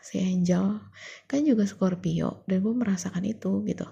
Si 0.00 0.22
angel. 0.22 0.80
Kan 1.26 1.44
juga 1.44 1.66
Scorpio 1.66 2.46
dan 2.46 2.62
gue 2.62 2.72
merasakan 2.72 3.26
itu 3.26 3.60
gitu. 3.66 3.84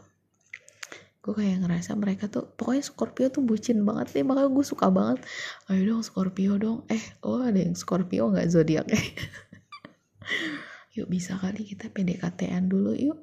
Gue 1.18 1.44
kayak 1.44 1.60
ngerasa 1.66 1.92
mereka 1.98 2.30
tuh 2.32 2.48
pokoknya 2.56 2.80
Scorpio 2.88 3.28
tuh 3.28 3.44
bucin 3.44 3.84
banget 3.84 4.16
nih 4.16 4.24
makanya 4.24 4.48
gue 4.48 4.64
suka 4.64 4.88
banget 4.88 5.20
ayo 5.68 5.82
dong 5.84 6.00
Scorpio 6.00 6.56
dong. 6.56 6.88
Eh 6.88 7.04
oh 7.20 7.44
ada 7.44 7.58
yang 7.60 7.76
Scorpio 7.76 8.32
nggak 8.32 8.48
zodiak? 8.48 8.88
eh 8.88 9.04
yuk 10.96 11.06
bisa 11.06 11.38
kali 11.38 11.62
kita 11.62 11.92
PDKT-an 11.92 12.66
dulu 12.66 12.92
yuk. 12.96 13.18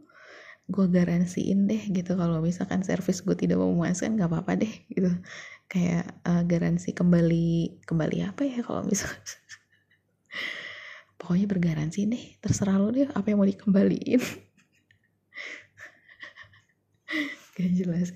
Gue 0.66 0.90
garansiin 0.90 1.70
deh 1.70 1.84
gitu. 1.94 2.18
Kalau 2.18 2.42
misalkan 2.42 2.82
servis 2.82 3.22
gue 3.22 3.38
tidak 3.38 3.62
memuaskan 3.62 4.18
nggak 4.18 4.30
apa-apa 4.32 4.58
deh 4.58 4.74
gitu. 4.90 5.12
Kayak 5.70 6.10
uh, 6.26 6.42
garansi 6.46 6.94
kembali 6.94 7.84
kembali 7.86 8.18
apa 8.26 8.42
ya 8.46 8.66
kalau 8.66 8.82
misalkan? 8.86 9.22
Pokoknya 11.22 11.46
bergaransi 11.50 12.00
deh 12.10 12.24
terserah 12.42 12.78
lo 12.82 12.90
deh 12.90 13.10
apa 13.14 13.30
yang 13.30 13.42
mau 13.42 13.50
dikembaliin. 13.50 14.22
Gak 17.56 17.72
jelas. 17.72 18.12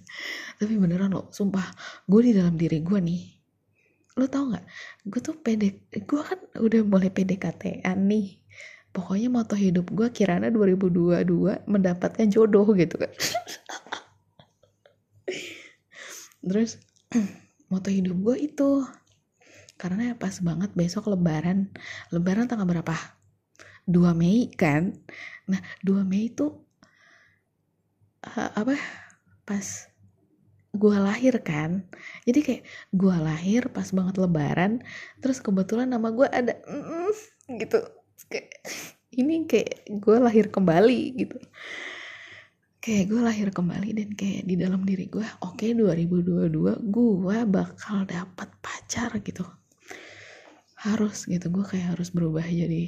Tapi 0.60 0.74
beneran 0.76 1.16
lo 1.16 1.32
sumpah 1.32 1.64
gue 2.10 2.22
di 2.22 2.34
dalam 2.36 2.60
diri 2.60 2.82
gue 2.82 3.00
nih 3.00 3.22
lo 4.20 4.28
tau 4.28 4.52
nggak? 4.52 4.66
Gue 5.08 5.22
tuh 5.24 5.40
pede 5.40 5.88
gue 5.90 6.22
kan 6.22 6.40
udah 6.60 6.82
mulai 6.84 7.08
PDKT-an 7.08 7.98
nih 8.04 8.36
pokoknya 8.90 9.30
moto 9.30 9.54
hidup 9.54 9.90
gue 9.94 10.10
kirana 10.10 10.50
2022 10.50 11.70
mendapatkan 11.70 12.28
jodoh 12.30 12.66
gitu 12.74 12.98
kan. 12.98 13.12
Terus 16.50 16.82
moto 17.72 17.90
hidup 17.94 18.18
gue 18.18 18.38
itu. 18.50 18.86
Karena 19.80 20.12
pas 20.20 20.36
banget 20.44 20.76
besok 20.76 21.08
lebaran. 21.08 21.72
Lebaran 22.12 22.50
tanggal 22.52 22.68
berapa? 22.68 22.96
2 23.88 24.14
Mei 24.18 24.52
kan? 24.54 24.94
Nah 25.48 25.62
2 25.86 26.04
Mei 26.04 26.30
itu 26.30 26.52
uh, 28.26 28.50
apa 28.54 28.76
pas 29.48 29.66
gue 30.70 30.96
lahir 31.00 31.40
kan? 31.42 31.88
Jadi 32.28 32.40
kayak 32.44 32.64
gue 32.94 33.16
lahir 33.16 33.72
pas 33.72 33.88
banget 33.90 34.20
lebaran 34.20 34.84
terus 35.24 35.40
kebetulan 35.42 35.90
nama 35.90 36.12
gue 36.14 36.28
ada 36.30 36.54
mm, 36.68 37.58
gitu 37.58 37.82
kayak 38.28 38.52
ini 39.16 39.46
kayak 39.48 39.88
gue 39.88 40.18
lahir 40.20 40.52
kembali 40.52 41.02
gitu. 41.16 41.38
Kayak 42.80 43.06
gue 43.12 43.22
lahir 43.22 43.50
kembali 43.52 43.90
dan 43.92 44.10
kayak 44.16 44.44
di 44.48 44.56
dalam 44.56 44.82
diri 44.88 45.12
gue 45.12 45.24
oke 45.44 45.60
okay, 45.60 45.76
2022 45.76 46.80
gue 46.90 47.38
bakal 47.48 48.08
dapat 48.08 48.50
pacar 48.60 49.16
gitu. 49.24 49.44
Harus 50.80 51.28
gitu 51.28 51.52
gue 51.52 51.66
kayak 51.68 51.96
harus 51.96 52.10
berubah 52.12 52.44
jadi 52.48 52.88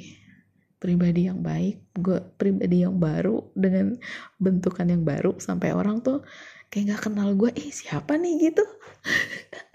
pribadi 0.82 1.30
yang 1.30 1.38
baik 1.38 1.94
gue 1.94 2.18
pribadi 2.34 2.82
yang 2.82 2.98
baru 2.98 3.38
dengan 3.54 3.94
bentukan 4.42 4.90
yang 4.90 5.06
baru 5.06 5.38
sampai 5.38 5.70
orang 5.70 6.02
tuh 6.02 6.26
kayak 6.74 6.98
gak 6.98 7.02
kenal 7.06 7.30
gue 7.38 7.54
eh 7.54 7.70
siapa 7.70 8.18
nih? 8.18 8.50
gitu 8.50 8.66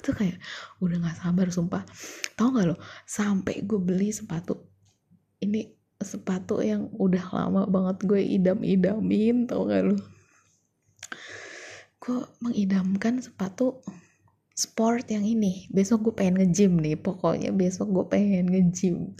gue 0.00 0.08
tuh 0.08 0.16
kayak 0.16 0.40
udah 0.80 0.96
gak 1.04 1.20
sabar 1.20 1.52
sumpah. 1.52 1.84
Tau 2.32 2.48
gak 2.56 2.72
lo? 2.72 2.80
Sampai 3.04 3.60
gue 3.60 3.76
beli 3.76 4.16
sepatu 4.16 4.56
ini 5.44 5.76
sepatu 6.00 6.64
yang 6.64 6.88
udah 6.96 7.20
lama 7.36 7.68
banget 7.68 8.08
gue 8.08 8.20
idam-idamin 8.40 9.44
tau 9.44 9.68
gak 9.68 9.92
lo? 9.92 10.00
Gue 12.00 12.24
mengidamkan 12.40 13.20
sepatu 13.20 13.84
sport 14.56 15.04
yang 15.12 15.28
ini. 15.28 15.68
Besok 15.68 16.08
gue 16.08 16.14
pengen 16.16 16.48
nge-gym 16.48 16.80
nih 16.80 16.96
pokoknya 16.96 17.52
besok 17.52 17.92
gue 17.92 18.04
pengen 18.08 18.48
nge-gym. 18.48 19.12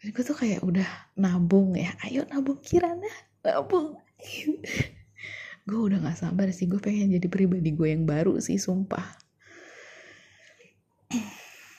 Dan 0.00 0.08
gue 0.08 0.24
tuh 0.24 0.40
kayak 0.40 0.64
udah 0.64 0.88
nabung 1.20 1.76
ya. 1.76 1.92
Ayo 2.08 2.24
nabung 2.32 2.64
kirana 2.64 3.12
nabung. 3.44 4.00
Gue 5.66 5.82
udah 5.82 5.98
gak 5.98 6.22
sabar 6.22 6.46
sih 6.54 6.70
gue 6.70 6.78
pengen 6.78 7.10
jadi 7.18 7.26
pribadi 7.26 7.74
gue 7.74 7.90
yang 7.90 8.06
baru 8.06 8.38
sih 8.38 8.54
sumpah 8.54 9.25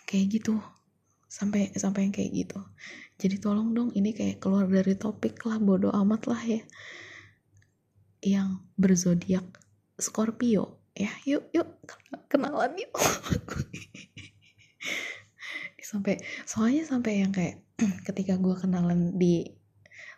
kayak 0.07 0.39
gitu. 0.39 0.55
Sampai 1.27 1.75
sampai 1.75 2.07
yang 2.07 2.15
kayak 2.15 2.31
gitu. 2.31 2.59
Jadi 3.19 3.35
tolong 3.43 3.75
dong 3.75 3.91
ini 3.91 4.15
kayak 4.15 4.39
keluar 4.39 4.63
dari 4.65 4.95
topik 4.95 5.43
lah 5.43 5.59
bodoh 5.59 5.91
amat 5.91 6.23
lah 6.31 6.41
ya. 6.41 6.63
Yang 8.23 8.63
berzodiak 8.79 9.45
Scorpio. 9.99 10.79
Ya 10.95 11.11
yuk 11.27 11.51
yuk. 11.51 11.67
Kenalan 12.31 12.79
yuk. 12.79 12.95
Sampai 15.87 16.19
soalnya 16.43 16.83
sampai 16.83 17.23
yang 17.23 17.31
kayak 17.31 17.63
ketika 18.11 18.35
gue 18.35 18.59
kenalan 18.59 19.15
di 19.15 19.47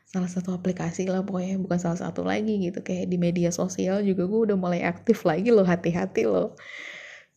salah 0.09 0.25
satu 0.25 0.57
aplikasi 0.57 1.05
lah 1.05 1.21
pokoknya 1.21 1.61
bukan 1.61 1.77
salah 1.77 2.09
satu 2.09 2.25
lagi 2.25 2.57
gitu 2.57 2.81
kayak 2.81 3.05
di 3.05 3.21
media 3.21 3.53
sosial 3.53 4.01
juga 4.01 4.25
gue 4.25 4.49
udah 4.49 4.57
mulai 4.57 4.81
aktif 4.81 5.21
lagi 5.29 5.53
loh 5.53 5.61
hati-hati 5.61 6.25
loh. 6.25 6.57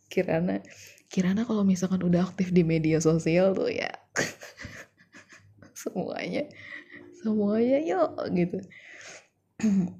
Kirana 0.09 0.64
kirana 1.12 1.44
kalau 1.44 1.60
misalkan 1.60 2.00
udah 2.00 2.24
aktif 2.24 2.48
di 2.48 2.64
media 2.64 2.96
sosial 3.04 3.52
tuh 3.52 3.68
ya 3.68 3.92
semuanya 5.82 6.48
semuanya 7.20 7.78
yuk 7.84 8.10
gitu. 8.32 8.58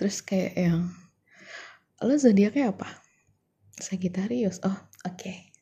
Terus 0.00 0.24
kayak 0.24 0.56
yang 0.56 0.88
lo 2.00 2.16
zodiaknya 2.16 2.72
apa? 2.72 2.88
Sagittarius. 3.76 4.64
Oh 4.64 4.72
oke. 5.04 5.20
Okay. 5.20 5.52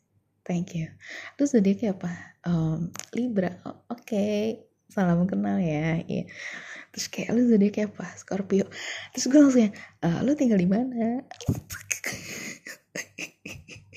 thank 0.46 0.72
you. 0.72 0.88
Lo 1.36 1.44
zodiaknya 1.44 1.92
apa? 1.92 2.40
Um, 2.48 2.88
Libra. 3.12 3.52
Oh, 3.66 3.84
oke. 3.92 4.06
Okay 4.06 4.68
salam 4.88 5.28
kenal 5.28 5.60
ya. 5.60 6.00
Iya. 6.08 6.24
Terus 6.92 7.06
kayak 7.12 7.28
lu 7.36 7.44
kayak 7.68 7.92
apa? 7.94 8.06
Scorpio. 8.16 8.66
Terus 9.12 9.24
gue 9.28 9.38
langsung 9.38 9.62
ya 9.68 9.70
e, 10.00 10.08
lu 10.24 10.32
tinggal 10.34 10.58
di 10.58 10.68
mana 10.68 11.22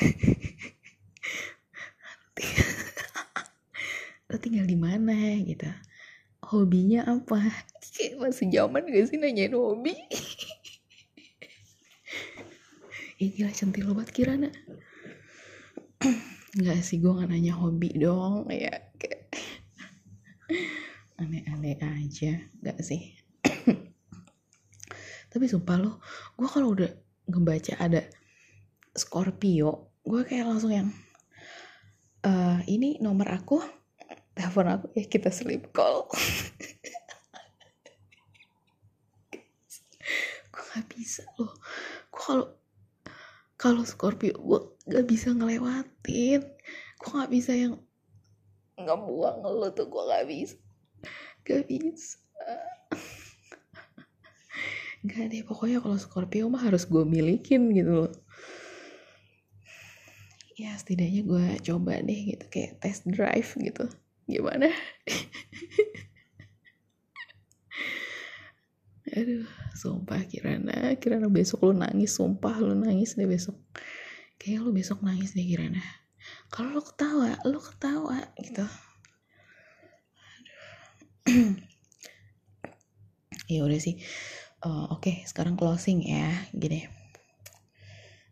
lu 4.30 4.38
tinggal 4.38 4.66
di 4.66 4.76
mana 4.78 5.38
gitu. 5.42 5.66
Hobinya 6.46 7.02
apa? 7.06 7.40
Kayak 7.94 8.18
masih 8.22 8.48
zaman 8.48 8.86
gak 8.88 9.06
sih 9.10 9.18
nanyain 9.20 9.54
hobi? 9.54 9.94
Ih 13.20 13.36
gila 13.36 13.52
centil 13.52 13.92
banget 13.92 14.16
Kirana. 14.16 14.48
Enggak 16.56 16.80
sih 16.80 16.96
gue 16.98 17.12
gak 17.12 17.28
nanya 17.28 17.52
hobi 17.58 17.92
dong 18.00 18.48
ya. 18.48 18.72
Aneh-aneh 21.20 21.76
aja 21.84 22.40
gak 22.64 22.80
sih. 22.80 23.12
Tapi 25.30 25.46
sumpah 25.46 25.76
loh 25.76 26.00
gue 26.40 26.48
kalau 26.48 26.72
udah 26.72 26.88
ngebaca 27.28 27.76
ada 27.78 28.08
Scorpio 28.96 29.89
gue 30.10 30.26
kayak 30.26 30.50
langsung 30.50 30.74
yang 30.74 30.90
uh, 32.26 32.58
ini 32.66 32.98
nomor 32.98 33.30
aku 33.30 33.62
telepon 34.34 34.66
aku 34.66 34.90
ya 34.98 35.06
kita 35.06 35.30
sleep 35.30 35.70
call. 35.70 36.10
Gue 40.50 40.64
gak 40.74 40.90
bisa 40.90 41.22
loh. 41.38 41.54
Gue 42.10 42.18
kalau 42.18 42.46
kalau 43.54 43.86
Scorpio 43.86 44.34
gue 44.34 44.60
gak 44.90 45.06
bisa 45.06 45.30
ngelewatin. 45.30 46.42
Gue 46.98 47.10
gak 47.14 47.30
bisa 47.30 47.54
yang 47.54 47.78
ngebuang 48.82 49.46
lo 49.46 49.70
tuh 49.70 49.86
gue 49.86 50.02
gak 50.10 50.26
bisa. 50.26 50.58
Gak 51.46 51.70
bisa. 51.70 52.18
Gak 55.06 55.30
deh 55.30 55.46
pokoknya 55.46 55.78
kalau 55.78 56.02
Scorpio 56.02 56.50
mah 56.50 56.66
harus 56.66 56.82
gue 56.90 57.06
milikin 57.06 57.70
gitu 57.78 58.04
loh 58.04 58.10
ya 60.60 60.76
setidaknya 60.76 61.24
gue 61.24 61.56
coba 61.64 62.04
deh 62.04 62.36
gitu 62.36 62.44
kayak 62.52 62.76
test 62.84 63.08
drive 63.08 63.48
gitu. 63.56 63.88
Gimana? 64.28 64.68
Aduh 69.16 69.48
sumpah 69.74 70.22
Kirana 70.28 70.94
Kirana 71.00 71.26
besok 71.32 71.64
lu 71.64 71.72
nangis 71.72 72.12
sumpah 72.12 72.60
lu 72.60 72.76
nangis 72.76 73.16
deh 73.16 73.24
besok. 73.24 73.56
Kayak 74.36 74.68
lu 74.68 74.76
besok 74.76 75.00
nangis 75.00 75.32
deh 75.32 75.48
Kirana. 75.48 75.80
Kalau 76.52 76.76
lu 76.76 76.84
ketawa 76.84 77.40
lu 77.48 77.56
ketawa 77.56 78.20
gitu. 78.36 78.68
Ya 83.50 83.66
udah 83.66 83.82
sih. 83.82 83.98
Uh, 84.62 84.86
oke 84.94 85.10
okay, 85.10 85.26
sekarang 85.26 85.58
closing 85.58 86.06
ya. 86.06 86.46
Gini. 86.54 86.86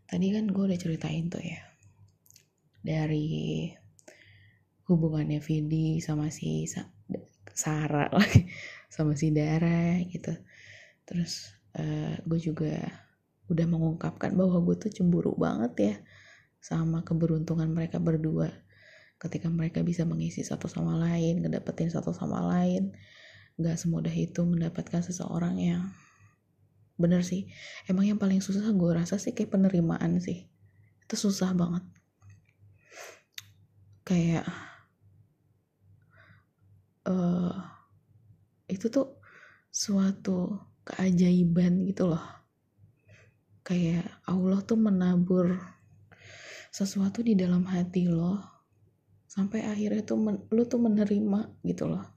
Tadi 0.06 0.30
kan 0.30 0.46
gue 0.46 0.62
udah 0.62 0.78
ceritain 0.78 1.26
tuh 1.26 1.42
ya 1.42 1.58
dari 2.82 3.68
hubungannya 4.88 5.38
Vidi 5.44 6.00
sama 6.00 6.32
si 6.32 6.64
Sa 6.64 6.88
Sarah 7.52 8.08
lagi 8.18 8.48
sama 8.88 9.18
si 9.18 9.34
Dara 9.34 10.00
gitu. 10.08 10.32
Terus 11.04 11.52
uh, 11.76 12.16
gue 12.24 12.40
juga 12.40 12.80
udah 13.48 13.66
mengungkapkan 13.68 14.32
bahwa 14.36 14.60
gue 14.64 14.76
tuh 14.76 14.92
cemburu 14.92 15.32
banget 15.36 15.72
ya 15.76 15.94
sama 16.62 17.04
keberuntungan 17.04 17.68
mereka 17.68 18.00
berdua. 18.00 18.48
Ketika 19.18 19.50
mereka 19.50 19.82
bisa 19.82 20.06
mengisi 20.06 20.46
satu 20.46 20.70
sama 20.70 20.94
lain 20.94 21.42
ngedapetin 21.42 21.90
satu 21.90 22.14
sama 22.14 22.38
lain 22.46 22.94
gak 23.58 23.74
semudah 23.74 24.14
itu 24.14 24.46
mendapatkan 24.46 25.02
seseorang 25.02 25.58
yang 25.58 25.82
bener 26.94 27.26
sih. 27.26 27.50
Emang 27.90 28.06
yang 28.06 28.18
paling 28.22 28.38
susah 28.38 28.70
gue 28.70 28.90
rasa 28.94 29.18
sih 29.18 29.34
kayak 29.34 29.50
penerimaan 29.58 30.22
sih. 30.22 30.46
Itu 31.02 31.18
susah 31.18 31.50
banget 31.58 31.82
kayak 34.08 34.48
uh, 37.04 37.52
itu 38.64 38.88
tuh 38.88 39.20
suatu 39.68 40.56
keajaiban 40.88 41.84
gitu 41.84 42.08
loh. 42.08 42.24
Kayak 43.60 44.08
Allah 44.24 44.64
tuh 44.64 44.80
menabur 44.80 45.60
sesuatu 46.72 47.20
di 47.20 47.36
dalam 47.36 47.68
hati 47.68 48.08
lo 48.08 48.40
sampai 49.28 49.68
akhirnya 49.68 50.00
tuh 50.08 50.16
men, 50.16 50.40
lo 50.48 50.64
tuh 50.64 50.80
menerima 50.80 51.60
gitu 51.68 51.84
loh. 51.84 52.16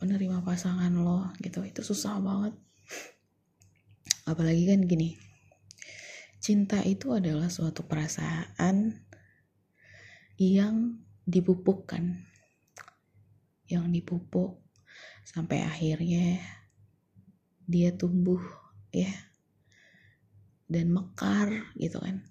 Menerima 0.00 0.40
pasangan 0.40 0.92
lo 0.96 1.36
gitu 1.44 1.60
itu 1.68 1.84
susah 1.84 2.16
banget. 2.24 2.56
Apalagi 4.24 4.72
kan 4.72 4.88
gini 4.88 5.26
cinta 6.46 6.78
itu 6.86 7.10
adalah 7.10 7.50
suatu 7.50 7.82
perasaan 7.82 9.02
yang 10.38 11.05
dipupukkan. 11.26 12.22
Yang 13.66 13.84
dipupuk 13.98 14.62
sampai 15.26 15.66
akhirnya 15.66 16.38
dia 17.66 17.90
tumbuh 17.90 18.38
ya 18.94 19.10
dan 20.70 20.94
mekar 20.94 21.74
gitu 21.74 21.98
kan 21.98 22.22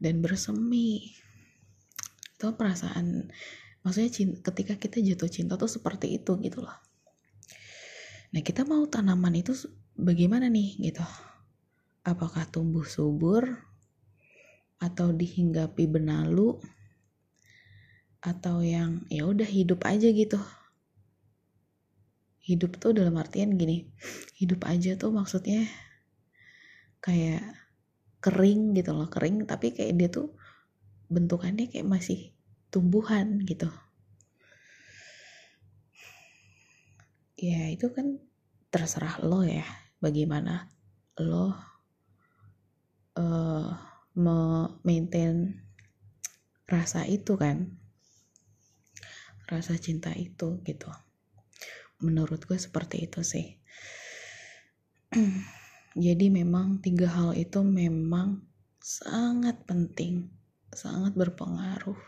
dan 0.00 0.24
bersemi. 0.24 1.16
Itu 2.36 2.56
perasaan 2.56 3.28
maksudnya 3.84 4.10
cinta, 4.12 4.36
ketika 4.52 4.76
kita 4.80 5.00
jatuh 5.04 5.28
cinta 5.28 5.54
tuh 5.60 5.68
seperti 5.68 6.16
itu 6.16 6.36
gitu 6.40 6.64
loh. 6.64 6.76
Nah 8.32 8.40
kita 8.40 8.64
mau 8.64 8.84
tanaman 8.88 9.36
itu 9.36 9.52
bagaimana 9.96 10.48
nih 10.48 10.80
gitu? 10.80 11.04
Apakah 12.00 12.48
tumbuh 12.48 12.84
subur 12.88 13.44
atau 14.80 15.12
dihinggapi 15.12 15.84
benalu 15.84 16.56
atau 18.20 18.60
yang 18.60 19.04
ya 19.08 19.24
udah 19.24 19.48
hidup 19.48 19.84
aja 19.88 20.08
gitu. 20.12 20.36
Hidup 22.44 22.76
tuh 22.80 22.96
dalam 22.96 23.16
artian 23.20 23.56
gini 23.56 23.88
hidup 24.36 24.64
aja 24.64 24.96
tuh 24.96 25.12
maksudnya 25.12 25.68
kayak 27.00 27.44
kering 28.20 28.76
gitu 28.76 28.92
loh 28.92 29.08
kering 29.08 29.48
tapi 29.48 29.72
kayak 29.72 29.96
dia 29.96 30.08
tuh 30.12 30.36
bentukannya 31.08 31.68
kayak 31.72 31.88
masih 31.88 32.36
tumbuhan 32.68 33.40
gitu. 33.48 33.68
Ya 37.40 37.72
itu 37.72 37.88
kan 37.88 38.20
terserah 38.68 39.18
lo 39.24 39.40
ya 39.42 39.64
bagaimana 39.98 40.68
lo 41.18 41.56
uh, 43.16 43.68
maintain 44.84 45.56
rasa 46.68 47.08
itu 47.08 47.34
kan 47.34 47.79
rasa 49.50 49.74
cinta 49.74 50.14
itu 50.14 50.62
gitu. 50.62 50.86
Menurut 52.00 52.46
gue 52.46 52.56
seperti 52.56 53.10
itu 53.10 53.26
sih. 53.26 53.58
Jadi 56.06 56.30
memang 56.30 56.78
tiga 56.78 57.10
hal 57.10 57.34
itu 57.34 57.66
memang 57.66 58.46
sangat 58.78 59.66
penting 59.66 60.30
sangat 60.70 61.18
berpengaruh 61.18 61.98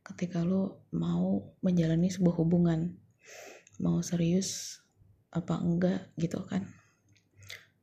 ketika 0.00 0.40
lo 0.40 0.88
mau 0.96 1.52
menjalani 1.60 2.08
sebuah 2.08 2.40
hubungan. 2.40 2.96
Mau 3.76 4.00
serius 4.00 4.80
apa 5.28 5.60
enggak 5.60 6.08
gitu 6.16 6.40
kan. 6.48 6.64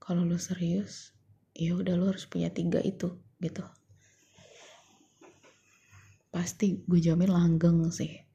Kalau 0.02 0.26
lo 0.26 0.42
serius 0.42 1.14
ya 1.54 1.78
udah 1.78 1.94
lo 1.94 2.10
harus 2.10 2.26
punya 2.26 2.50
tiga 2.50 2.82
itu 2.82 3.22
gitu. 3.38 3.62
Pasti 6.34 6.82
gue 6.90 6.98
jamin 6.98 7.30
langgeng 7.30 7.86
sih 7.94 8.33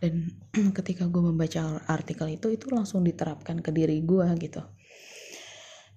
dan 0.00 0.28
ketika 0.78 1.08
gue 1.08 1.22
membaca 1.22 1.80
artikel 1.88 2.28
itu 2.32 2.52
itu 2.52 2.66
langsung 2.72 3.04
diterapkan 3.04 3.60
ke 3.64 3.70
diri 3.72 4.04
gue 4.04 4.26
gitu. 4.40 4.62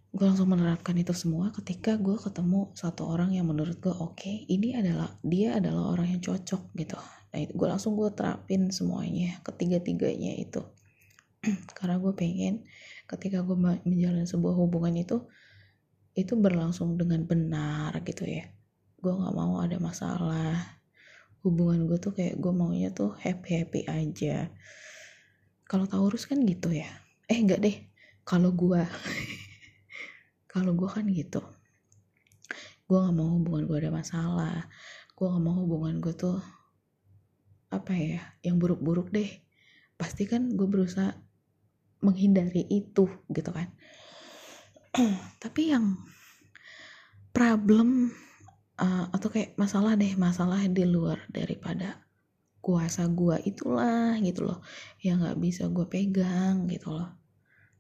Gue 0.10 0.26
langsung 0.26 0.50
menerapkan 0.50 0.98
itu 0.98 1.14
semua 1.14 1.54
ketika 1.54 1.94
gue 2.02 2.18
ketemu 2.18 2.74
satu 2.74 3.06
orang 3.06 3.38
yang 3.38 3.46
menurut 3.46 3.78
gue 3.78 3.94
oke 3.94 4.18
okay, 4.18 4.42
ini 4.50 4.74
adalah 4.74 5.14
dia 5.22 5.62
adalah 5.62 5.94
orang 5.94 6.18
yang 6.18 6.22
cocok 6.24 6.74
gitu. 6.74 6.98
Nah 7.30 7.38
itu 7.38 7.54
gue 7.54 7.68
langsung 7.70 7.94
gue 7.94 8.10
terapin 8.10 8.74
semuanya 8.74 9.38
ketiga-tiganya 9.46 10.34
itu. 10.40 10.66
Karena 11.78 12.02
gue 12.02 12.14
pengen 12.18 12.66
ketika 13.06 13.46
gue 13.46 13.58
menjalin 13.58 14.26
sebuah 14.26 14.56
hubungan 14.58 14.98
itu 14.98 15.30
itu 16.18 16.34
berlangsung 16.34 16.98
dengan 16.98 17.24
benar 17.30 17.94
gitu 18.02 18.26
ya. 18.26 18.50
Gue 18.98 19.14
nggak 19.14 19.36
mau 19.38 19.62
ada 19.62 19.78
masalah 19.78 20.79
hubungan 21.44 21.88
gue 21.88 21.98
tuh 22.00 22.12
kayak 22.12 22.36
gue 22.36 22.52
maunya 22.52 22.92
tuh 22.92 23.16
happy 23.16 23.64
happy 23.64 23.82
aja. 23.88 24.52
Kalau 25.70 25.86
Taurus 25.88 26.28
kan 26.28 26.44
gitu 26.44 26.74
ya. 26.74 26.90
Eh 27.30 27.40
enggak 27.40 27.62
deh. 27.64 27.78
Kalau 28.28 28.52
gue 28.52 28.82
kalau 30.54 30.76
gue 30.76 30.90
kan 30.90 31.06
gitu. 31.08 31.40
Gue 32.90 32.98
nggak 33.00 33.16
mau 33.16 33.30
hubungan 33.40 33.64
gue 33.70 33.78
ada 33.88 33.92
masalah. 33.94 34.68
Gue 35.16 35.28
nggak 35.30 35.44
mau 35.44 35.56
hubungan 35.64 36.02
gue 36.04 36.14
tuh 36.18 36.40
apa 37.70 37.94
ya 37.94 38.22
yang 38.44 38.60
buruk-buruk 38.60 39.14
deh. 39.14 39.30
Pasti 39.96 40.26
kan 40.28 40.52
gue 40.52 40.68
berusaha 40.68 41.16
menghindari 42.04 42.68
itu 42.68 43.08
gitu 43.32 43.52
kan. 43.52 43.72
Tapi 45.44 45.62
yang 45.72 45.96
problem 47.32 48.12
uh, 48.80 49.06
atau 49.12 49.28
kayak 49.28 49.60
masalah 49.60 50.00
deh 50.00 50.16
masalah 50.16 50.64
di 50.72 50.88
luar 50.88 51.28
daripada 51.28 52.00
kuasa 52.60 53.08
gue 53.12 53.40
itulah 53.44 54.16
gitu 54.24 54.48
loh. 54.48 54.60
Yang 55.04 55.18
nggak 55.28 55.38
bisa 55.40 55.64
gue 55.68 55.86
pegang 55.88 56.68
gitu 56.72 56.96
loh. 56.96 57.12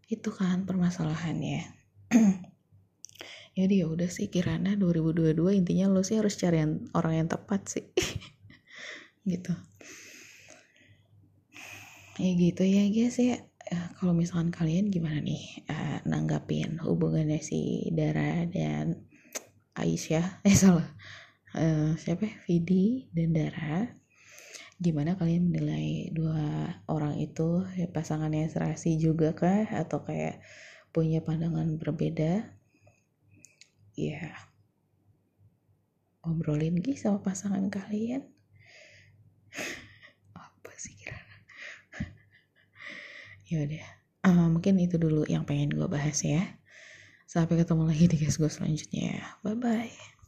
Itu 0.07 0.35
kan 0.35 0.67
permasalahannya. 0.67 1.63
Jadi 3.59 3.83
ya 3.83 3.91
udah 3.91 4.07
sih 4.07 4.31
Kirana 4.31 4.79
2022 4.79 5.35
intinya 5.51 5.91
lo 5.91 5.99
sih 6.05 6.15
harus 6.15 6.39
cari 6.39 6.63
yang, 6.63 6.87
orang 6.95 7.25
yang 7.25 7.27
tepat 7.27 7.61
sih. 7.67 7.85
Gitu. 9.29 9.53
Ya 12.19 12.31
gitu 12.35 12.63
ya 12.67 12.83
guys 12.91 13.15
ya. 13.15 13.37
Uh, 13.69 13.89
kalau 14.01 14.17
misalkan 14.17 14.49
kalian 14.49 14.89
gimana 14.89 15.21
nih 15.21 15.63
uh, 15.69 16.01
nanggapin 16.09 16.81
hubungannya 16.81 17.37
si 17.39 17.85
Dara 17.93 18.43
dan 18.49 19.05
Aisyah 19.83 20.25
eh 20.47 20.55
salah. 20.57 20.87
Uh, 21.55 21.97
siapa 21.97 22.29
ya? 22.29 22.33
Vidi 22.45 23.09
dan 23.15 23.33
Dara 23.33 23.89
gimana 24.79 25.19
kalian 25.19 25.51
menilai 25.51 26.13
dua 26.15 26.71
orang 26.87 27.19
itu? 27.19 27.67
Ya 27.75 27.87
pasangannya 27.91 28.47
serasi 28.47 28.95
juga 29.01 29.35
kah? 29.35 29.67
Atau 29.81 30.05
kayak 30.07 30.39
punya 30.95 31.19
pandangan 31.25 31.75
berbeda? 31.81 32.47
Ya 33.97 34.31
ngobrolin 36.23 36.77
lagi 36.77 36.93
sama 36.99 37.19
pasangan 37.25 37.65
kalian. 37.71 38.23
Ya 43.49 43.65
udah. 43.65 43.87
Uh, 44.19 44.47
mungkin 44.51 44.75
itu 44.77 44.99
dulu 44.99 45.23
yang 45.25 45.47
pengen 45.47 45.71
gue 45.71 45.87
bahas 45.87 46.19
ya 46.21 46.58
sampai 47.29 47.61
ketemu 47.61 47.83
lagi 47.85 48.05
di 48.09 48.17
guys 48.17 48.41
gue 48.41 48.49
selanjutnya. 48.49 49.21
Bye 49.45 49.53
bye 49.53 50.18